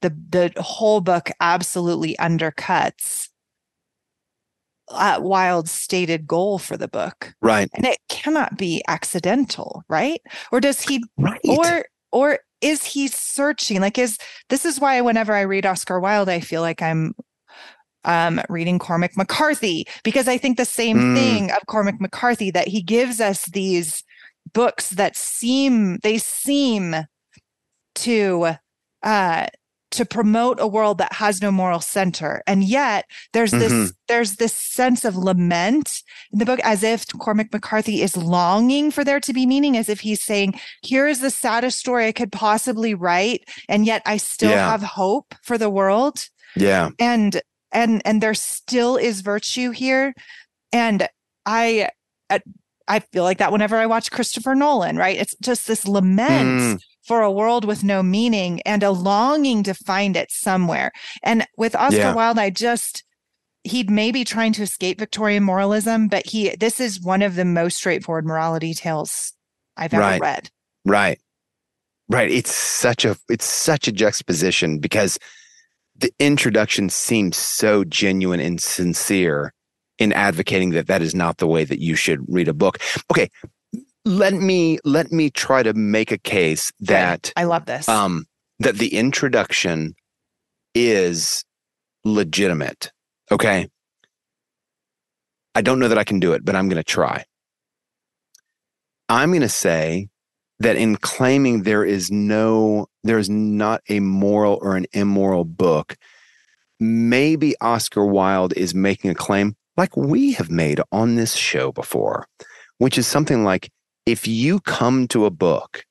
the 0.00 0.16
the 0.30 0.52
whole 0.62 1.02
book 1.02 1.30
absolutely 1.40 2.16
undercuts 2.16 3.28
uh, 4.88 5.18
Wilde's 5.20 5.70
stated 5.70 6.26
goal 6.26 6.58
for 6.58 6.76
the 6.76 6.88
book. 6.88 7.34
Right. 7.40 7.68
And 7.74 7.86
it 7.86 7.98
cannot 8.08 8.56
be 8.56 8.82
accidental, 8.88 9.82
right? 9.88 10.20
Or 10.52 10.60
does 10.60 10.80
he 10.82 11.02
right. 11.18 11.40
or 11.44 11.86
or 12.12 12.38
is 12.64 12.82
he 12.82 13.08
searching? 13.08 13.80
Like 13.80 13.98
is 13.98 14.18
this 14.48 14.64
is 14.64 14.80
why 14.80 15.00
whenever 15.02 15.34
I 15.34 15.42
read 15.42 15.66
Oscar 15.66 16.00
Wilde, 16.00 16.30
I 16.30 16.40
feel 16.40 16.62
like 16.62 16.80
I'm 16.80 17.14
um, 18.04 18.40
reading 18.48 18.78
Cormac 18.78 19.16
McCarthy 19.16 19.86
because 20.02 20.28
I 20.28 20.38
think 20.38 20.56
the 20.56 20.64
same 20.64 20.98
mm. 20.98 21.14
thing 21.14 21.50
of 21.50 21.58
Cormac 21.66 22.00
McCarthy 22.00 22.50
that 22.50 22.68
he 22.68 22.82
gives 22.82 23.20
us 23.20 23.46
these 23.46 24.02
books 24.52 24.90
that 24.90 25.14
seem 25.14 25.98
they 26.02 26.18
seem 26.18 26.96
to 27.96 28.56
uh, 29.02 29.46
to 29.94 30.04
promote 30.04 30.60
a 30.60 30.66
world 30.66 30.98
that 30.98 31.12
has 31.14 31.40
no 31.40 31.50
moral 31.50 31.80
center. 31.80 32.42
And 32.46 32.64
yet 32.64 33.06
there's 33.32 33.50
this 33.50 33.72
mm-hmm. 33.72 33.90
there's 34.08 34.36
this 34.36 34.52
sense 34.52 35.04
of 35.04 35.16
lament 35.16 36.02
in 36.32 36.38
the 36.38 36.44
book 36.44 36.60
as 36.62 36.82
if 36.82 37.06
cormac 37.18 37.52
mccarthy 37.52 38.02
is 38.02 38.16
longing 38.16 38.90
for 38.90 39.04
there 39.04 39.20
to 39.20 39.32
be 39.32 39.46
meaning 39.46 39.76
as 39.76 39.88
if 39.88 40.00
he's 40.00 40.22
saying 40.22 40.58
here 40.82 41.06
is 41.06 41.20
the 41.20 41.30
saddest 41.30 41.78
story 41.78 42.06
i 42.06 42.12
could 42.12 42.32
possibly 42.32 42.94
write 42.94 43.48
and 43.68 43.86
yet 43.86 44.02
i 44.06 44.16
still 44.16 44.50
yeah. 44.50 44.70
have 44.70 44.82
hope 44.82 45.34
for 45.42 45.58
the 45.58 45.70
world. 45.70 46.28
Yeah. 46.56 46.90
And 46.98 47.40
and 47.72 48.02
and 48.04 48.22
there 48.22 48.34
still 48.34 48.96
is 48.96 49.20
virtue 49.20 49.70
here. 49.70 50.14
And 50.72 51.08
i 51.46 51.88
i 52.88 52.98
feel 52.98 53.22
like 53.22 53.38
that 53.38 53.52
whenever 53.52 53.76
i 53.76 53.86
watch 53.86 54.10
christopher 54.10 54.54
nolan 54.54 54.96
right? 54.96 55.16
It's 55.16 55.36
just 55.40 55.66
this 55.66 55.86
lament 55.86 56.78
mm 56.78 56.80
for 57.04 57.22
a 57.22 57.30
world 57.30 57.64
with 57.64 57.84
no 57.84 58.02
meaning 58.02 58.60
and 58.62 58.82
a 58.82 58.90
longing 58.90 59.62
to 59.64 59.74
find 59.74 60.16
it 60.16 60.30
somewhere. 60.30 60.90
And 61.22 61.46
with 61.56 61.74
Oscar 61.74 61.96
yeah. 61.96 62.14
Wilde, 62.14 62.38
I 62.38 62.50
just 62.50 63.04
he'd 63.64 63.90
maybe 63.90 64.24
trying 64.24 64.52
to 64.52 64.62
escape 64.62 64.98
Victorian 64.98 65.42
moralism, 65.42 66.08
but 66.08 66.26
he 66.26 66.54
this 66.56 66.80
is 66.80 67.00
one 67.00 67.22
of 67.22 67.34
the 67.34 67.44
most 67.44 67.76
straightforward 67.76 68.26
morality 68.26 68.74
tales 68.74 69.32
I've 69.76 69.94
ever 69.94 70.02
right. 70.02 70.20
read. 70.20 70.50
Right. 70.84 71.20
Right. 72.08 72.30
It's 72.30 72.54
such 72.54 73.04
a 73.04 73.16
it's 73.28 73.46
such 73.46 73.88
a 73.88 73.92
juxtaposition 73.92 74.78
because 74.78 75.18
the 75.96 76.12
introduction 76.18 76.90
seems 76.90 77.36
so 77.36 77.84
genuine 77.84 78.40
and 78.40 78.60
sincere 78.60 79.52
in 79.98 80.12
advocating 80.12 80.70
that 80.70 80.88
that 80.88 81.02
is 81.02 81.14
not 81.14 81.38
the 81.38 81.46
way 81.46 81.64
that 81.64 81.80
you 81.80 81.94
should 81.94 82.20
read 82.28 82.48
a 82.48 82.54
book. 82.54 82.78
Okay, 83.10 83.30
let 84.04 84.34
me 84.34 84.78
let 84.84 85.12
me 85.12 85.30
try 85.30 85.62
to 85.62 85.72
make 85.72 86.12
a 86.12 86.18
case 86.18 86.72
that 86.80 87.32
I 87.36 87.44
love 87.44 87.66
this. 87.66 87.88
Um, 87.88 88.26
that 88.58 88.76
the 88.76 88.94
introduction 88.94 89.94
is 90.74 91.44
legitimate. 92.04 92.92
Okay. 93.30 93.68
I 95.54 95.62
don't 95.62 95.78
know 95.78 95.88
that 95.88 95.98
I 95.98 96.04
can 96.04 96.20
do 96.20 96.32
it, 96.32 96.44
but 96.44 96.56
I'm 96.56 96.68
going 96.68 96.82
to 96.82 96.84
try. 96.84 97.24
I'm 99.08 99.30
going 99.30 99.42
to 99.42 99.48
say 99.48 100.08
that 100.58 100.76
in 100.76 100.96
claiming 100.96 101.62
there 101.62 101.84
is 101.84 102.10
no, 102.10 102.86
there 103.04 103.18
is 103.18 103.30
not 103.30 103.80
a 103.88 104.00
moral 104.00 104.58
or 104.62 104.76
an 104.76 104.86
immoral 104.92 105.44
book, 105.44 105.96
maybe 106.80 107.54
Oscar 107.60 108.04
Wilde 108.04 108.52
is 108.54 108.74
making 108.74 109.10
a 109.10 109.14
claim 109.14 109.56
like 109.76 109.96
we 109.96 110.32
have 110.32 110.50
made 110.50 110.80
on 110.90 111.14
this 111.14 111.34
show 111.34 111.72
before, 111.72 112.26
which 112.78 112.98
is 112.98 113.06
something 113.06 113.44
like 113.44 113.70
if 114.06 114.26
you 114.26 114.60
come 114.60 115.08
to 115.08 115.24
a 115.24 115.30
book 115.30 115.84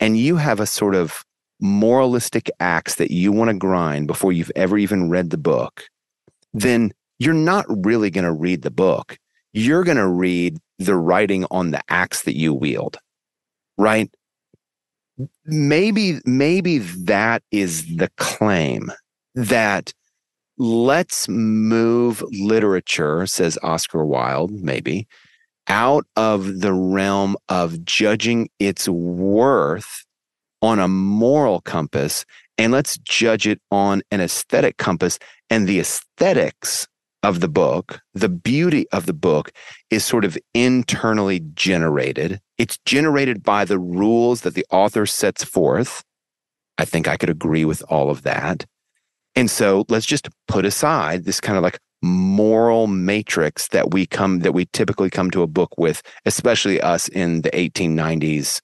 and 0.00 0.18
you 0.18 0.36
have 0.36 0.60
a 0.60 0.66
sort 0.66 0.94
of 0.94 1.24
moralistic 1.60 2.50
axe 2.60 2.96
that 2.96 3.10
you 3.10 3.32
want 3.32 3.48
to 3.48 3.56
grind 3.56 4.06
before 4.06 4.32
you've 4.32 4.52
ever 4.56 4.76
even 4.76 5.08
read 5.08 5.30
the 5.30 5.38
book, 5.38 5.84
then 6.52 6.92
you're 7.18 7.32
not 7.32 7.64
really 7.68 8.10
going 8.10 8.24
to 8.24 8.32
read 8.32 8.62
the 8.62 8.70
book. 8.70 9.18
You're 9.52 9.84
going 9.84 9.96
to 9.96 10.08
read 10.08 10.58
the 10.78 10.96
writing 10.96 11.46
on 11.50 11.70
the 11.70 11.80
axe 11.88 12.22
that 12.22 12.36
you 12.36 12.52
wield, 12.52 12.98
right? 13.78 14.12
Maybe, 15.44 16.18
maybe 16.24 16.78
that 16.78 17.42
is 17.52 17.96
the 17.96 18.10
claim 18.16 18.90
that 19.36 19.92
let's 20.58 21.28
move 21.28 22.22
literature, 22.32 23.26
says 23.26 23.56
Oscar 23.62 24.04
Wilde, 24.04 24.50
maybe, 24.50 25.06
out 25.68 26.06
of 26.16 26.60
the 26.60 26.72
realm 26.72 27.36
of 27.48 27.84
judging 27.84 28.48
its 28.58 28.88
worth 28.88 30.04
on 30.62 30.78
a 30.78 30.88
moral 30.88 31.60
compass 31.60 32.24
and 32.58 32.72
let's 32.72 32.98
judge 32.98 33.46
it 33.46 33.60
on 33.70 34.02
an 34.10 34.20
aesthetic 34.20 34.76
compass. 34.76 35.18
And 35.50 35.66
the 35.66 35.80
aesthetics 35.80 36.86
of 37.22 37.40
the 37.40 37.48
book, 37.48 38.00
the 38.12 38.28
beauty 38.28 38.86
of 38.92 39.06
the 39.06 39.12
book 39.12 39.50
is 39.90 40.04
sort 40.04 40.24
of 40.24 40.38
internally 40.52 41.40
generated. 41.54 42.40
It's 42.58 42.78
generated 42.84 43.42
by 43.42 43.64
the 43.64 43.78
rules 43.78 44.42
that 44.42 44.54
the 44.54 44.66
author 44.70 45.06
sets 45.06 45.42
forth. 45.42 46.04
I 46.78 46.84
think 46.84 47.08
I 47.08 47.16
could 47.16 47.30
agree 47.30 47.64
with 47.64 47.82
all 47.88 48.10
of 48.10 48.22
that. 48.22 48.66
And 49.36 49.50
so 49.50 49.84
let's 49.88 50.06
just 50.06 50.28
put 50.46 50.64
aside 50.64 51.24
this 51.24 51.40
kind 51.40 51.56
of 51.56 51.62
like 51.62 51.78
moral 52.04 52.86
matrix 52.86 53.68
that 53.68 53.92
we 53.92 54.06
come 54.06 54.40
that 54.40 54.52
we 54.52 54.66
typically 54.66 55.10
come 55.10 55.30
to 55.30 55.42
a 55.42 55.46
book 55.46 55.70
with, 55.78 56.02
especially 56.26 56.80
us 56.80 57.08
in 57.08 57.42
the 57.42 57.50
1890s 57.50 58.60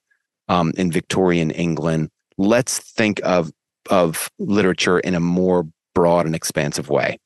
um, 0.47 0.71
in 0.77 0.91
Victorian 0.91 1.51
England. 1.51 2.09
Let's 2.37 2.79
think 2.79 3.19
of 3.23 3.51
of 3.89 4.29
literature 4.37 4.99
in 4.99 5.15
a 5.15 5.19
more 5.19 5.67
broad 5.95 6.25
and 6.25 6.35
expansive 6.35 6.89
way. 6.89 7.17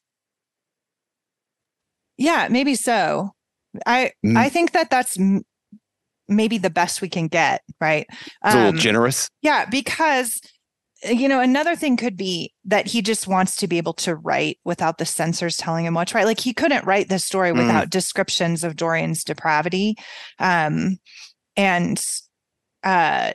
Yeah, 2.18 2.48
maybe 2.50 2.76
so. 2.76 3.32
I 3.86 4.12
mm. 4.26 4.38
I 4.38 4.50
think 4.50 4.72
that 4.72 4.90
that's 4.90 5.20
m- 5.20 5.44
maybe 6.28 6.58
the 6.58 6.70
best 6.70 7.02
we 7.02 7.10
can 7.10 7.28
get, 7.28 7.62
right? 7.82 8.06
It's 8.10 8.30
um, 8.44 8.52
a 8.54 8.56
little 8.56 8.70
um, 8.70 8.78
generous. 8.78 9.30
Yeah, 9.42 9.66
because 9.66 10.40
you 11.08 11.28
know, 11.28 11.40
another 11.40 11.76
thing 11.76 11.98
could 11.98 12.18
be 12.18 12.54
that 12.66 12.88
he 12.88 13.02
just 13.02 13.28
wants 13.28 13.56
to 13.58 13.68
be 13.68 13.78
able 13.78 13.94
to 13.94 14.16
write 14.16 14.60
without 14.64 14.98
the 14.98 15.06
censors 15.06 15.58
telling 15.58 15.86
him 15.86 15.94
what 15.94 16.10
to 16.10 16.18
write. 16.18 16.26
Like 16.26 16.40
he 16.40 16.54
couldn't 16.54 16.86
write 16.86 17.10
this 17.10 17.26
story 17.26 17.52
mm. 17.52 17.58
without 17.58 17.90
descriptions 17.90 18.64
of 18.64 18.76
Dorian's 18.76 19.24
depravity. 19.24 19.96
Um, 20.40 20.98
and 21.56 22.04
uh, 22.84 23.32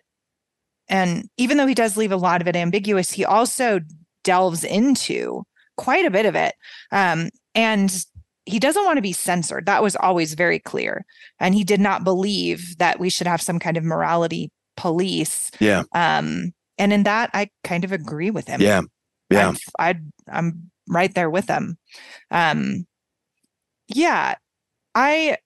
and 0.88 1.28
even 1.36 1.56
though 1.56 1.66
he 1.66 1.74
does 1.74 1.96
leave 1.96 2.12
a 2.12 2.16
lot 2.16 2.40
of 2.40 2.48
it 2.48 2.56
ambiguous, 2.56 3.10
he 3.10 3.24
also 3.24 3.80
delves 4.24 4.64
into 4.64 5.44
quite 5.76 6.04
a 6.04 6.10
bit 6.10 6.26
of 6.26 6.34
it. 6.34 6.54
Um, 6.92 7.30
and 7.54 8.04
he 8.44 8.58
doesn't 8.58 8.84
want 8.84 8.96
to 8.96 9.02
be 9.02 9.12
censored. 9.12 9.66
That 9.66 9.82
was 9.82 9.96
always 9.96 10.34
very 10.34 10.58
clear. 10.58 11.04
And 11.38 11.54
he 11.54 11.64
did 11.64 11.80
not 11.80 12.04
believe 12.04 12.76
that 12.78 12.98
we 12.98 13.08
should 13.08 13.26
have 13.26 13.40
some 13.40 13.58
kind 13.58 13.76
of 13.76 13.84
morality 13.84 14.50
police. 14.76 15.50
Yeah. 15.60 15.84
Um, 15.94 16.52
and 16.80 16.94
in 16.94 17.02
that, 17.02 17.30
I 17.34 17.50
kind 17.62 17.84
of 17.84 17.92
agree 17.92 18.30
with 18.30 18.48
him. 18.48 18.60
Yeah. 18.60 18.80
Yeah. 19.28 19.54
i 19.78 19.94
I'm 20.28 20.70
right 20.88 21.14
there 21.14 21.30
with 21.30 21.46
him. 21.46 21.76
Um, 22.30 22.86
yeah, 23.86 24.36
I 24.94 25.36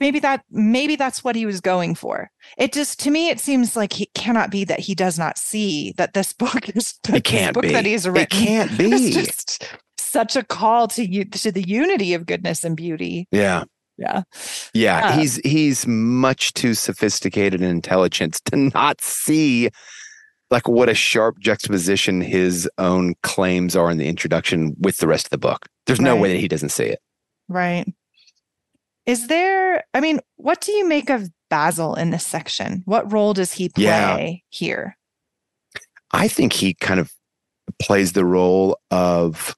maybe 0.00 0.18
that 0.20 0.44
maybe 0.50 0.96
that's 0.96 1.22
what 1.22 1.36
he 1.36 1.44
was 1.44 1.60
going 1.60 1.94
for. 1.94 2.30
It 2.56 2.72
just 2.72 2.98
to 3.00 3.10
me 3.10 3.28
it 3.28 3.38
seems 3.38 3.76
like 3.76 3.92
he 3.92 4.06
cannot 4.14 4.50
be 4.50 4.64
that 4.64 4.80
he 4.80 4.94
does 4.94 5.18
not 5.18 5.36
see 5.36 5.92
that 5.98 6.14
this 6.14 6.32
book 6.44 6.70
is 6.70 6.98
it 7.12 7.24
can't 7.24 7.54
book 7.54 7.62
be. 7.62 7.72
that 7.72 7.84
he's 7.84 8.08
written. 8.08 8.22
It 8.22 8.30
can't 8.30 8.78
be. 8.78 8.90
It's 8.92 9.14
just 9.14 9.68
such 9.98 10.36
a 10.36 10.42
call 10.42 10.88
to 10.88 11.04
you 11.04 11.26
to 11.26 11.52
the 11.52 11.68
unity 11.68 12.14
of 12.14 12.24
goodness 12.24 12.64
and 12.64 12.76
beauty. 12.76 13.28
Yeah. 13.30 13.64
Yeah. 13.98 14.22
Yeah. 14.72 15.06
Uh, 15.06 15.18
he's 15.18 15.36
he's 15.36 15.86
much 15.86 16.54
too 16.54 16.74
sophisticated 16.74 17.60
and 17.60 17.70
intelligent 17.70 18.40
to 18.46 18.56
not 18.56 19.00
see 19.00 19.70
like 20.54 20.68
what 20.68 20.88
a 20.88 20.94
sharp 20.94 21.40
juxtaposition 21.40 22.20
his 22.20 22.70
own 22.78 23.14
claims 23.24 23.74
are 23.74 23.90
in 23.90 23.98
the 23.98 24.06
introduction 24.06 24.76
with 24.78 24.98
the 24.98 25.08
rest 25.08 25.26
of 25.26 25.30
the 25.30 25.38
book. 25.38 25.66
There's 25.86 26.00
no 26.00 26.14
way 26.14 26.32
that 26.32 26.38
he 26.38 26.46
doesn't 26.46 26.68
see 26.68 26.84
it. 26.84 27.00
Right. 27.48 27.92
Is 29.04 29.26
there, 29.26 29.82
I 29.92 30.00
mean, 30.00 30.20
what 30.36 30.60
do 30.60 30.70
you 30.70 30.86
make 30.86 31.10
of 31.10 31.28
Basil 31.50 31.96
in 31.96 32.10
this 32.10 32.24
section? 32.24 32.82
What 32.84 33.12
role 33.12 33.34
does 33.34 33.52
he 33.52 33.68
play 33.68 33.82
Yeah. 33.84 34.30
here? 34.48 34.96
I 36.12 36.28
think 36.28 36.52
he 36.52 36.74
kind 36.74 37.00
of 37.00 37.12
plays 37.82 38.12
the 38.12 38.24
role 38.24 38.78
of 38.92 39.56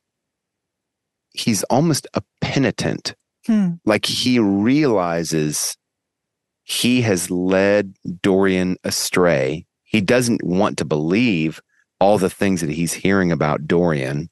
he's 1.35 1.63
almost 1.65 2.07
a 2.15 2.23
penitent. 2.41 3.15
Hmm. 3.47 3.75
Like 3.85 4.07
he 4.07 4.39
realizes 4.39 5.77
he 6.65 7.03
has 7.03 7.31
led 7.31 7.95
Dorian 8.23 8.79
astray. 8.83 9.67
He 9.97 10.03
doesn't 10.03 10.45
want 10.45 10.77
to 10.77 10.85
believe 10.85 11.63
all 12.01 12.19
the 12.19 12.29
things 12.29 12.61
that 12.61 12.69
he's 12.69 12.93
hearing 12.93 13.33
about 13.33 13.67
Dorian, 13.67 14.29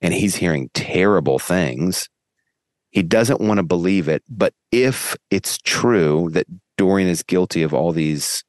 and 0.00 0.14
he's 0.14 0.36
hearing 0.36 0.70
terrible 0.74 1.40
things. 1.40 2.08
He 2.90 3.02
doesn't 3.02 3.40
want 3.40 3.58
to 3.58 3.64
believe 3.64 4.06
it. 4.06 4.22
But 4.28 4.54
if 4.70 5.16
it's 5.28 5.58
true 5.58 6.30
that 6.34 6.46
Dorian 6.76 7.08
is 7.08 7.24
guilty 7.24 7.64
of 7.64 7.74
all 7.74 7.90
these 7.90 8.44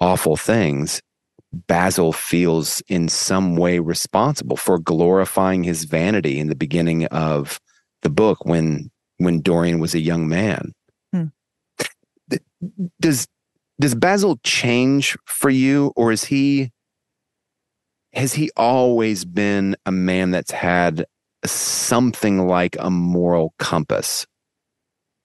awful 0.00 0.36
things, 0.36 1.00
Basil 1.52 2.12
feels 2.12 2.82
in 2.88 3.08
some 3.08 3.54
way 3.54 3.78
responsible 3.78 4.56
for 4.56 4.80
glorifying 4.80 5.62
his 5.62 5.84
vanity 5.84 6.40
in 6.40 6.48
the 6.48 6.56
beginning 6.56 7.06
of 7.06 7.60
the 8.02 8.10
book 8.10 8.44
when 8.44 8.90
when 9.18 9.42
Dorian 9.42 9.78
was 9.78 9.94
a 9.94 10.00
young 10.00 10.26
man. 10.26 10.72
Hmm. 11.12 11.26
Does 13.00 13.28
does 13.80 13.94
Basil 13.94 14.38
change 14.44 15.16
for 15.24 15.50
you 15.50 15.92
or 15.96 16.12
is 16.12 16.24
he 16.24 16.70
has 18.12 18.34
he 18.34 18.50
always 18.56 19.24
been 19.24 19.76
a 19.84 19.92
man 19.92 20.30
that's 20.30 20.52
had 20.52 21.04
something 21.44 22.46
like 22.46 22.76
a 22.78 22.90
moral 22.90 23.54
compass? 23.58 24.26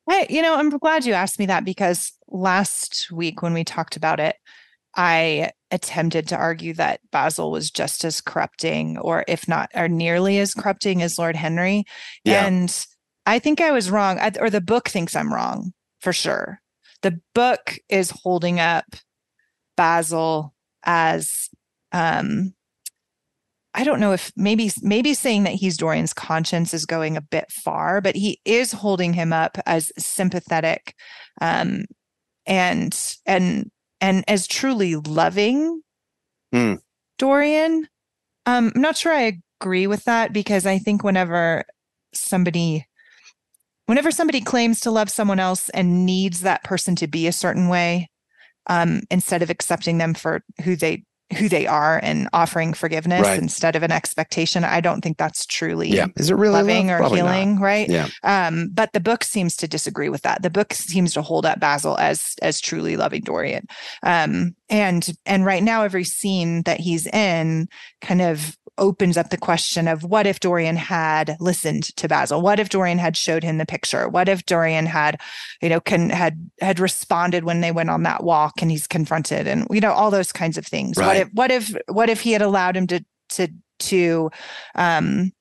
I, 0.09 0.25
you 0.29 0.41
know, 0.41 0.55
I'm 0.55 0.69
glad 0.69 1.05
you 1.05 1.13
asked 1.13 1.37
me 1.37 1.45
that 1.45 1.63
because 1.63 2.11
last 2.27 3.11
week 3.11 3.43
when 3.43 3.53
we 3.53 3.63
talked 3.63 3.95
about 3.95 4.19
it, 4.19 4.35
I 4.95 5.51
attempted 5.69 6.27
to 6.29 6.35
argue 6.35 6.73
that 6.73 6.99
Basil 7.11 7.51
was 7.51 7.69
just 7.69 8.03
as 8.03 8.21
corrupting, 8.21 8.97
or 8.97 9.23
if 9.27 9.47
not, 9.47 9.69
or 9.75 9.87
nearly 9.87 10.39
as 10.39 10.55
corrupting 10.55 11.03
as 11.03 11.19
Lord 11.19 11.35
Henry. 11.35 11.85
Yeah. 12.23 12.47
And 12.47 12.85
I 13.27 13.37
think 13.37 13.61
I 13.61 13.71
was 13.71 13.91
wrong, 13.91 14.17
I, 14.19 14.31
or 14.39 14.49
the 14.49 14.61
book 14.61 14.89
thinks 14.89 15.15
I'm 15.15 15.31
wrong 15.31 15.73
for 15.99 16.11
sure. 16.11 16.58
The 17.01 17.19
book 17.33 17.77
is 17.89 18.11
holding 18.11 18.59
up 18.59 18.85
Basil 19.77 20.53
as, 20.83 21.49
um, 21.91 22.53
I 23.73 23.83
don't 23.83 23.99
know 23.99 24.11
if 24.13 24.31
maybe 24.35 24.71
maybe 24.81 25.13
saying 25.13 25.43
that 25.43 25.53
he's 25.53 25.77
Dorian's 25.77 26.13
conscience 26.13 26.73
is 26.73 26.85
going 26.85 27.15
a 27.15 27.21
bit 27.21 27.51
far, 27.51 28.01
but 28.01 28.15
he 28.15 28.39
is 28.43 28.71
holding 28.71 29.13
him 29.13 29.31
up 29.31 29.57
as 29.65 29.91
sympathetic, 29.97 30.95
um, 31.39 31.85
and 32.45 32.97
and 33.25 33.69
and 34.01 34.23
as 34.27 34.47
truly 34.47 34.95
loving 34.95 35.81
Hmm. 36.51 36.75
Dorian. 37.17 37.87
Um, 38.45 38.71
I'm 38.75 38.81
not 38.81 38.97
sure 38.97 39.13
I 39.13 39.39
agree 39.61 39.87
with 39.87 40.05
that 40.05 40.33
because 40.33 40.65
I 40.65 40.79
think 40.79 41.03
whenever 41.03 41.65
somebody 42.13 42.87
whenever 43.89 44.11
somebody 44.11 44.39
claims 44.39 44.79
to 44.81 44.91
love 44.91 45.09
someone 45.09 45.39
else 45.39 45.67
and 45.69 46.05
needs 46.05 46.41
that 46.41 46.63
person 46.63 46.95
to 46.95 47.07
be 47.07 47.25
a 47.25 47.31
certain 47.31 47.67
way, 47.69 48.07
um, 48.67 49.01
instead 49.09 49.41
of 49.41 49.49
accepting 49.49 49.97
them 49.97 50.13
for 50.13 50.43
who 50.63 50.75
they 50.75 51.03
who 51.37 51.47
they 51.47 51.67
are 51.67 51.99
and 52.01 52.27
offering 52.33 52.73
forgiveness 52.73 53.21
Right. 53.21 53.37
instead 53.39 53.75
of 53.75 53.83
an 53.83 53.91
expectation, 53.91 54.63
I 54.63 54.81
don't 54.81 55.01
think 55.01 55.17
that's 55.19 55.45
truly 55.45 55.87
Yeah. 55.89 56.07
Is 56.17 56.31
it 56.31 56.35
really 56.35 56.53
loving 56.53 56.87
love? 56.87 56.95
or 56.95 56.99
Probably 57.01 57.21
not. 57.21 57.35
healing, 57.35 57.59
right? 57.59 57.87
Yeah. 57.87 58.07
Um, 58.23 58.69
but 58.73 58.93
the 58.93 58.99
book 58.99 59.23
seems 59.23 59.55
to 59.57 59.67
disagree 59.67 60.09
with 60.09 60.23
that. 60.23 60.41
The 60.41 60.49
book 60.49 60.73
seems 60.73 61.13
to 61.13 61.21
hold 61.21 61.45
up 61.45 61.59
Basil 61.59 61.97
as 61.99 62.33
as 62.41 62.59
truly 62.59 62.97
loving 62.97 63.21
Dorian. 63.21 63.67
Um, 64.01 64.55
and 64.69 65.07
and 65.27 65.45
right 65.45 65.61
now, 65.61 65.83
every 65.83 66.03
scene 66.03 66.63
that 66.63 66.79
he's 66.79 67.05
in 67.05 67.67
kind 68.01 68.21
of 68.23 68.57
opens 68.79 69.17
up 69.17 69.29
the 69.29 69.37
question 69.37 69.87
of 69.87 70.03
what 70.03 70.25
if 70.25 70.39
Dorian 70.39 70.75
had 70.75 71.37
listened 71.39 71.95
to 71.97 72.07
Basil? 72.07 72.41
What 72.41 72.59
if 72.59 72.69
Dorian 72.69 72.97
had 72.97 73.15
showed 73.15 73.43
him 73.43 73.57
the 73.57 73.65
picture? 73.65 74.09
What 74.09 74.27
if 74.27 74.45
Dorian 74.45 74.85
had, 74.85 75.19
you 75.61 75.69
know, 75.69 75.79
can 75.79 76.09
had 76.09 76.49
had 76.61 76.79
responded 76.79 77.43
when 77.43 77.61
they 77.61 77.71
went 77.71 77.89
on 77.89 78.03
that 78.03 78.23
walk 78.23 78.61
and 78.61 78.71
he's 78.71 78.87
confronted 78.87 79.47
and 79.47 79.67
you 79.69 79.81
know 79.81 79.91
all 79.91 80.11
those 80.11 80.31
kinds 80.31 80.57
of 80.57 80.65
things. 80.65 80.97
What 80.97 81.17
if 81.17 81.29
what 81.33 81.51
if 81.51 81.75
what 81.87 82.09
if 82.09 82.21
he 82.21 82.31
had 82.31 82.41
allowed 82.41 82.75
him 82.75 82.87
to 82.87 83.05
to 83.29 83.47
to 83.79 84.31
um 84.75 85.31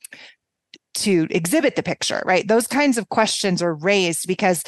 to 0.94 1.26
exhibit 1.30 1.76
the 1.76 1.82
picture, 1.82 2.22
right? 2.26 2.46
Those 2.46 2.66
kinds 2.66 2.98
of 2.98 3.08
questions 3.08 3.62
are 3.62 3.74
raised 3.74 4.26
because 4.26 4.62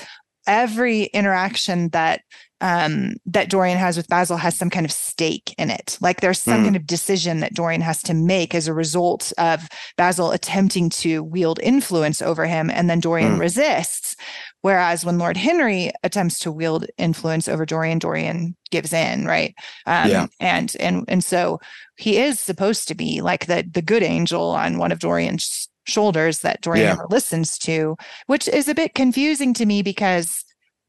every 0.47 1.05
interaction 1.05 1.89
that 1.91 2.23
um, 2.61 3.15
that 3.27 3.49
Dorian 3.51 3.79
has 3.79 3.97
with 3.97 4.09
Basil 4.09 4.37
has 4.37 4.57
some 4.57 4.71
kind 4.71 4.85
of 4.85 4.93
stake 4.93 5.55
in 5.59 5.71
it. 5.71 5.97
Like 6.01 6.21
there's 6.21 6.41
some 6.41 6.61
Mm. 6.61 6.65
kind 6.65 6.77
of 6.77 6.87
decision 6.87 7.41
that 7.41 7.55
Dorian 7.55 7.81
has 7.81 8.03
to 8.05 8.15
make 8.15 8.55
as 8.55 8.69
a 8.69 8.75
result 8.75 9.33
of 9.39 9.69
Basil 9.97 10.31
attempting 10.33 10.91
to 10.91 11.23
wield 11.23 11.59
influence 11.63 12.21
over 12.21 12.47
him, 12.47 12.71
and 12.71 12.89
then 12.91 13.01
Dorian 13.01 13.37
Mm. 13.37 13.41
resists. 13.41 14.17
Whereas 14.63 15.05
when 15.07 15.17
Lord 15.19 15.37
Henry 15.39 15.91
attempts 16.03 16.39
to 16.41 16.53
wield 16.53 16.85
influence 16.99 17.49
over 17.49 17.65
Dorian, 17.65 17.99
Dorian 17.99 18.55
gives 18.71 18.93
in, 18.93 19.25
right? 19.25 19.55
Um, 19.87 20.11
Yeah. 20.11 20.27
And 20.39 20.77
and 20.79 21.05
and 21.09 21.25
so 21.25 21.61
he 21.97 22.19
is 22.19 22.39
supposed 22.39 22.89
to 22.89 22.95
be 22.95 23.21
like 23.23 23.47
the 23.47 23.65
the 23.73 23.83
good 23.83 24.03
angel 24.03 24.51
on 24.51 24.77
one 24.79 24.93
of 24.93 24.99
Dorian's 24.99 25.69
shoulders 25.87 26.41
that 26.41 26.61
Dorian 26.61 26.97
Yeah. 26.99 27.03
listens 27.09 27.57
to, 27.59 27.97
which 28.27 28.47
is 28.49 28.69
a 28.69 28.75
bit 28.75 28.95
confusing 28.95 29.55
to 29.55 29.65
me 29.67 29.83
because 29.83 30.45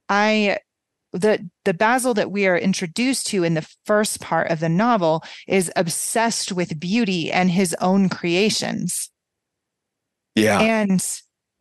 I 0.09 0.57
the 1.13 1.49
the 1.65 1.73
Basil 1.73 2.13
that 2.13 2.31
we 2.31 2.47
are 2.47 2.57
introduced 2.57 3.27
to 3.27 3.43
in 3.43 3.53
the 3.53 3.67
first 3.85 4.21
part 4.21 4.49
of 4.49 4.59
the 4.59 4.69
novel 4.69 5.23
is 5.47 5.71
obsessed 5.75 6.51
with 6.51 6.79
beauty 6.79 7.31
and 7.31 7.51
his 7.51 7.75
own 7.81 8.09
creations. 8.09 9.09
Yeah. 10.35 10.59
And 10.61 11.05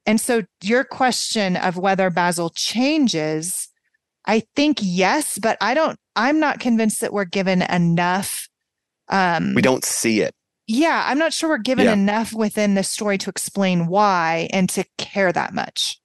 and 0.07 0.21
so 0.21 0.43
your 0.63 0.85
question 0.85 1.57
of 1.57 1.77
whether 1.77 2.11
Basil 2.11 2.51
changes, 2.51 3.69
I 4.27 4.45
think 4.57 4.79
yes, 4.81 5.39
but 5.39 5.59
I 5.61 5.75
don't 5.75 5.99
I'm 6.17 6.39
not 6.41 6.61
convinced 6.61 7.01
that 7.01 7.13
we're 7.13 7.25
given 7.25 7.63
enough 7.63 8.49
um 9.09 9.55
we 9.55 9.63
don't 9.63 9.85
see 9.85 10.21
it. 10.21 10.33
yeah, 10.69 11.03
I'm 11.07 11.19
not 11.19 11.33
sure 11.33 11.49
we're 11.51 11.59
given 11.59 11.87
Yeah. 11.87 11.93
enough 11.95 12.33
within 12.33 12.75
the 12.77 12.85
story 12.85 13.19
to 13.19 13.31
explain 13.31 13.89
why 13.89 14.49
and 14.53 14.69
to 14.71 14.85
care 14.99 15.33
that 15.33 15.53
much. 15.53 16.00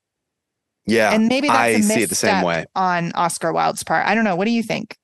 Yeah. 0.85 1.13
and 1.13 1.27
maybe 1.27 1.47
that's 1.47 1.57
I 1.57 1.67
a 1.67 1.81
see 1.81 2.03
it 2.03 2.09
the 2.09 2.15
same 2.15 2.43
way. 2.43 2.65
on 2.75 3.11
Oscar 3.13 3.51
Wilde's 3.51 3.83
part. 3.83 4.05
I 4.05 4.13
don't 4.15 4.23
know. 4.23 4.35
What 4.35 4.45
do 4.45 4.51
you 4.51 4.63
think? 4.63 4.97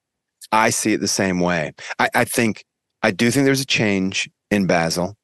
I 0.52 0.70
see 0.70 0.94
it 0.94 1.02
the 1.02 1.08
same 1.08 1.40
way. 1.40 1.74
I, 1.98 2.10
I 2.14 2.26
think 2.26 2.66
I 3.04 3.12
do 3.12 3.32
think 3.32 3.46
there's 3.46 3.62
a 3.62 3.66
change 3.66 4.30
in 4.50 4.68
Basil. 4.68 5.16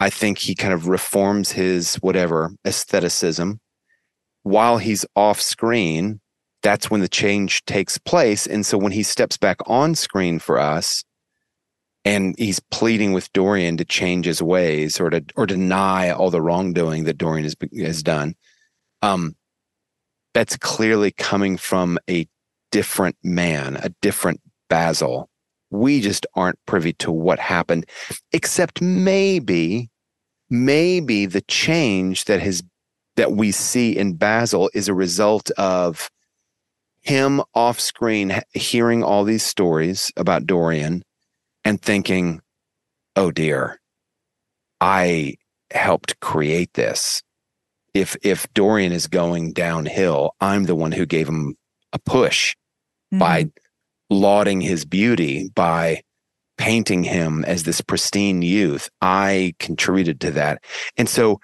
I 0.00 0.10
think 0.10 0.38
he 0.38 0.54
kind 0.54 0.72
of 0.72 0.88
reforms 0.88 1.52
his 1.52 1.96
whatever 1.96 2.52
aestheticism. 2.66 3.60
While 4.44 4.78
he's 4.78 5.04
off 5.16 5.40
screen, 5.40 6.20
that's 6.62 6.90
when 6.90 7.00
the 7.00 7.08
change 7.08 7.64
takes 7.64 7.98
place. 7.98 8.46
And 8.46 8.64
so 8.64 8.78
when 8.78 8.92
he 8.92 9.02
steps 9.02 9.36
back 9.36 9.58
on 9.66 9.94
screen 9.94 10.38
for 10.38 10.58
us 10.58 11.04
and 12.04 12.34
he's 12.38 12.60
pleading 12.60 13.12
with 13.12 13.32
Dorian 13.32 13.76
to 13.76 13.84
change 13.84 14.26
his 14.26 14.40
ways 14.40 15.00
or 15.00 15.10
to 15.10 15.24
or 15.36 15.46
deny 15.46 16.10
all 16.10 16.30
the 16.30 16.40
wrongdoing 16.40 17.04
that 17.04 17.18
Dorian 17.18 17.44
has, 17.44 17.56
has 17.76 18.02
done, 18.02 18.34
um, 19.02 19.34
that's 20.38 20.56
clearly 20.56 21.10
coming 21.10 21.56
from 21.56 21.98
a 22.08 22.24
different 22.70 23.16
man, 23.24 23.74
a 23.82 23.88
different 24.00 24.40
Basil. 24.70 25.28
We 25.70 26.00
just 26.00 26.26
aren't 26.36 26.64
privy 26.64 26.92
to 26.92 27.10
what 27.10 27.40
happened, 27.40 27.86
except 28.30 28.80
maybe, 28.80 29.90
maybe 30.48 31.26
the 31.26 31.40
change 31.40 32.26
that 32.26 32.38
has 32.40 32.62
that 33.16 33.32
we 33.32 33.50
see 33.50 33.96
in 33.96 34.14
Basil 34.14 34.70
is 34.74 34.86
a 34.86 34.94
result 34.94 35.50
of 35.58 36.08
him 37.00 37.42
off 37.52 37.80
screen 37.80 38.40
hearing 38.52 39.02
all 39.02 39.24
these 39.24 39.42
stories 39.42 40.12
about 40.16 40.46
Dorian 40.46 41.02
and 41.64 41.82
thinking, 41.82 42.42
oh 43.16 43.32
dear, 43.32 43.80
I 44.80 45.34
helped 45.72 46.20
create 46.20 46.74
this. 46.74 47.24
If 47.94 48.16
if 48.22 48.46
Dorian 48.54 48.92
is 48.92 49.06
going 49.06 49.52
downhill, 49.52 50.34
I'm 50.40 50.64
the 50.64 50.74
one 50.74 50.92
who 50.92 51.06
gave 51.06 51.28
him 51.28 51.56
a 51.92 51.98
push 51.98 52.54
by 53.10 53.44
mm-hmm. 53.44 54.14
lauding 54.14 54.60
his 54.60 54.84
beauty, 54.84 55.50
by 55.54 56.02
painting 56.58 57.04
him 57.04 57.44
as 57.44 57.62
this 57.62 57.80
pristine 57.80 58.42
youth. 58.42 58.90
I 59.00 59.54
contributed 59.58 60.20
to 60.20 60.30
that. 60.32 60.62
And 60.96 61.08
so 61.08 61.40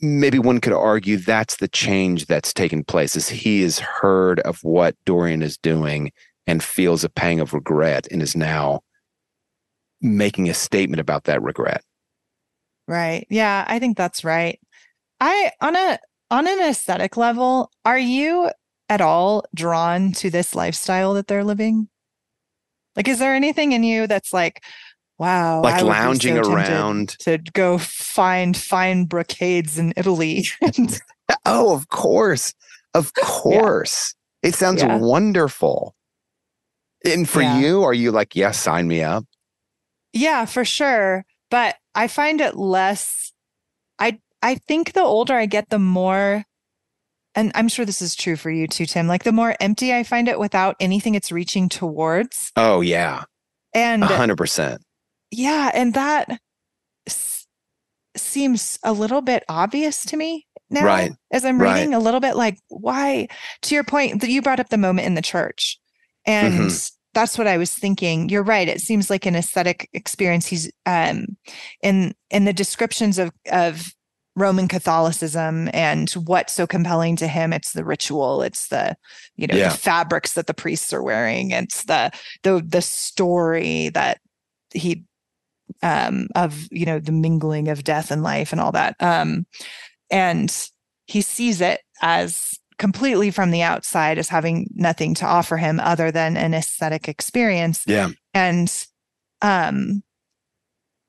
maybe 0.00 0.38
one 0.38 0.60
could 0.60 0.72
argue 0.72 1.16
that's 1.16 1.56
the 1.56 1.68
change 1.68 2.26
that's 2.26 2.52
taken 2.52 2.84
place 2.84 3.16
is 3.16 3.28
he 3.28 3.62
has 3.62 3.78
heard 3.78 4.38
of 4.40 4.58
what 4.62 4.94
Dorian 5.06 5.42
is 5.42 5.56
doing 5.56 6.12
and 6.46 6.62
feels 6.62 7.04
a 7.04 7.08
pang 7.08 7.40
of 7.40 7.54
regret 7.54 8.06
and 8.10 8.22
is 8.22 8.36
now 8.36 8.80
making 10.02 10.50
a 10.50 10.54
statement 10.54 11.00
about 11.00 11.24
that 11.24 11.42
regret. 11.42 11.82
Right. 12.86 13.26
Yeah, 13.30 13.64
I 13.66 13.78
think 13.78 13.96
that's 13.96 14.24
right. 14.24 14.60
I 15.24 15.52
on 15.62 15.74
a 15.74 15.98
on 16.30 16.46
an 16.46 16.60
aesthetic 16.60 17.16
level, 17.16 17.70
are 17.86 17.98
you 17.98 18.50
at 18.90 19.00
all 19.00 19.44
drawn 19.54 20.12
to 20.12 20.28
this 20.28 20.54
lifestyle 20.54 21.14
that 21.14 21.28
they're 21.28 21.44
living? 21.44 21.88
Like, 22.94 23.08
is 23.08 23.20
there 23.20 23.34
anything 23.34 23.72
in 23.72 23.82
you 23.82 24.06
that's 24.06 24.34
like, 24.34 24.62
wow, 25.18 25.62
like 25.62 25.82
lounging 25.82 26.42
so 26.44 26.52
around 26.52 27.16
to 27.20 27.38
go 27.54 27.78
find 27.78 28.54
fine 28.54 29.06
brocades 29.06 29.78
in 29.78 29.94
Italy? 29.96 30.44
oh, 31.46 31.74
of 31.74 31.88
course. 31.88 32.52
Of 32.92 33.14
course. 33.18 34.14
Yeah. 34.42 34.50
It 34.50 34.54
sounds 34.54 34.82
yeah. 34.82 34.98
wonderful. 34.98 35.94
And 37.02 37.26
for 37.26 37.40
yeah. 37.40 37.60
you, 37.60 37.82
are 37.82 37.94
you 37.94 38.10
like, 38.10 38.36
yes, 38.36 38.58
sign 38.58 38.88
me 38.88 39.02
up? 39.02 39.24
Yeah, 40.12 40.44
for 40.44 40.66
sure. 40.66 41.24
But 41.50 41.76
I 41.94 42.08
find 42.08 42.42
it 42.42 42.56
less 42.56 43.23
I 44.44 44.56
think 44.56 44.92
the 44.92 45.02
older 45.02 45.34
I 45.34 45.46
get, 45.46 45.70
the 45.70 45.78
more 45.78 46.44
and 47.34 47.50
I'm 47.54 47.68
sure 47.68 47.84
this 47.84 48.02
is 48.02 48.14
true 48.14 48.36
for 48.36 48.50
you 48.50 48.66
too, 48.66 48.86
Tim. 48.86 49.08
Like 49.08 49.24
the 49.24 49.32
more 49.32 49.56
empty 49.58 49.92
I 49.92 50.04
find 50.04 50.28
it 50.28 50.38
without 50.38 50.76
anything 50.78 51.14
it's 51.14 51.32
reaching 51.32 51.68
towards. 51.68 52.52
Oh 52.56 52.80
yeah. 52.80 53.24
And 53.72 54.04
hundred 54.04 54.36
percent. 54.36 54.82
Yeah. 55.30 55.70
And 55.74 55.94
that 55.94 56.38
s- 57.08 57.46
seems 58.16 58.78
a 58.84 58.92
little 58.92 59.20
bit 59.20 59.42
obvious 59.48 60.04
to 60.06 60.16
me 60.16 60.46
now 60.70 60.84
right. 60.84 61.12
as 61.32 61.44
I'm 61.44 61.60
reading 61.60 61.90
right. 61.90 61.96
a 61.96 61.98
little 61.98 62.20
bit 62.20 62.36
like 62.36 62.58
why 62.68 63.28
to 63.62 63.74
your 63.74 63.84
point 63.84 64.20
that 64.20 64.30
you 64.30 64.40
brought 64.40 64.60
up 64.60 64.68
the 64.68 64.78
moment 64.78 65.06
in 65.06 65.14
the 65.14 65.22
church. 65.22 65.80
And 66.24 66.54
mm-hmm. 66.54 66.76
that's 67.14 67.36
what 67.36 67.48
I 67.48 67.56
was 67.56 67.72
thinking. 67.72 68.28
You're 68.28 68.44
right. 68.44 68.68
It 68.68 68.80
seems 68.80 69.10
like 69.10 69.26
an 69.26 69.34
aesthetic 69.34 69.88
experience. 69.92 70.46
He's 70.46 70.70
um 70.86 71.36
in 71.82 72.14
in 72.30 72.44
the 72.44 72.52
descriptions 72.52 73.18
of 73.18 73.32
of 73.50 73.92
Roman 74.36 74.66
Catholicism 74.68 75.68
and 75.72 76.10
what's 76.10 76.52
so 76.52 76.66
compelling 76.66 77.16
to 77.16 77.28
him. 77.28 77.52
It's 77.52 77.72
the 77.72 77.84
ritual. 77.84 78.42
It's 78.42 78.68
the, 78.68 78.96
you 79.36 79.46
know, 79.46 79.56
yeah. 79.56 79.68
the 79.68 79.76
fabrics 79.76 80.32
that 80.32 80.46
the 80.46 80.54
priests 80.54 80.92
are 80.92 81.02
wearing. 81.02 81.52
It's 81.52 81.84
the 81.84 82.10
the 82.42 82.64
the 82.66 82.82
story 82.82 83.90
that 83.90 84.18
he 84.72 85.04
um 85.82 86.28
of, 86.34 86.66
you 86.70 86.84
know, 86.84 86.98
the 86.98 87.12
mingling 87.12 87.68
of 87.68 87.84
death 87.84 88.10
and 88.10 88.22
life 88.22 88.52
and 88.52 88.60
all 88.60 88.72
that. 88.72 88.96
Um 89.00 89.46
and 90.10 90.68
he 91.06 91.20
sees 91.20 91.60
it 91.60 91.80
as 92.02 92.58
completely 92.78 93.30
from 93.30 93.52
the 93.52 93.62
outside 93.62 94.18
as 94.18 94.28
having 94.28 94.68
nothing 94.74 95.14
to 95.14 95.26
offer 95.26 95.56
him 95.56 95.78
other 95.78 96.10
than 96.10 96.36
an 96.36 96.54
aesthetic 96.54 97.08
experience. 97.08 97.84
Yeah. 97.86 98.10
And 98.32 98.86
um 99.42 100.02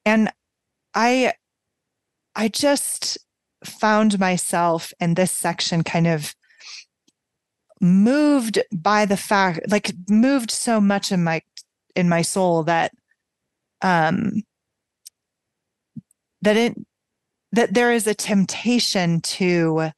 and 0.05 0.31
I 0.93 1.33
I 2.35 2.47
just 2.47 3.17
found 3.63 4.19
myself 4.19 4.93
in 4.99 5.13
this 5.13 5.31
section 5.31 5.83
kind 5.83 6.07
of 6.07 6.35
moved 7.81 8.59
by 8.71 9.05
the 9.05 9.17
fact 9.17 9.59
like 9.69 9.93
moved 10.09 10.49
so 10.49 10.79
much 10.79 11.11
in 11.11 11.23
my 11.23 11.41
in 11.95 12.07
my 12.07 12.21
soul 12.21 12.63
that 12.63 12.91
um 13.81 14.43
that 16.41 16.55
it 16.55 16.75
that 17.51 17.73
there 17.73 17.91
is 17.91 18.07
a 18.07 18.13
temptation 18.13 19.21
to 19.21 19.89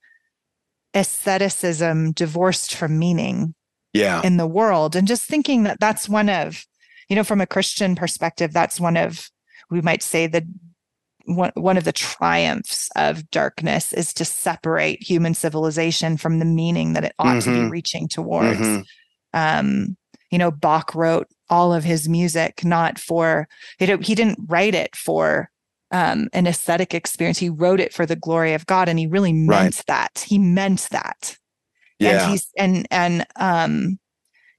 aestheticism 0.96 2.12
divorced 2.14 2.74
from 2.74 2.98
meaning 2.98 3.54
yeah. 3.94 4.22
in 4.24 4.38
the 4.38 4.48
world. 4.48 4.96
And 4.96 5.08
just 5.08 5.24
thinking 5.24 5.64
that 5.64 5.80
that's 5.80 6.08
one 6.08 6.30
of 6.30 6.66
you 7.10 7.16
know 7.16 7.24
from 7.24 7.40
a 7.40 7.48
christian 7.48 7.96
perspective 7.96 8.52
that's 8.52 8.80
one 8.82 8.98
of 8.98 9.30
we 9.70 9.82
might 9.82 10.04
say 10.04 10.28
the 10.28 10.46
one, 11.28 11.52
one 11.56 11.78
of 11.78 11.84
the 11.84 11.92
triumphs 11.92 12.90
of 12.96 13.30
darkness 13.30 13.94
is 13.94 14.14
to 14.14 14.26
separate 14.26 15.04
human 15.04 15.34
civilization 15.34 16.18
from 16.18 16.40
the 16.40 16.46
meaning 16.46 16.94
that 16.94 17.04
it 17.04 17.14
ought 17.20 17.38
mm-hmm. 17.38 17.40
to 17.40 17.50
be 17.50 17.58
mm-hmm. 17.58 17.70
reaching 17.70 18.08
towards. 18.08 18.60
Mm-hmm. 18.60 18.82
Um, 19.34 19.98
you 20.32 20.38
know, 20.38 20.52
Bach 20.52 20.96
wrote 20.96 21.28
all 21.50 21.74
of 21.74 21.84
his 21.84 22.10
music 22.10 22.64
not 22.64 23.00
for 23.00 23.48
he 23.78 23.86
didn't 23.86 24.40
write 24.48 24.76
it 24.76 24.96
for 24.96 25.50
um, 25.92 26.30
an 26.34 26.48
aesthetic 26.48 26.94
experience. 26.94 27.38
He 27.38 27.50
wrote 27.50 27.80
it 27.80 27.94
for 27.94 28.06
the 28.06 28.16
glory 28.16 28.54
of 28.54 28.66
God, 28.66 28.90
and 28.90 29.00
he 29.00 29.08
really 29.08 29.34
meant 29.34 29.78
right. 29.78 29.84
that. 29.88 30.26
He 30.28 30.38
meant 30.38 30.88
that. 30.92 31.38
Yeah. 32.00 32.24
And 32.24 32.32
he's 32.32 32.48
and 32.58 32.88
and 32.92 33.26
um 33.38 34.00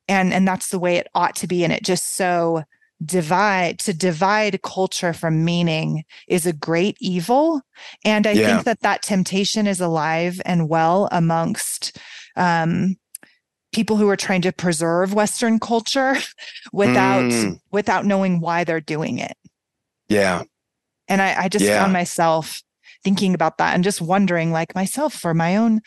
and 0.08 0.32
and 0.32 0.48
that's 0.48 0.70
the 0.70 0.78
way 0.78 0.96
it 0.96 1.08
ought 1.14 1.36
to 1.36 1.46
be. 1.46 1.64
And 1.64 1.72
it 1.72 1.84
just 1.84 2.14
so 2.14 2.64
divide 3.04 3.78
to 3.78 3.94
divide 3.94 4.60
culture 4.62 5.12
from 5.12 5.44
meaning 5.44 6.04
is 6.26 6.46
a 6.46 6.52
great 6.52 6.96
evil 7.00 7.62
and 8.04 8.26
i 8.26 8.32
yeah. 8.32 8.46
think 8.46 8.64
that 8.64 8.80
that 8.80 9.02
temptation 9.02 9.68
is 9.68 9.80
alive 9.80 10.40
and 10.44 10.68
well 10.68 11.08
amongst 11.12 11.96
um, 12.34 12.96
people 13.72 13.96
who 13.96 14.08
are 14.08 14.16
trying 14.16 14.42
to 14.42 14.52
preserve 14.52 15.14
western 15.14 15.60
culture 15.60 16.16
without 16.72 17.22
mm. 17.24 17.56
without 17.70 18.04
knowing 18.04 18.40
why 18.40 18.64
they're 18.64 18.80
doing 18.80 19.18
it 19.18 19.36
yeah 20.08 20.42
and 21.06 21.22
i, 21.22 21.44
I 21.44 21.48
just 21.48 21.64
yeah. 21.64 21.80
found 21.80 21.92
myself 21.92 22.62
thinking 23.04 23.32
about 23.32 23.58
that 23.58 23.74
and 23.74 23.84
just 23.84 24.00
wondering 24.00 24.50
like 24.50 24.74
myself 24.74 25.14
for 25.14 25.34
my 25.34 25.56
own 25.56 25.82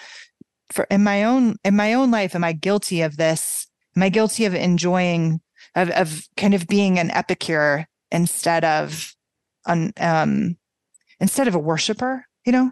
for 0.71 0.87
in 0.89 1.03
my 1.03 1.25
own 1.25 1.57
in 1.65 1.75
my 1.75 1.93
own 1.93 2.09
life 2.09 2.35
am 2.35 2.43
i 2.45 2.53
guilty 2.53 3.01
of 3.01 3.17
this 3.17 3.67
am 3.97 4.03
i 4.03 4.07
guilty 4.07 4.45
of 4.45 4.55
enjoying 4.55 5.41
of, 5.75 5.89
of 5.91 6.27
kind 6.37 6.53
of 6.53 6.67
being 6.67 6.99
an 6.99 7.11
epicure 7.11 7.87
instead 8.11 8.63
of 8.63 9.15
an 9.65 9.93
um 9.99 10.57
instead 11.19 11.47
of 11.47 11.55
a 11.55 11.59
worshiper 11.59 12.25
you 12.45 12.51
know 12.51 12.71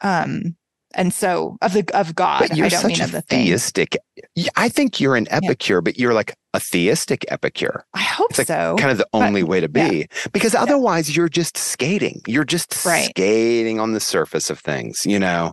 um 0.00 0.56
and 0.94 1.12
so 1.12 1.56
of 1.62 1.72
the 1.72 1.84
of 1.94 2.14
god 2.14 2.40
but 2.40 2.56
you're 2.56 2.66
i 2.66 2.68
don't 2.68 2.82
such 2.82 2.92
mean 2.92 3.00
a 3.00 3.04
of 3.04 3.12
the 3.12 3.22
theistic 3.22 3.96
thing. 4.36 4.46
i 4.56 4.68
think 4.68 5.00
you're 5.00 5.16
an 5.16 5.26
epicure 5.30 5.76
yeah. 5.76 5.80
but 5.80 5.98
you're 5.98 6.14
like 6.14 6.34
a 6.54 6.60
theistic 6.60 7.24
epicure 7.28 7.84
i 7.94 8.02
hope 8.02 8.36
like 8.38 8.46
so 8.46 8.76
kind 8.78 8.90
of 8.90 8.98
the 8.98 9.06
only 9.12 9.42
but, 9.42 9.50
way 9.50 9.60
to 9.60 9.68
be 9.68 9.98
yeah. 9.98 10.04
because 10.32 10.54
otherwise 10.54 11.10
yeah. 11.10 11.16
you're 11.16 11.28
just 11.28 11.56
skating 11.56 12.20
you're 12.26 12.44
just 12.44 12.84
right. 12.84 13.10
skating 13.10 13.78
on 13.78 13.92
the 13.92 14.00
surface 14.00 14.48
of 14.48 14.58
things 14.58 15.04
you 15.04 15.18
know 15.18 15.52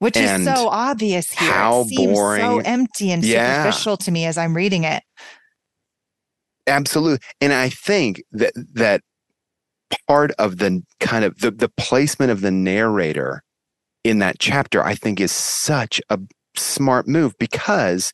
which 0.00 0.16
and 0.16 0.42
is 0.42 0.54
so 0.54 0.68
obvious 0.68 1.32
here. 1.32 1.52
How 1.52 1.80
it 1.80 1.88
seems 1.88 2.12
boring. 2.12 2.40
so 2.40 2.58
empty 2.58 3.10
and 3.10 3.24
superficial 3.24 3.96
to 3.98 4.10
me 4.10 4.26
as 4.26 4.38
I'm 4.38 4.54
reading 4.54 4.84
it. 4.84 5.02
Absolutely. 6.68 7.26
And 7.40 7.52
I 7.52 7.68
think 7.68 8.22
that 8.32 8.52
that 8.74 9.02
part 10.06 10.32
of 10.32 10.58
the 10.58 10.82
kind 11.00 11.24
of 11.24 11.38
the, 11.38 11.50
the 11.50 11.68
placement 11.68 12.30
of 12.30 12.40
the 12.40 12.50
narrator 12.50 13.42
in 14.04 14.18
that 14.18 14.38
chapter, 14.38 14.84
I 14.84 14.94
think 14.94 15.20
is 15.20 15.32
such 15.32 16.00
a 16.10 16.18
smart 16.56 17.08
move 17.08 17.34
because 17.38 18.12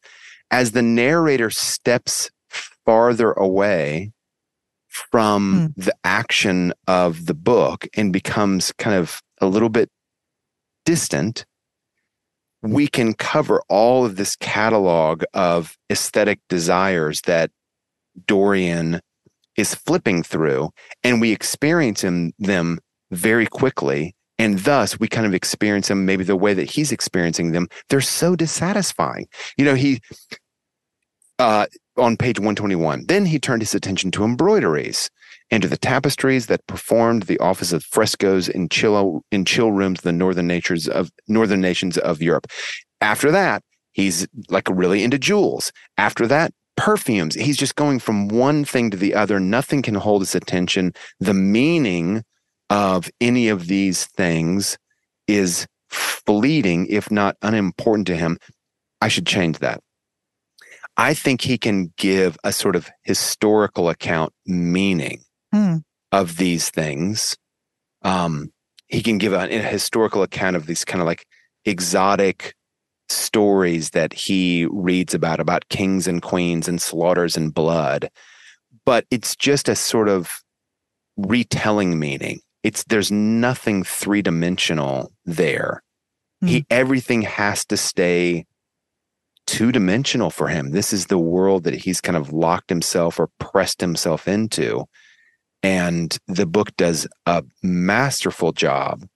as 0.50 0.72
the 0.72 0.82
narrator 0.82 1.50
steps 1.50 2.30
farther 2.84 3.32
away 3.32 4.12
from 4.88 5.72
mm. 5.76 5.84
the 5.84 5.94
action 6.04 6.72
of 6.86 7.26
the 7.26 7.34
book 7.34 7.86
and 7.96 8.12
becomes 8.12 8.72
kind 8.78 8.96
of 8.96 9.20
a 9.40 9.46
little 9.46 9.68
bit 9.68 9.90
distant, 10.84 11.44
we 12.62 12.86
can 12.86 13.14
cover 13.14 13.60
all 13.68 14.06
of 14.06 14.16
this 14.16 14.36
catalog 14.36 15.24
of 15.34 15.76
aesthetic 15.90 16.40
desires 16.48 17.22
that 17.22 17.50
Dorian 18.26 19.00
is 19.56 19.74
flipping 19.74 20.22
through, 20.22 20.70
and 21.02 21.20
we 21.20 21.32
experience 21.32 22.02
him, 22.02 22.32
them 22.38 22.78
very 23.10 23.46
quickly. 23.46 24.14
And 24.38 24.58
thus, 24.60 24.98
we 24.98 25.06
kind 25.06 25.26
of 25.26 25.34
experience 25.34 25.88
them 25.88 26.04
maybe 26.04 26.24
the 26.24 26.36
way 26.36 26.54
that 26.54 26.70
he's 26.70 26.90
experiencing 26.90 27.52
them. 27.52 27.68
They're 27.88 28.00
so 28.00 28.34
dissatisfying. 28.34 29.28
You 29.56 29.64
know, 29.64 29.74
he, 29.74 30.00
uh, 31.38 31.66
on 31.96 32.16
page 32.16 32.40
121, 32.40 33.06
then 33.06 33.26
he 33.26 33.38
turned 33.38 33.62
his 33.62 33.74
attention 33.74 34.10
to 34.12 34.24
embroideries 34.24 35.08
and 35.50 35.62
to 35.62 35.68
the 35.68 35.76
tapestries 35.76 36.46
that 36.46 36.66
performed 36.66 37.24
the 37.24 37.38
office 37.38 37.72
of 37.72 37.84
frescoes 37.84 38.48
in 38.48 38.68
chill, 38.68 39.22
in 39.30 39.44
chill 39.44 39.70
rooms 39.70 40.00
the 40.00 40.12
northern 40.12 40.48
natures 40.48 40.88
of 40.88 41.12
northern 41.28 41.60
nations 41.60 41.96
of 41.98 42.20
Europe. 42.20 42.48
After 43.00 43.30
that, 43.30 43.62
he's 43.92 44.26
like 44.48 44.68
really 44.68 45.04
into 45.04 45.18
jewels. 45.18 45.70
After 45.96 46.26
that, 46.26 46.52
perfumes. 46.76 47.34
He's 47.34 47.56
just 47.56 47.76
going 47.76 47.98
from 47.98 48.28
one 48.28 48.64
thing 48.64 48.90
to 48.90 48.96
the 48.96 49.14
other. 49.14 49.40
Nothing 49.40 49.82
can 49.82 49.94
hold 49.94 50.22
his 50.22 50.34
attention. 50.34 50.92
The 51.20 51.34
meaning 51.34 52.24
of 52.70 53.10
any 53.20 53.48
of 53.48 53.66
these 53.66 54.06
things 54.06 54.78
is 55.26 55.66
fleeting, 55.88 56.86
if 56.86 57.10
not 57.10 57.36
unimportant 57.42 58.06
to 58.08 58.16
him. 58.16 58.38
I 59.00 59.08
should 59.08 59.26
change 59.26 59.58
that. 59.58 59.80
I 60.96 61.14
think 61.14 61.40
he 61.40 61.58
can 61.58 61.92
give 61.96 62.36
a 62.44 62.52
sort 62.52 62.76
of 62.76 62.88
historical 63.02 63.88
account 63.88 64.32
meaning 64.46 65.22
hmm. 65.52 65.78
of 66.12 66.36
these 66.36 66.70
things. 66.70 67.36
Um, 68.02 68.52
he 68.86 69.02
can 69.02 69.18
give 69.18 69.32
a, 69.32 69.44
a 69.44 69.62
historical 69.62 70.22
account 70.22 70.56
of 70.56 70.66
these 70.66 70.84
kind 70.84 71.00
of 71.00 71.06
like 71.06 71.26
exotic 71.64 72.54
stories 73.08 73.90
that 73.90 74.12
he 74.12 74.66
reads 74.70 75.14
about 75.14 75.40
about 75.40 75.68
kings 75.68 76.06
and 76.06 76.22
queens 76.22 76.68
and 76.68 76.80
slaughters 76.80 77.36
and 77.36 77.54
blood 77.54 78.08
but 78.84 79.04
it's 79.10 79.36
just 79.36 79.68
a 79.68 79.76
sort 79.76 80.08
of 80.08 80.42
retelling 81.16 81.98
meaning 81.98 82.40
it's 82.62 82.84
there's 82.84 83.12
nothing 83.12 83.84
three-dimensional 83.84 85.12
there 85.24 85.82
He 86.44 86.58
hmm. 86.58 86.64
everything 86.70 87.22
has 87.22 87.64
to 87.66 87.76
stay 87.76 88.46
two 89.46 89.72
dimensional 89.72 90.30
for 90.30 90.48
him. 90.48 90.70
This 90.70 90.92
is 90.92 91.06
the 91.06 91.18
world 91.18 91.64
that 91.64 91.74
he's 91.74 92.00
kind 92.00 92.16
of 92.16 92.32
locked 92.32 92.70
himself 92.70 93.18
or 93.18 93.28
pressed 93.38 93.80
himself 93.80 94.26
into. 94.26 94.84
And 95.62 96.16
the 96.26 96.46
book 96.46 96.76
does 96.76 97.06
a 97.26 97.44
masterful 97.62 98.52
job 98.52 99.06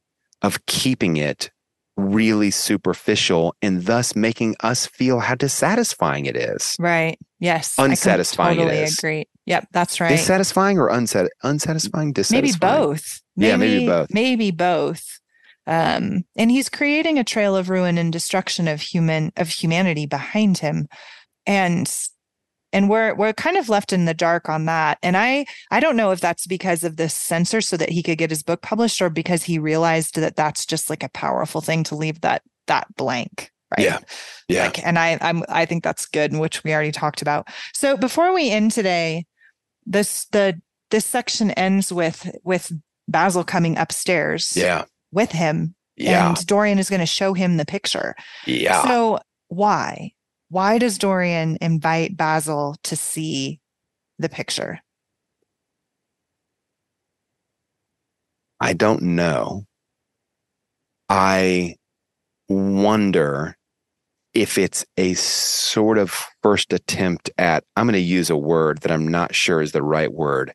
of 0.43 0.65
keeping 0.67 1.17
it 1.17 1.51
really 1.99 2.51
superficial 2.51 3.55
and 3.61 3.85
thus 3.85 4.17
making 4.17 4.55
us 4.61 4.87
feel 4.87 5.19
how 5.19 5.35
dissatisfying 5.35 6.27
it 6.27 6.37
is. 6.37 6.77
Right. 6.79 7.19
Yes. 7.41 7.75
Unsatisfying 7.77 8.59
I 8.59 8.63
totally 8.63 8.79
it 8.79 8.85
is. 8.85 8.99
agree. 8.99 9.27
Yep, 9.47 9.69
that's 9.73 10.01
right. 10.01 10.11
Dissatisfying 10.11 10.79
or 10.79 10.89
unsat- 10.91 11.29
unsatisfying? 11.43 12.13
Dissatisfying? 12.13 12.73
maybe 12.73 12.87
both. 12.87 13.21
Yeah, 13.37 13.57
maybe 13.57 13.87
both. 13.87 14.09
Maybe 14.13 14.51
both. 14.51 15.21
Um, 15.67 16.25
and 16.37 16.51
he's 16.51 16.69
creating 16.69 17.19
a 17.19 17.25
trail 17.25 17.57
of 17.57 17.69
ruin 17.69 17.99
and 17.99 18.13
destruction 18.13 18.69
of 18.69 18.81
human 18.81 19.33
of 19.37 19.49
humanity 19.49 20.07
behind 20.07 20.59
him, 20.59 20.89
and 21.47 21.87
and 22.73 22.89
we're 22.91 23.15
we're 23.15 23.33
kind 23.33 23.57
of 23.57 23.69
left 23.69 23.93
in 23.93 24.05
the 24.05 24.15
dark 24.15 24.49
on 24.49 24.67
that. 24.67 24.99
And 25.03 25.17
I 25.17 25.47
I 25.71 25.81
don't 25.81 25.97
know 25.97 26.11
if 26.11 26.21
that's 26.21 26.47
because 26.47 26.85
of 26.85 26.97
the 26.97 27.09
censor 27.09 27.61
so 27.61 27.77
that 27.77 27.91
he 27.91 28.03
could 28.03 28.19
get 28.19 28.31
his 28.31 28.43
book 28.43 28.63
published, 28.63 29.01
or 29.01 29.11
because 29.11 29.45
he 29.45 29.59
realized 29.59 30.15
that 30.17 30.37
that's 30.37 30.67
just 30.67 30.91
like 30.91 31.03
a 31.03 31.09
powerful 31.11 31.61
thing 31.61 31.85
to 31.85 31.95
leave 31.95 32.21
that 32.23 32.43
that 32.67 32.87
blank. 32.97 33.51
Right. 33.77 33.85
Yeah. 33.85 33.99
Yeah. 34.49 34.65
Like, 34.65 34.87
and 34.87 34.99
I 34.99 35.19
I'm 35.21 35.43
I 35.49 35.67
think 35.67 35.85
that's 35.85 36.07
good, 36.07 36.35
which 36.37 36.65
we 36.65 36.73
already 36.73 36.93
talked 36.93 37.21
about. 37.23 37.49
So 37.75 37.97
before 37.97 38.33
we 38.35 38.51
end 38.51 38.71
today, 38.73 39.27
this 39.85 40.27
the 40.33 40.61
this 40.91 41.05
section 41.05 41.51
ends 41.53 41.93
with 41.93 42.31
with 42.45 42.73
Basil 43.09 43.45
coming 43.45 43.77
upstairs 43.77 44.53
yeah. 44.57 44.85
with 45.13 45.33
him 45.33 45.75
Yeah. 45.97 46.29
and 46.29 46.47
Dorian 46.47 46.79
is 46.79 46.89
going 46.91 47.01
to 47.01 47.07
show 47.07 47.35
him 47.35 47.57
the 47.59 47.67
picture. 47.67 48.15
yeah. 48.47 48.83
So 48.87 49.19
why? 49.49 50.13
Why 50.51 50.79
does 50.79 50.99
Dorian 50.99 51.59
invite 51.61 52.17
Basil 52.17 52.77
to 52.85 52.97
see 52.97 53.61
the 54.19 54.29
picture? 54.29 54.81
I 58.61 58.73
don't 58.73 59.03
know. 59.03 59.65
I 61.09 61.77
wonder 62.49 63.57
if 64.35 64.59
it's 64.59 64.85
a 64.97 65.15
sort 65.15 65.99
of 65.99 66.11
first 66.43 66.73
attempt 66.73 67.31
at, 67.39 67.65
I'm 67.77 67.87
going 67.87 67.93
to 67.95 68.01
use 68.01 68.31
a 68.31 68.37
word 68.37 68.79
that 68.83 68.93
I'm 68.93 69.09
not 69.09 69.35
sure 69.35 69.61
is 69.61 69.73
the 69.73 69.83
right 69.83 70.13
word 70.13 70.53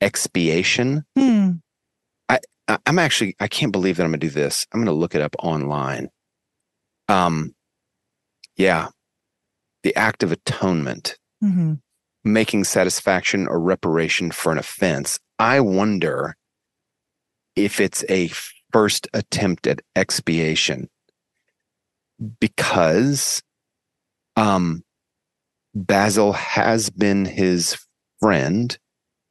expiation. 0.00 1.04
Hmm. 1.16 1.50
I- 2.28 2.78
I'm 2.86 3.00
actually, 3.00 3.34
I 3.40 3.48
can't 3.48 3.72
believe 3.72 3.96
that 3.96 4.04
I'm 4.04 4.10
going 4.10 4.20
to 4.20 4.26
do 4.28 4.32
this. 4.32 4.64
I'm 4.72 4.78
going 4.78 4.86
to 4.86 4.92
look 4.92 5.16
it 5.16 5.20
up 5.20 5.34
online. 5.40 6.08
Um, 7.08 7.52
yeah. 8.56 8.88
The 9.82 9.94
act 9.96 10.22
of 10.22 10.32
atonement, 10.32 11.16
hmm 11.40 11.74
making 12.24 12.64
satisfaction 12.64 13.46
or 13.46 13.58
reparation 13.58 14.30
for 14.30 14.52
an 14.52 14.58
offense. 14.58 15.18
I 15.38 15.60
wonder 15.60 16.36
if 17.56 17.80
it's 17.80 18.04
a 18.08 18.30
first 18.72 19.08
attempt 19.12 19.66
at 19.66 19.80
expiation 19.96 20.88
because 22.38 23.42
um, 24.36 24.82
Basil 25.74 26.32
has 26.32 26.90
been 26.90 27.24
his 27.24 27.76
friend. 28.20 28.76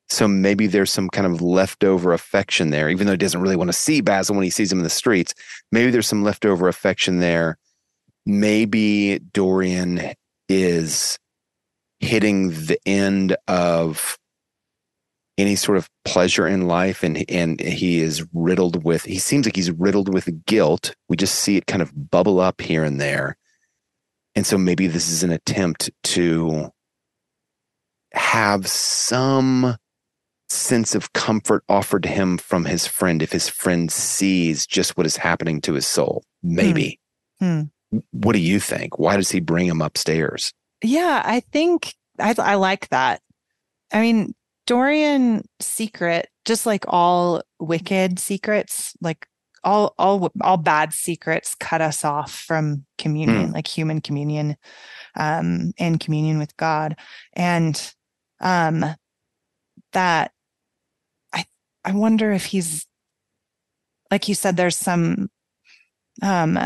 So 0.08 0.28
maybe 0.28 0.66
there's 0.66 0.92
some 0.92 1.10
kind 1.10 1.28
of 1.28 1.42
leftover 1.42 2.14
affection 2.14 2.72
there, 2.72 2.90
even 2.90 3.06
though 3.06 3.14
he 3.14 3.18
doesn't 3.18 3.42
really 3.42 3.56
want 3.56 3.70
to 3.70 3.74
see 3.74 4.02
Basil 4.02 4.36
when 4.36 4.44
he 4.44 4.50
sees 4.50 4.72
him 4.72 4.80
in 4.80 4.84
the 4.84 4.90
streets. 4.90 5.36
Maybe 5.72 5.92
there's 5.92 6.08
some 6.08 6.24
leftover 6.24 6.68
affection 6.68 7.20
there. 7.20 7.60
Maybe 8.26 9.20
Dorian 9.20 10.14
is 10.50 11.18
hitting 12.00 12.50
the 12.50 12.80
end 12.86 13.38
of 13.48 14.18
any 15.38 15.56
sort 15.56 15.78
of 15.78 15.90
pleasure 16.04 16.48
in 16.48 16.68
life 16.68 17.02
and 17.02 17.24
and 17.30 17.62
he 17.62 18.02
is 18.02 18.26
riddled 18.34 18.84
with 18.84 19.06
he 19.06 19.18
seems 19.18 19.46
like 19.46 19.56
he's 19.56 19.72
riddled 19.72 20.14
with 20.14 20.46
guilt. 20.46 20.94
We 21.08 21.16
just 21.16 21.36
see 21.36 21.56
it 21.56 21.66
kind 21.66 21.82
of 21.82 22.12
bubble 22.12 22.42
up 22.42 22.60
here 22.60 22.84
and 22.84 23.00
there. 23.00 23.38
And 24.36 24.46
so 24.46 24.58
maybe 24.58 24.88
this 24.88 25.10
is 25.10 25.24
an 25.24 25.32
attempt 25.32 25.90
to 26.06 26.72
have 28.14 28.68
some 28.68 29.78
sense 30.50 30.96
of 30.96 31.14
comfort 31.14 31.64
offered 31.70 32.04
to 32.04 32.10
him 32.10 32.38
from 32.38 32.66
his 32.66 32.88
friend 32.88 33.22
if 33.22 33.32
his 33.32 33.48
friend 33.48 33.92
sees 33.92 34.66
just 34.66 34.98
what 34.98 35.06
is 35.06 35.18
happening 35.18 35.62
to 35.62 35.74
his 35.74 35.88
soul. 35.88 36.24
Maybe. 36.42 37.00
Hmm. 37.40 37.64
What 38.12 38.34
do 38.34 38.40
you 38.40 38.60
think 38.60 39.00
why 39.00 39.16
does 39.16 39.32
he 39.32 39.40
bring 39.40 39.66
him 39.66 39.82
upstairs 39.82 40.54
Yeah, 40.84 41.22
I 41.26 41.42
think 41.42 41.94
I 42.20 42.34
I 42.38 42.56
like 42.56 42.90
that. 42.90 43.22
I 43.92 44.02
mean, 44.02 44.34
Dorian 44.68 45.44
secret, 45.60 46.30
just 46.46 46.66
like 46.66 46.86
all 46.88 47.42
wicked 47.60 48.20
secrets, 48.20 48.94
like 49.02 49.28
all 49.64 49.94
all 49.98 50.32
all 50.42 50.58
bad 50.58 50.94
secrets 50.94 51.56
cut 51.56 51.82
us 51.82 52.06
off 52.06 52.32
from 52.32 52.86
communion, 52.98 53.52
like 53.52 53.68
human 53.68 54.00
communion, 54.02 54.56
um, 55.18 55.74
and 55.80 56.00
communion 56.00 56.40
with 56.40 56.56
God. 56.58 56.96
And 57.34 57.94
um 58.42 58.86
that 59.94 60.32
I 61.34 61.46
I 61.84 61.92
wonder 61.94 62.32
if 62.32 62.46
he's 62.46 62.86
like 64.12 64.28
you 64.28 64.36
said, 64.36 64.56
there's 64.56 64.78
some 64.78 65.30
um 66.22 66.58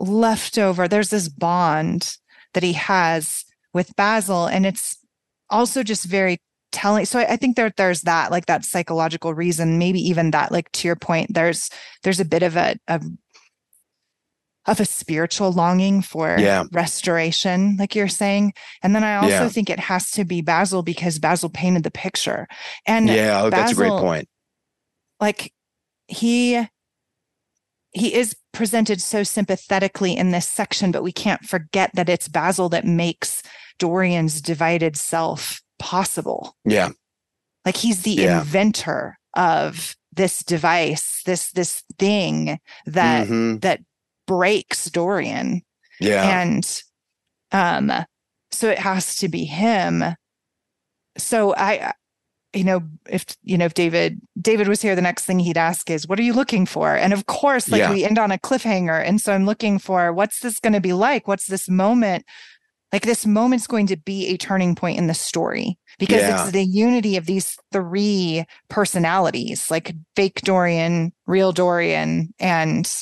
leftover, 0.00 0.88
there's 0.88 1.10
this 1.10 1.28
bond 1.28 2.16
that 2.54 2.62
he 2.62 2.72
has 2.72 3.44
with 3.72 3.94
Basil, 3.96 4.46
and 4.46 4.66
it's 4.66 4.98
also 5.50 5.82
just 5.82 6.06
very 6.06 6.38
telling. 6.72 7.04
So 7.04 7.18
I, 7.20 7.32
I 7.32 7.36
think 7.36 7.56
there 7.56 7.72
there's 7.76 8.02
that 8.02 8.30
like 8.30 8.46
that 8.46 8.64
psychological 8.64 9.34
reason, 9.34 9.78
maybe 9.78 10.00
even 10.00 10.32
that 10.32 10.50
like 10.50 10.72
to 10.72 10.88
your 10.88 10.96
point, 10.96 11.34
there's 11.34 11.70
there's 12.02 12.20
a 12.20 12.24
bit 12.24 12.42
of 12.42 12.56
a, 12.56 12.76
a 12.88 13.00
of 14.66 14.80
a 14.80 14.84
spiritual 14.84 15.52
longing 15.52 16.02
for 16.02 16.38
Yeah. 16.38 16.64
restoration, 16.72 17.76
like 17.78 17.94
you're 17.94 18.08
saying. 18.08 18.52
And 18.82 18.94
then 18.94 19.04
I 19.04 19.16
also 19.16 19.44
Yeah. 19.44 19.48
think 19.48 19.70
it 19.70 19.80
has 19.80 20.10
to 20.12 20.24
be 20.24 20.42
Basil 20.42 20.82
because 20.82 21.18
Basil 21.18 21.48
painted 21.50 21.82
the 21.82 21.90
picture. 21.90 22.46
And 22.86 23.08
yeah 23.08 23.42
oh, 23.42 23.50
that's 23.50 23.72
a 23.72 23.74
great 23.74 23.96
point 23.96 24.28
like 25.20 25.52
he 26.08 26.66
he 27.92 28.14
is 28.14 28.36
presented 28.52 29.00
so 29.00 29.22
sympathetically 29.22 30.16
in 30.16 30.30
this 30.30 30.46
section 30.48 30.90
but 30.92 31.02
we 31.02 31.12
can't 31.12 31.44
forget 31.44 31.90
that 31.94 32.08
it's 32.08 32.28
basil 32.28 32.68
that 32.68 32.84
makes 32.84 33.42
dorian's 33.78 34.40
divided 34.42 34.96
self 34.96 35.60
possible. 35.78 36.54
Yeah. 36.64 36.90
Like 37.64 37.76
he's 37.76 38.02
the 38.02 38.10
Yeah. 38.12 38.40
inventor 38.40 39.18
of 39.34 39.94
this 40.12 40.40
device 40.42 41.22
this 41.24 41.50
this 41.52 41.82
thing 41.98 42.58
that 42.86 43.28
Mhm. 43.28 43.60
that 43.62 43.80
breaks 44.26 44.90
dorian. 44.90 45.62
Yeah. 46.00 46.40
And 46.40 46.82
um 47.52 47.92
so 48.52 48.68
it 48.68 48.78
has 48.78 49.16
to 49.16 49.28
be 49.28 49.44
him. 49.44 50.04
So 51.16 51.54
i 51.56 51.92
you 52.52 52.64
know 52.64 52.82
if 53.08 53.24
you 53.42 53.56
know 53.56 53.64
if 53.64 53.74
david 53.74 54.20
david 54.40 54.66
was 54.66 54.82
here 54.82 54.96
the 54.96 55.02
next 55.02 55.24
thing 55.24 55.38
he'd 55.38 55.56
ask 55.56 55.88
is 55.90 56.08
what 56.08 56.18
are 56.18 56.22
you 56.24 56.32
looking 56.32 56.66
for 56.66 56.94
and 56.96 57.12
of 57.12 57.26
course 57.26 57.68
like 57.70 57.80
Yeah. 57.80 57.92
we 57.92 58.04
end 58.04 58.18
on 58.18 58.32
a 58.32 58.38
cliffhanger 58.38 59.04
and 59.06 59.20
so 59.20 59.32
i'm 59.32 59.46
looking 59.46 59.78
for 59.78 60.12
what's 60.12 60.40
this 60.40 60.58
going 60.58 60.72
to 60.72 60.80
be 60.80 60.92
like 60.92 61.28
what's 61.28 61.46
this 61.46 61.68
moment 61.68 62.24
like 62.92 63.02
this 63.02 63.24
moment's 63.24 63.68
going 63.68 63.86
to 63.86 63.96
be 63.96 64.26
a 64.26 64.36
turning 64.36 64.74
point 64.74 64.98
in 64.98 65.06
the 65.06 65.14
story 65.14 65.78
because 66.00 66.22
Yeah. 66.22 66.42
it's 66.42 66.50
the 66.52 66.64
unity 66.64 67.16
of 67.16 67.26
these 67.26 67.56
three 67.72 68.44
personalities 68.68 69.70
like 69.70 69.94
fake 70.16 70.40
dorian 70.42 71.12
real 71.26 71.52
dorian 71.52 72.34
and 72.40 72.92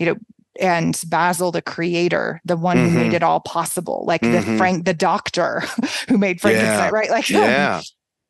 you 0.00 0.06
know 0.06 0.16
and 0.58 1.00
basil 1.08 1.52
the 1.52 1.62
creator 1.62 2.40
the 2.44 2.56
one 2.56 2.76
who 2.78 2.90
made 2.90 3.12
Mhm. 3.12 3.14
it 3.14 3.22
all 3.22 3.40
possible 3.40 4.04
like 4.06 4.22
the 4.22 4.28
Mhm. 4.40 4.58
frank 4.58 4.84
the 4.84 4.94
doctor 4.94 5.60
who 6.08 6.18
made 6.18 6.40
frankenstein 6.40 6.78
Yeah. 6.78 6.88
right 6.90 7.10
like 7.10 7.28
yeah 7.30 7.80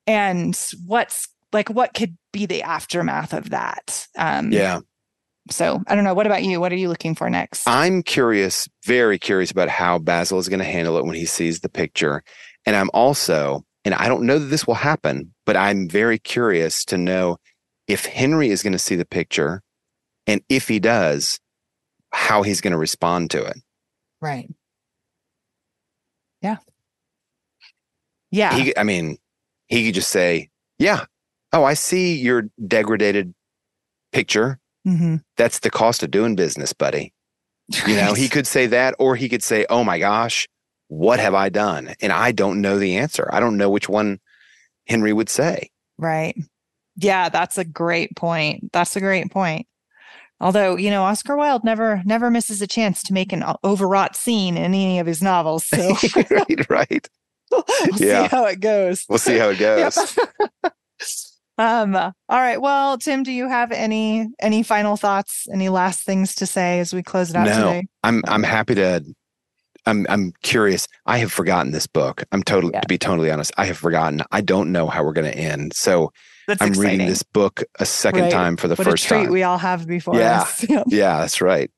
and 0.07 0.57
what's 0.85 1.29
like 1.53 1.69
what 1.69 1.95
could 1.95 2.17
be 2.33 2.47
the 2.47 2.63
aftermath 2.63 3.33
of 3.33 3.51
that? 3.51 4.07
Um 4.17 4.53
yeah. 4.53 4.81
so 5.51 5.83
i 5.87 5.95
don't 5.95 6.05
know. 6.05 6.15
What 6.15 6.27
about 6.27 6.43
you? 6.45 6.61
What 6.61 6.73
are 6.73 6.77
you 6.77 6.89
looking 6.89 7.15
for 7.15 7.31
next? 7.31 7.67
I'm 7.67 8.03
curious, 8.03 8.69
very 8.85 9.19
curious 9.19 9.51
about 9.51 9.69
how 9.69 9.99
Basil 9.99 10.39
is 10.39 10.49
going 10.49 10.59
to 10.61 10.65
handle 10.65 10.97
it 10.99 11.05
when 11.05 11.15
he 11.15 11.27
sees 11.27 11.61
the 11.61 11.69
picture. 11.69 12.23
And 12.67 12.75
I'm 12.77 12.91
also, 12.93 13.65
and 13.85 13.95
I 13.95 14.09
don't 14.09 14.25
know 14.25 14.39
that 14.39 14.47
this 14.47 14.67
will 14.67 14.75
happen, 14.75 15.33
but 15.45 15.57
I'm 15.57 15.89
very 15.89 16.19
curious 16.19 16.85
to 16.87 16.99
know 16.99 17.39
if 17.87 18.05
Henry 18.07 18.51
is 18.51 18.63
going 18.63 18.73
to 18.73 18.79
see 18.79 18.97
the 18.97 19.05
picture 19.07 19.63
and 20.27 20.41
if 20.49 20.67
he 20.67 20.81
does, 20.81 21.39
how 22.13 22.43
he's 22.43 22.61
going 22.61 22.73
to 22.73 22.79
respond 22.79 23.31
to 23.31 23.45
it. 23.45 23.57
right. 24.21 24.49
Yeah. 26.43 26.57
Yeah. 28.31 28.57
He, 28.57 28.77
I 28.77 28.83
mean, 28.83 29.19
he 29.69 29.87
could 29.87 29.95
just 29.95 30.11
say, 30.11 30.51
Yeah, 30.79 31.05
oh, 31.53 31.65
I 31.65 31.75
see 31.75 32.17
your 32.17 32.45
degraded 32.67 33.35
picture. 34.13 34.59
Mhm. 34.87 35.23
That's 35.37 35.61
the 35.61 35.71
cost 35.71 36.03
of 36.03 36.11
doing 36.11 36.37
business, 36.37 36.73
buddy. 36.73 37.13
You 37.87 37.97
know, 37.97 38.15
he 38.15 38.29
could 38.29 38.47
say 38.47 38.67
that, 38.69 38.95
or 38.99 39.17
he 39.17 39.29
could 39.29 39.43
say, 39.43 39.67
"Oh 39.69 39.83
my 39.83 39.99
gosh, 39.99 40.47
what 40.87 41.19
have 41.19 41.35
I 41.35 41.49
done?" 41.49 41.95
And 42.01 42.13
I 42.13 42.31
don't 42.31 42.61
know 42.61 42.79
the 42.79 42.97
answer. 42.97 43.29
I 43.33 43.41
don't 43.41 43.57
know 43.57 43.69
which 43.69 43.89
one 43.89 44.21
Henry 44.87 45.13
would 45.13 45.29
say. 45.29 45.71
Right. 45.99 46.37
Yeah, 46.97 47.29
that's 47.29 47.59
a 47.59 47.65
great 47.65 48.15
point. 48.15 48.73
That's 48.73 48.95
a 48.95 49.01
great 49.01 49.33
point. 49.33 49.67
Although, 50.41 50.77
you 50.77 50.91
know, 50.91 51.03
Oscar 51.03 51.37
Wilde 51.37 51.65
never 51.65 52.03
never 52.05 52.31
misses 52.31 52.63
a 52.63 52.67
chance 52.67 53.03
to 53.05 53.13
make 53.13 53.33
an 53.33 53.43
overwrought 53.65 54.15
scene 54.15 54.57
in 54.57 54.65
any 54.65 55.01
of 55.01 55.07
his 55.07 55.21
novels. 55.23 55.67
So 55.67 55.97
right, 56.31 56.71
right. 56.71 57.09
We'll 57.51 57.65
yeah. 57.97 58.23
see 58.23 58.37
how 58.37 58.45
it 58.45 58.61
goes. 58.61 59.05
We'll 59.09 59.19
see 59.19 59.39
how 59.39 59.51
it 59.51 59.59
goes. 59.59 60.19
um 61.59 61.97
all 61.97 62.13
right. 62.29 62.61
Well, 62.61 62.99
Tim, 62.99 63.23
do 63.23 63.33
you 63.33 63.49
have 63.49 63.73
any 63.73 64.29
any 64.41 64.63
final 64.63 64.97
thoughts, 64.97 65.47
any 65.53 65.69
last 65.69 66.05
things 66.05 66.35
to 66.37 66.47
say 66.47 66.81
as 66.81 66.93
we 66.93 67.03
close 67.03 67.31
it 67.31 67.37
out 67.37 67.47
no, 67.47 67.55
today? 67.55 67.87
I'm 68.03 68.23
I'm 68.27 68.43
happy 68.43 68.75
to 68.77 69.05
I'm 69.87 70.07
I'm 70.09 70.33
curious. 70.43 70.89
I 71.07 71.19
have 71.19 71.33
forgotten 71.33 71.73
this 71.73 71.87
book. 71.87 72.25
I'm 72.33 72.43
totally 72.43 72.73
yeah. 72.75 72.81
to 72.81 72.89
be 72.89 72.99
totally 72.99 73.31
honest. 73.31 73.53
I 73.57 73.67
have 73.67 73.79
forgotten. 73.79 74.23
I 74.33 74.41
don't 74.41 74.73
know 74.73 74.89
how 74.89 75.05
we're 75.05 75.13
going 75.13 75.31
to 75.31 75.39
end. 75.39 75.75
So 75.75 76.13
that's 76.47 76.61
I'm 76.61 76.69
exciting. 76.69 76.91
reading 76.91 77.07
this 77.07 77.23
book 77.23 77.63
a 77.79 77.87
second 77.87 78.23
right. 78.23 78.33
time 78.33 78.57
for 78.57 78.69
the 78.69 78.75
what 78.75 78.87
first 78.87 79.05
a 79.07 79.09
treat 79.09 79.25
time. 79.25 79.33
We 79.33 79.45
all 79.45 79.59
have 79.59 79.87
before 79.87 80.17
yeah. 80.17 80.43
us. 80.43 80.67
yeah, 80.89 81.21
that's 81.21 81.41
right. 81.41 81.71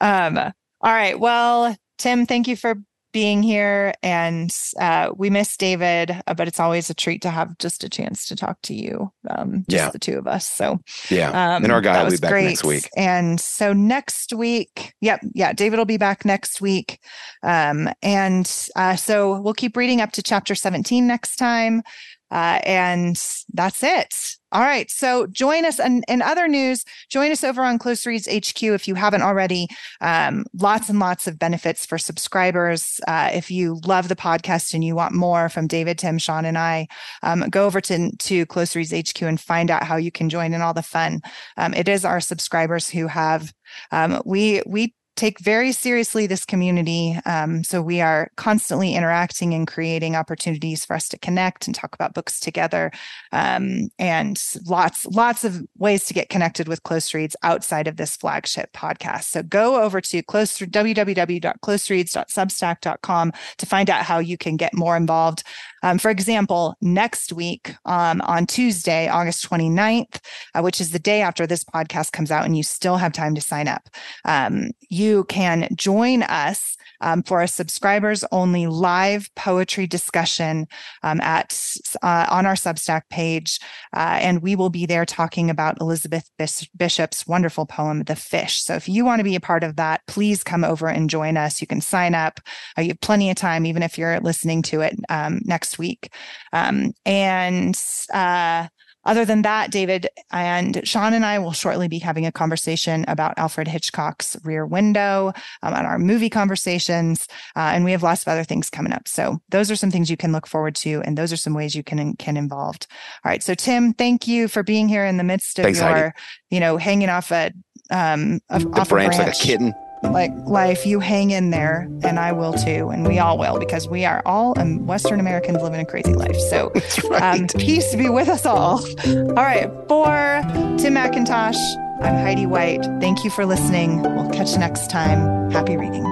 Um, 0.00 0.38
all 0.38 0.52
right. 0.92 1.18
Well, 1.18 1.76
Tim, 1.98 2.26
thank 2.26 2.46
you 2.46 2.56
for 2.56 2.76
being 3.18 3.42
here. 3.42 3.92
And 4.00 4.56
uh, 4.80 5.10
we 5.16 5.28
miss 5.28 5.56
David, 5.56 6.22
uh, 6.28 6.34
but 6.34 6.46
it's 6.46 6.60
always 6.60 6.88
a 6.88 6.94
treat 6.94 7.20
to 7.22 7.30
have 7.30 7.58
just 7.58 7.82
a 7.82 7.88
chance 7.88 8.28
to 8.28 8.36
talk 8.36 8.62
to 8.62 8.74
you, 8.74 9.12
um, 9.28 9.64
just 9.68 9.86
yeah. 9.86 9.90
the 9.90 9.98
two 9.98 10.18
of 10.18 10.28
us. 10.28 10.46
So, 10.46 10.78
yeah. 11.10 11.30
Um, 11.30 11.64
and 11.64 11.72
our 11.72 11.80
guy 11.80 12.00
will 12.04 12.12
be 12.12 12.18
back 12.18 12.30
great. 12.30 12.44
next 12.44 12.62
week. 12.62 12.88
And 12.96 13.40
so 13.40 13.72
next 13.72 14.32
week, 14.32 14.94
yep, 15.00 15.20
yeah, 15.34 15.52
David 15.52 15.78
will 15.78 15.84
be 15.84 15.96
back 15.96 16.24
next 16.24 16.60
week. 16.60 17.00
Um, 17.42 17.88
and 18.04 18.48
uh, 18.76 18.94
so 18.94 19.40
we'll 19.40 19.52
keep 19.52 19.76
reading 19.76 20.00
up 20.00 20.12
to 20.12 20.22
chapter 20.22 20.54
17 20.54 21.04
next 21.04 21.34
time. 21.38 21.82
Uh, 22.30 22.60
and 22.62 23.20
that's 23.52 23.82
it. 23.82 24.37
All 24.50 24.62
right. 24.62 24.90
So 24.90 25.26
join 25.26 25.66
us 25.66 25.78
and 25.78 26.04
in, 26.08 26.22
other 26.22 26.48
news, 26.48 26.84
join 27.10 27.30
us 27.30 27.44
over 27.44 27.62
on 27.62 27.78
Close 27.78 28.06
Reads 28.06 28.26
HQ 28.26 28.62
if 28.62 28.88
you 28.88 28.94
haven't 28.94 29.22
already. 29.22 29.68
Um, 30.00 30.46
lots 30.58 30.88
and 30.88 30.98
lots 30.98 31.26
of 31.26 31.38
benefits 31.38 31.84
for 31.84 31.98
subscribers. 31.98 32.98
Uh, 33.06 33.30
if 33.32 33.50
you 33.50 33.80
love 33.84 34.08
the 34.08 34.16
podcast 34.16 34.72
and 34.72 34.82
you 34.82 34.94
want 34.94 35.14
more 35.14 35.50
from 35.50 35.66
David, 35.66 35.98
Tim, 35.98 36.16
Sean, 36.16 36.46
and 36.46 36.56
I, 36.56 36.88
um, 37.22 37.48
go 37.50 37.66
over 37.66 37.80
to, 37.82 38.16
to 38.16 38.46
Close 38.46 38.74
Reads 38.74 38.92
HQ 38.92 39.20
and 39.22 39.38
find 39.40 39.70
out 39.70 39.84
how 39.84 39.96
you 39.96 40.10
can 40.10 40.30
join 40.30 40.54
in 40.54 40.62
all 40.62 40.74
the 40.74 40.82
fun. 40.82 41.20
Um, 41.58 41.74
it 41.74 41.88
is 41.88 42.04
our 42.04 42.20
subscribers 42.20 42.88
who 42.88 43.06
have 43.06 43.52
um, 43.90 44.22
we 44.24 44.62
we 44.66 44.94
take 45.18 45.38
very 45.40 45.72
seriously 45.72 46.28
this 46.28 46.44
community. 46.44 47.18
Um, 47.26 47.64
so 47.64 47.82
we 47.82 48.00
are 48.00 48.30
constantly 48.36 48.94
interacting 48.94 49.52
and 49.52 49.66
creating 49.66 50.14
opportunities 50.14 50.84
for 50.84 50.94
us 50.94 51.08
to 51.08 51.18
connect 51.18 51.66
and 51.66 51.74
talk 51.74 51.92
about 51.94 52.14
books 52.14 52.38
together, 52.38 52.92
um, 53.32 53.88
and 53.98 54.40
lots 54.66 55.04
lots 55.06 55.42
of 55.42 55.60
ways 55.76 56.04
to 56.04 56.14
get 56.14 56.28
connected 56.28 56.68
with 56.68 56.84
Close 56.84 57.12
Reads 57.12 57.34
outside 57.42 57.88
of 57.88 57.96
this 57.96 58.14
flagship 58.16 58.72
podcast. 58.72 59.24
So 59.24 59.42
go 59.42 59.82
over 59.82 60.00
to 60.00 60.22
close 60.22 60.56
www.closereads.substack.com 60.56 63.32
to 63.58 63.66
find 63.66 63.90
out 63.90 64.04
how 64.04 64.20
you 64.20 64.38
can 64.38 64.56
get 64.56 64.72
more 64.72 64.96
involved. 64.96 65.42
Um, 65.82 65.98
for 65.98 66.10
example, 66.10 66.76
next 66.80 67.32
week 67.32 67.74
um, 67.84 68.20
on 68.22 68.46
Tuesday, 68.46 69.08
August 69.08 69.48
29th, 69.48 70.20
uh, 70.54 70.62
which 70.62 70.80
is 70.80 70.90
the 70.90 70.98
day 70.98 71.22
after 71.22 71.46
this 71.46 71.64
podcast 71.64 72.12
comes 72.12 72.30
out, 72.30 72.44
and 72.44 72.56
you 72.56 72.62
still 72.62 72.96
have 72.96 73.12
time 73.12 73.34
to 73.34 73.40
sign 73.40 73.68
up, 73.68 73.88
um, 74.24 74.70
you 74.88 75.24
can 75.24 75.68
join 75.76 76.22
us 76.22 76.76
um, 77.00 77.22
for 77.22 77.42
a 77.42 77.48
subscribers 77.48 78.24
only 78.32 78.66
live 78.66 79.32
poetry 79.34 79.86
discussion 79.86 80.66
um, 81.02 81.20
at 81.20 81.56
uh, 82.02 82.26
on 82.28 82.46
our 82.46 82.54
Substack 82.54 83.02
page, 83.10 83.60
uh, 83.94 84.18
and 84.20 84.42
we 84.42 84.56
will 84.56 84.70
be 84.70 84.86
there 84.86 85.06
talking 85.06 85.50
about 85.50 85.80
Elizabeth 85.80 86.30
Bishop's 86.76 87.26
wonderful 87.26 87.66
poem 87.66 88.02
"The 88.04 88.16
Fish." 88.16 88.62
So 88.62 88.74
if 88.74 88.88
you 88.88 89.04
want 89.04 89.20
to 89.20 89.24
be 89.24 89.36
a 89.36 89.40
part 89.40 89.64
of 89.64 89.76
that, 89.76 90.02
please 90.06 90.42
come 90.42 90.64
over 90.64 90.88
and 90.88 91.10
join 91.10 91.36
us. 91.36 91.60
You 91.60 91.66
can 91.66 91.80
sign 91.80 92.14
up. 92.14 92.40
Uh, 92.76 92.82
you 92.82 92.88
have 92.88 93.00
plenty 93.00 93.30
of 93.30 93.36
time, 93.36 93.66
even 93.66 93.82
if 93.82 93.96
you're 93.96 94.20
listening 94.20 94.62
to 94.62 94.80
it 94.80 94.96
um, 95.08 95.40
next 95.68 95.78
week. 95.78 96.12
Um, 96.52 96.92
and 97.04 97.80
uh, 98.12 98.68
other 99.04 99.24
than 99.24 99.42
that, 99.42 99.70
David 99.70 100.08
and 100.32 100.86
Sean 100.86 101.14
and 101.14 101.24
I 101.24 101.38
will 101.38 101.52
shortly 101.52 101.88
be 101.88 101.98
having 101.98 102.26
a 102.26 102.32
conversation 102.32 103.04
about 103.08 103.38
Alfred 103.38 103.68
Hitchcock's 103.68 104.36
Rear 104.44 104.66
Window 104.66 105.32
um, 105.62 105.74
on 105.74 105.86
our 105.86 105.98
movie 105.98 106.28
conversations. 106.28 107.26
Uh, 107.56 107.72
and 107.72 107.84
we 107.84 107.92
have 107.92 108.02
lots 108.02 108.22
of 108.22 108.28
other 108.28 108.44
things 108.44 108.70
coming 108.70 108.92
up. 108.92 109.08
So 109.08 109.38
those 109.50 109.70
are 109.70 109.76
some 109.76 109.90
things 109.90 110.10
you 110.10 110.16
can 110.16 110.32
look 110.32 110.46
forward 110.46 110.74
to. 110.76 111.02
And 111.04 111.16
those 111.16 111.32
are 111.32 111.38
some 111.38 111.54
ways 111.54 111.74
you 111.74 111.82
can, 111.82 112.16
can 112.16 112.36
involved. 112.36 112.86
All 113.24 113.30
right. 113.30 113.42
So 113.42 113.54
Tim, 113.54 113.94
thank 113.94 114.26
you 114.26 114.48
for 114.48 114.62
being 114.62 114.88
here 114.88 115.06
in 115.06 115.16
the 115.16 115.24
midst 115.24 115.58
of 115.58 115.64
Thanks, 115.64 115.80
your, 115.80 115.88
Heidi. 115.88 116.12
you 116.50 116.60
know, 116.60 116.76
hanging 116.76 117.08
off 117.08 117.30
a, 117.30 117.52
um, 117.90 118.40
the 118.50 118.68
off 118.74 118.88
branch, 118.90 119.14
a 119.14 119.18
branch 119.18 119.18
like 119.18 119.28
a 119.28 119.38
kitten 119.38 119.74
like 120.02 120.32
life 120.46 120.86
you 120.86 121.00
hang 121.00 121.30
in 121.30 121.50
there 121.50 121.88
and 122.02 122.18
i 122.18 122.32
will 122.32 122.52
too 122.52 122.88
and 122.90 123.06
we 123.06 123.18
all 123.18 123.38
will 123.38 123.58
because 123.58 123.88
we 123.88 124.04
are 124.04 124.22
all 124.24 124.58
um, 124.58 124.86
western 124.86 125.20
americans 125.20 125.62
living 125.62 125.80
a 125.80 125.84
crazy 125.84 126.14
life. 126.14 126.36
So 126.50 126.72
right. 127.10 127.40
um, 127.40 127.46
peace 127.48 127.94
be 127.94 128.08
with 128.08 128.28
us 128.28 128.46
all. 128.46 128.80
All 129.06 129.34
right 129.34 129.70
for 129.88 130.40
tim 130.78 130.94
mcintosh 130.94 131.58
i'm 132.02 132.14
heidi 132.14 132.46
white. 132.46 132.82
Thank 133.00 133.24
you 133.24 133.30
for 133.30 133.44
listening. 133.44 134.02
We'll 134.02 134.30
catch 134.30 134.52
you 134.52 134.58
next 134.58 134.90
time. 134.90 135.50
Happy 135.50 135.76
reading 135.76 136.04